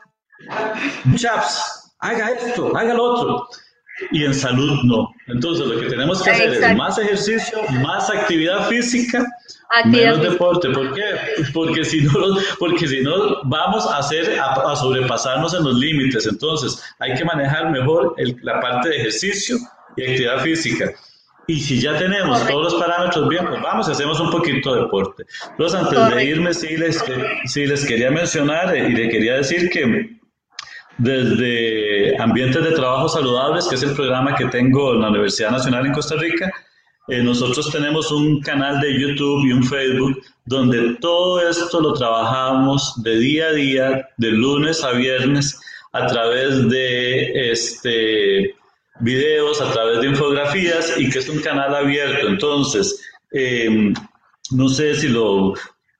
chaps, 1.16 1.94
haga 2.00 2.30
esto, 2.30 2.76
haga 2.76 2.94
lo 2.94 3.02
otro. 3.02 3.48
Y 4.12 4.24
en 4.24 4.34
salud 4.34 4.80
no. 4.84 5.12
Entonces 5.26 5.66
lo 5.66 5.80
que 5.80 5.86
tenemos 5.86 6.22
que 6.22 6.30
hacer 6.30 6.54
es 6.54 6.76
más 6.76 6.98
ejercicio, 6.98 7.58
más 7.82 8.08
actividad 8.10 8.68
física, 8.68 9.26
menos 9.86 10.22
deporte. 10.22 10.70
¿Por 10.70 10.94
qué? 10.94 11.02
Porque 11.52 11.84
si 11.84 12.02
no, 12.02 12.12
porque 12.58 12.86
si 12.86 13.00
no 13.00 13.42
vamos 13.44 13.86
a 13.86 13.98
hacer 13.98 14.38
a, 14.40 14.76
sobrepasarnos 14.76 15.54
en 15.54 15.64
los 15.64 15.76
límites. 15.76 16.26
Entonces 16.26 16.82
hay 16.98 17.14
que 17.14 17.24
manejar 17.24 17.70
mejor 17.70 18.14
la 18.42 18.60
parte 18.60 18.88
de 18.90 18.96
ejercicio 18.98 19.56
y 19.96 20.02
actividad 20.02 20.40
física. 20.40 20.92
Y 21.48 21.60
si 21.60 21.80
ya 21.80 21.96
tenemos 21.96 22.46
todos 22.46 22.72
los 22.72 22.74
parámetros 22.74 23.26
bien, 23.26 23.46
pues 23.48 23.62
vamos, 23.62 23.88
hacemos 23.88 24.20
un 24.20 24.30
poquito 24.30 24.74
de 24.74 24.82
deporte. 24.82 25.24
Entonces, 25.50 25.80
antes 25.80 26.14
de 26.14 26.24
irme, 26.26 26.52
sí 26.52 26.76
les, 26.76 27.02
sí 27.46 27.64
les 27.64 27.86
quería 27.86 28.10
mencionar 28.10 28.76
y 28.76 28.92
le 28.92 29.08
quería 29.08 29.36
decir 29.36 29.70
que 29.70 30.17
desde 30.98 32.20
Ambientes 32.20 32.62
de 32.62 32.72
Trabajo 32.72 33.08
Saludables, 33.08 33.66
que 33.68 33.76
es 33.76 33.82
el 33.82 33.94
programa 33.94 34.34
que 34.34 34.46
tengo 34.46 34.94
en 34.94 35.00
la 35.00 35.08
Universidad 35.08 35.50
Nacional 35.50 35.86
en 35.86 35.92
Costa 35.92 36.16
Rica. 36.16 36.52
Eh, 37.08 37.22
nosotros 37.22 37.70
tenemos 37.70 38.12
un 38.12 38.40
canal 38.40 38.80
de 38.80 39.00
YouTube 39.00 39.46
y 39.46 39.52
un 39.52 39.64
Facebook 39.64 40.20
donde 40.44 40.96
todo 41.00 41.40
esto 41.48 41.80
lo 41.80 41.94
trabajamos 41.94 43.02
de 43.02 43.18
día 43.18 43.46
a 43.46 43.52
día, 43.52 44.08
de 44.18 44.30
lunes 44.30 44.84
a 44.84 44.92
viernes, 44.92 45.58
a 45.92 46.06
través 46.06 46.68
de 46.68 47.50
este, 47.50 48.54
videos, 49.00 49.60
a 49.60 49.72
través 49.72 50.00
de 50.00 50.08
infografías 50.08 50.94
y 50.98 51.08
que 51.08 51.20
es 51.20 51.28
un 51.28 51.40
canal 51.40 51.74
abierto. 51.74 52.28
Entonces, 52.28 53.00
em, 53.32 53.94
no 54.50 54.68
sé 54.68 54.94
si 54.94 55.08
lo, 55.08 55.54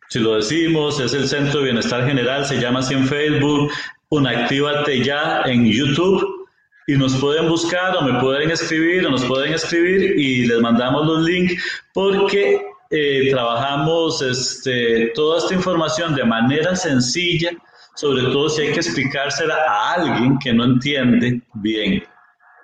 si 0.08 0.18
lo 0.18 0.36
decimos, 0.36 1.00
es 1.00 1.14
el 1.14 1.28
Centro 1.28 1.60
de 1.60 1.66
Bienestar 1.66 2.06
General, 2.06 2.44
se 2.44 2.60
llama 2.60 2.80
así 2.80 2.94
en 2.94 3.06
Facebook, 3.06 3.70
Unactívate 4.10 5.04
ya 5.04 5.42
en 5.44 5.70
YouTube 5.70 6.46
y 6.86 6.94
nos 6.96 7.14
pueden 7.16 7.48
buscar 7.48 7.96
o 7.96 8.02
me 8.02 8.18
pueden 8.20 8.50
escribir 8.50 9.06
o 9.06 9.10
nos 9.10 9.24
pueden 9.26 9.52
escribir 9.52 10.18
y 10.18 10.46
les 10.46 10.60
mandamos 10.60 11.06
los 11.06 11.24
links 11.24 11.62
porque 11.92 12.62
eh, 12.90 13.28
trabajamos 13.30 14.22
este, 14.22 15.12
toda 15.14 15.38
esta 15.38 15.52
información 15.52 16.14
de 16.14 16.24
manera 16.24 16.74
sencilla, 16.74 17.50
sobre 17.96 18.22
todo 18.22 18.48
si 18.48 18.62
hay 18.62 18.72
que 18.72 18.80
explicársela 18.80 19.56
a 19.68 19.94
alguien 19.94 20.38
que 20.38 20.54
no 20.54 20.64
entiende 20.64 21.42
bien. 21.54 22.02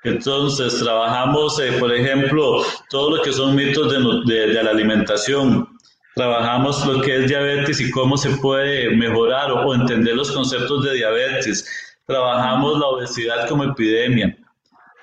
Entonces, 0.05 0.79
trabajamos, 0.79 1.59
eh, 1.61 1.73
por 1.79 1.93
ejemplo, 1.93 2.63
todo 2.89 3.17
lo 3.17 3.23
que 3.23 3.33
son 3.33 3.55
mitos 3.55 3.93
de, 3.93 4.47
de 4.47 4.63
la 4.63 4.71
alimentación, 4.71 5.74
Trabajamos 6.15 6.87
lo 6.87 7.01
que 7.01 7.17
es 7.17 7.29
diabetes 7.29 7.81
y 7.81 7.91
cómo 7.91 8.17
se 8.17 8.31
puede 8.37 8.91
mejorar 8.95 9.51
o, 9.51 9.75
entender 9.75 10.15
los 10.15 10.31
conceptos 10.31 10.85
de 10.85 10.95
diabetes. 10.95 11.97
Trabajamos 12.07 12.79
la 12.79 12.87
obesidad 12.87 13.49
como 13.49 13.65
epidemia. 13.65 14.37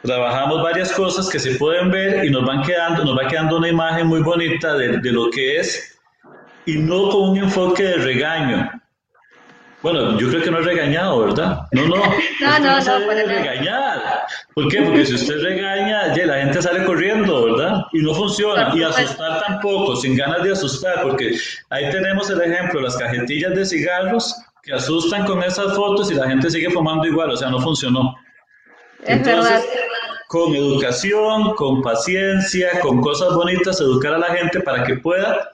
Trabajamos 0.04 0.64
varias 0.64 0.92
cosas 0.94 1.30
que 1.30 1.40
se 1.40 1.56
pueden 1.56 1.92
ver 1.92 2.26
y 2.26 2.30
nos 2.30 2.46
van 2.46 2.64
quedando, 2.64 3.04
nos 3.04 3.18
va 3.18 3.28
quedando 3.28 3.58
una 3.58 3.68
imagen 3.68 4.08
muy 4.08 4.22
bonita 4.22 4.74
de, 4.76 4.98
de 5.00 5.12
lo 5.12 5.30
que 5.30 5.60
es 5.60 6.00
y 6.66 6.78
no 6.78 7.10
con 7.10 7.32
un 7.32 7.38
enfoque 7.38 7.84
de 7.84 7.96
regaño, 7.96 8.81
bueno, 9.82 10.20
yo 10.20 10.30
creo 10.30 10.44
que 10.44 10.52
no 10.52 10.60
es 10.60 10.66
regañado, 10.66 11.20
¿verdad? 11.26 11.62
No, 11.72 11.88
no. 11.88 11.96
no, 12.42 12.60
no, 12.60 12.80
no, 12.80 13.00
no 13.00 13.08
regañar. 13.08 14.28
¿Por 14.54 14.68
qué? 14.68 14.82
Porque 14.82 15.06
si 15.06 15.16
usted 15.16 15.42
regaña, 15.42 16.16
ya 16.16 16.26
la 16.28 16.38
gente 16.38 16.62
sale 16.62 16.86
corriendo, 16.86 17.46
¿verdad? 17.46 17.86
Y 17.92 18.00
no 18.04 18.14
funciona. 18.14 18.72
Y 18.76 18.84
asustar 18.84 19.42
tampoco, 19.42 19.96
sin 19.96 20.16
ganas 20.16 20.44
de 20.44 20.52
asustar, 20.52 21.02
porque 21.02 21.36
ahí 21.70 21.90
tenemos 21.90 22.30
el 22.30 22.42
ejemplo, 22.42 22.80
las 22.82 22.96
cajetillas 22.96 23.56
de 23.56 23.66
cigarros 23.66 24.36
que 24.62 24.74
asustan 24.74 25.26
con 25.26 25.42
esas 25.42 25.76
fotos 25.76 26.12
y 26.12 26.14
la 26.14 26.28
gente 26.28 26.52
sigue 26.52 26.70
fumando 26.70 27.08
igual, 27.08 27.32
o 27.32 27.38
sea, 27.38 27.50
no 27.50 27.60
funcionó. 27.60 28.16
Es 29.04 29.24
verdad. 29.24 29.62
Con 30.28 30.56
educación, 30.56 31.56
con 31.56 31.82
paciencia, 31.82 32.80
con 32.82 33.02
cosas 33.02 33.34
bonitas, 33.34 33.82
educar 33.82 34.14
a 34.14 34.20
la 34.20 34.28
gente 34.28 34.60
para 34.60 34.84
que 34.84 34.96
pueda 34.96 35.52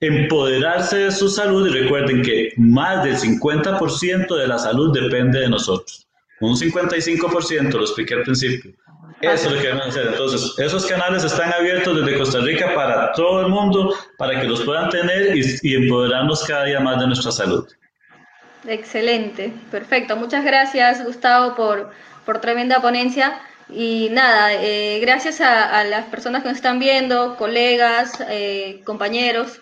empoderarse 0.00 0.96
de 0.96 1.12
su 1.12 1.28
salud 1.28 1.68
y 1.68 1.78
recuerden 1.78 2.22
que 2.22 2.52
más 2.56 3.04
del 3.04 3.16
50% 3.16 4.34
de 4.34 4.48
la 4.48 4.58
salud 4.58 4.98
depende 4.98 5.40
de 5.40 5.48
nosotros. 5.48 6.06
Un 6.40 6.56
55%, 6.56 7.70
lo 7.72 7.82
expliqué 7.82 8.14
al 8.14 8.22
principio. 8.22 8.72
Eso 9.20 9.48
es 9.48 9.52
lo 9.52 9.60
que 9.60 9.66
deben 9.66 9.82
hacer. 9.82 10.06
Entonces, 10.06 10.58
esos 10.58 10.86
canales 10.86 11.22
están 11.24 11.52
abiertos 11.52 12.00
desde 12.00 12.18
Costa 12.18 12.40
Rica 12.40 12.74
para 12.74 13.12
todo 13.12 13.42
el 13.42 13.48
mundo, 13.48 13.94
para 14.16 14.40
que 14.40 14.46
los 14.46 14.62
puedan 14.62 14.88
tener 14.88 15.36
y, 15.36 15.74
empoderarnos 15.74 16.44
cada 16.44 16.64
día 16.64 16.80
más 16.80 16.98
de 16.98 17.06
nuestra 17.06 17.30
salud. 17.30 17.68
Excelente, 18.66 19.52
perfecto. 19.70 20.16
Muchas 20.16 20.42
gracias, 20.42 21.04
Gustavo, 21.04 21.54
por, 21.54 21.90
por 22.24 22.40
tremenda 22.40 22.80
ponencia. 22.80 23.38
Y 23.68 24.08
nada, 24.10 24.54
eh, 24.54 24.98
gracias 25.00 25.42
a, 25.42 25.84
las 25.84 26.06
personas 26.06 26.42
que 26.42 26.48
nos 26.48 26.56
están 26.56 26.78
viendo, 26.78 27.36
colegas, 27.36 28.24
eh, 28.30 28.80
compañeros. 28.86 29.60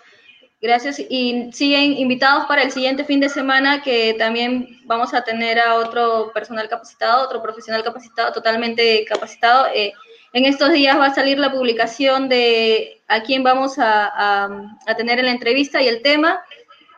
Gracias 0.61 0.99
y 0.99 1.49
siguen 1.53 1.93
invitados 1.93 2.45
para 2.45 2.63
el 2.63 2.71
siguiente 2.71 3.05
fin 3.05 3.21
de 3.21 3.29
semana 3.29 3.81
que 3.81 4.13
también 4.17 4.67
vamos 4.83 5.13
a 5.13 5.23
tener 5.23 5.57
a 5.57 5.75
otro 5.75 6.31
personal 6.33 6.67
capacitado, 6.67 7.23
otro 7.23 7.41
profesional 7.41 7.81
capacitado, 7.81 8.33
totalmente 8.33 9.05
capacitado. 9.05 9.67
Eh, 9.73 9.93
en 10.33 10.43
estos 10.43 10.73
días 10.73 10.99
va 10.99 11.07
a 11.07 11.15
salir 11.15 11.39
la 11.39 11.53
publicación 11.53 12.27
de 12.27 13.01
a 13.07 13.23
quién 13.23 13.41
vamos 13.41 13.75
a, 13.77 14.77
tener 14.97 15.19
en 15.19 15.25
la 15.25 15.31
entrevista 15.31 15.81
y 15.81 15.87
el 15.87 16.01
tema. 16.01 16.41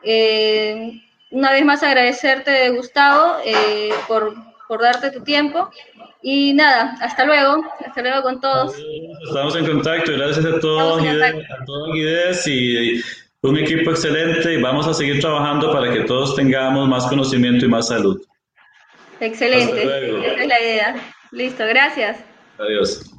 Eh, 0.02 1.00
una 1.30 1.52
vez 1.52 1.64
más 1.64 1.84
agradecerte, 1.84 2.68
Gustavo, 2.70 3.36
eh, 3.44 3.92
por, 4.08 4.34
por 4.66 4.82
darte 4.82 5.12
tu 5.12 5.22
tiempo. 5.22 5.70
Y 6.20 6.52
nada, 6.52 6.96
hasta 7.00 7.24
luego, 7.24 7.64
hasta 7.86 8.02
luego 8.02 8.22
con 8.22 8.40
todos. 8.40 8.74
Estamos 9.24 9.54
en 9.54 9.66
contacto, 9.66 10.12
gracias 10.12 10.46
a 10.46 10.58
todos, 10.58 11.00
a 11.00 11.64
todos 11.64 12.46
y 12.46 13.02
un 13.42 13.58
equipo 13.58 13.90
excelente 13.90 14.54
y 14.54 14.62
vamos 14.62 14.86
a 14.86 14.94
seguir 14.94 15.20
trabajando 15.20 15.72
para 15.72 15.92
que 15.92 16.00
todos 16.00 16.36
tengamos 16.36 16.88
más 16.88 17.06
conocimiento 17.06 17.64
y 17.66 17.68
más 17.68 17.88
salud. 17.88 18.20
Excelente, 19.20 19.82
esa 19.82 20.42
es 20.42 20.48
la 20.48 20.60
idea. 20.60 20.94
Listo, 21.32 21.64
gracias. 21.66 22.24
Adiós. 22.58 23.11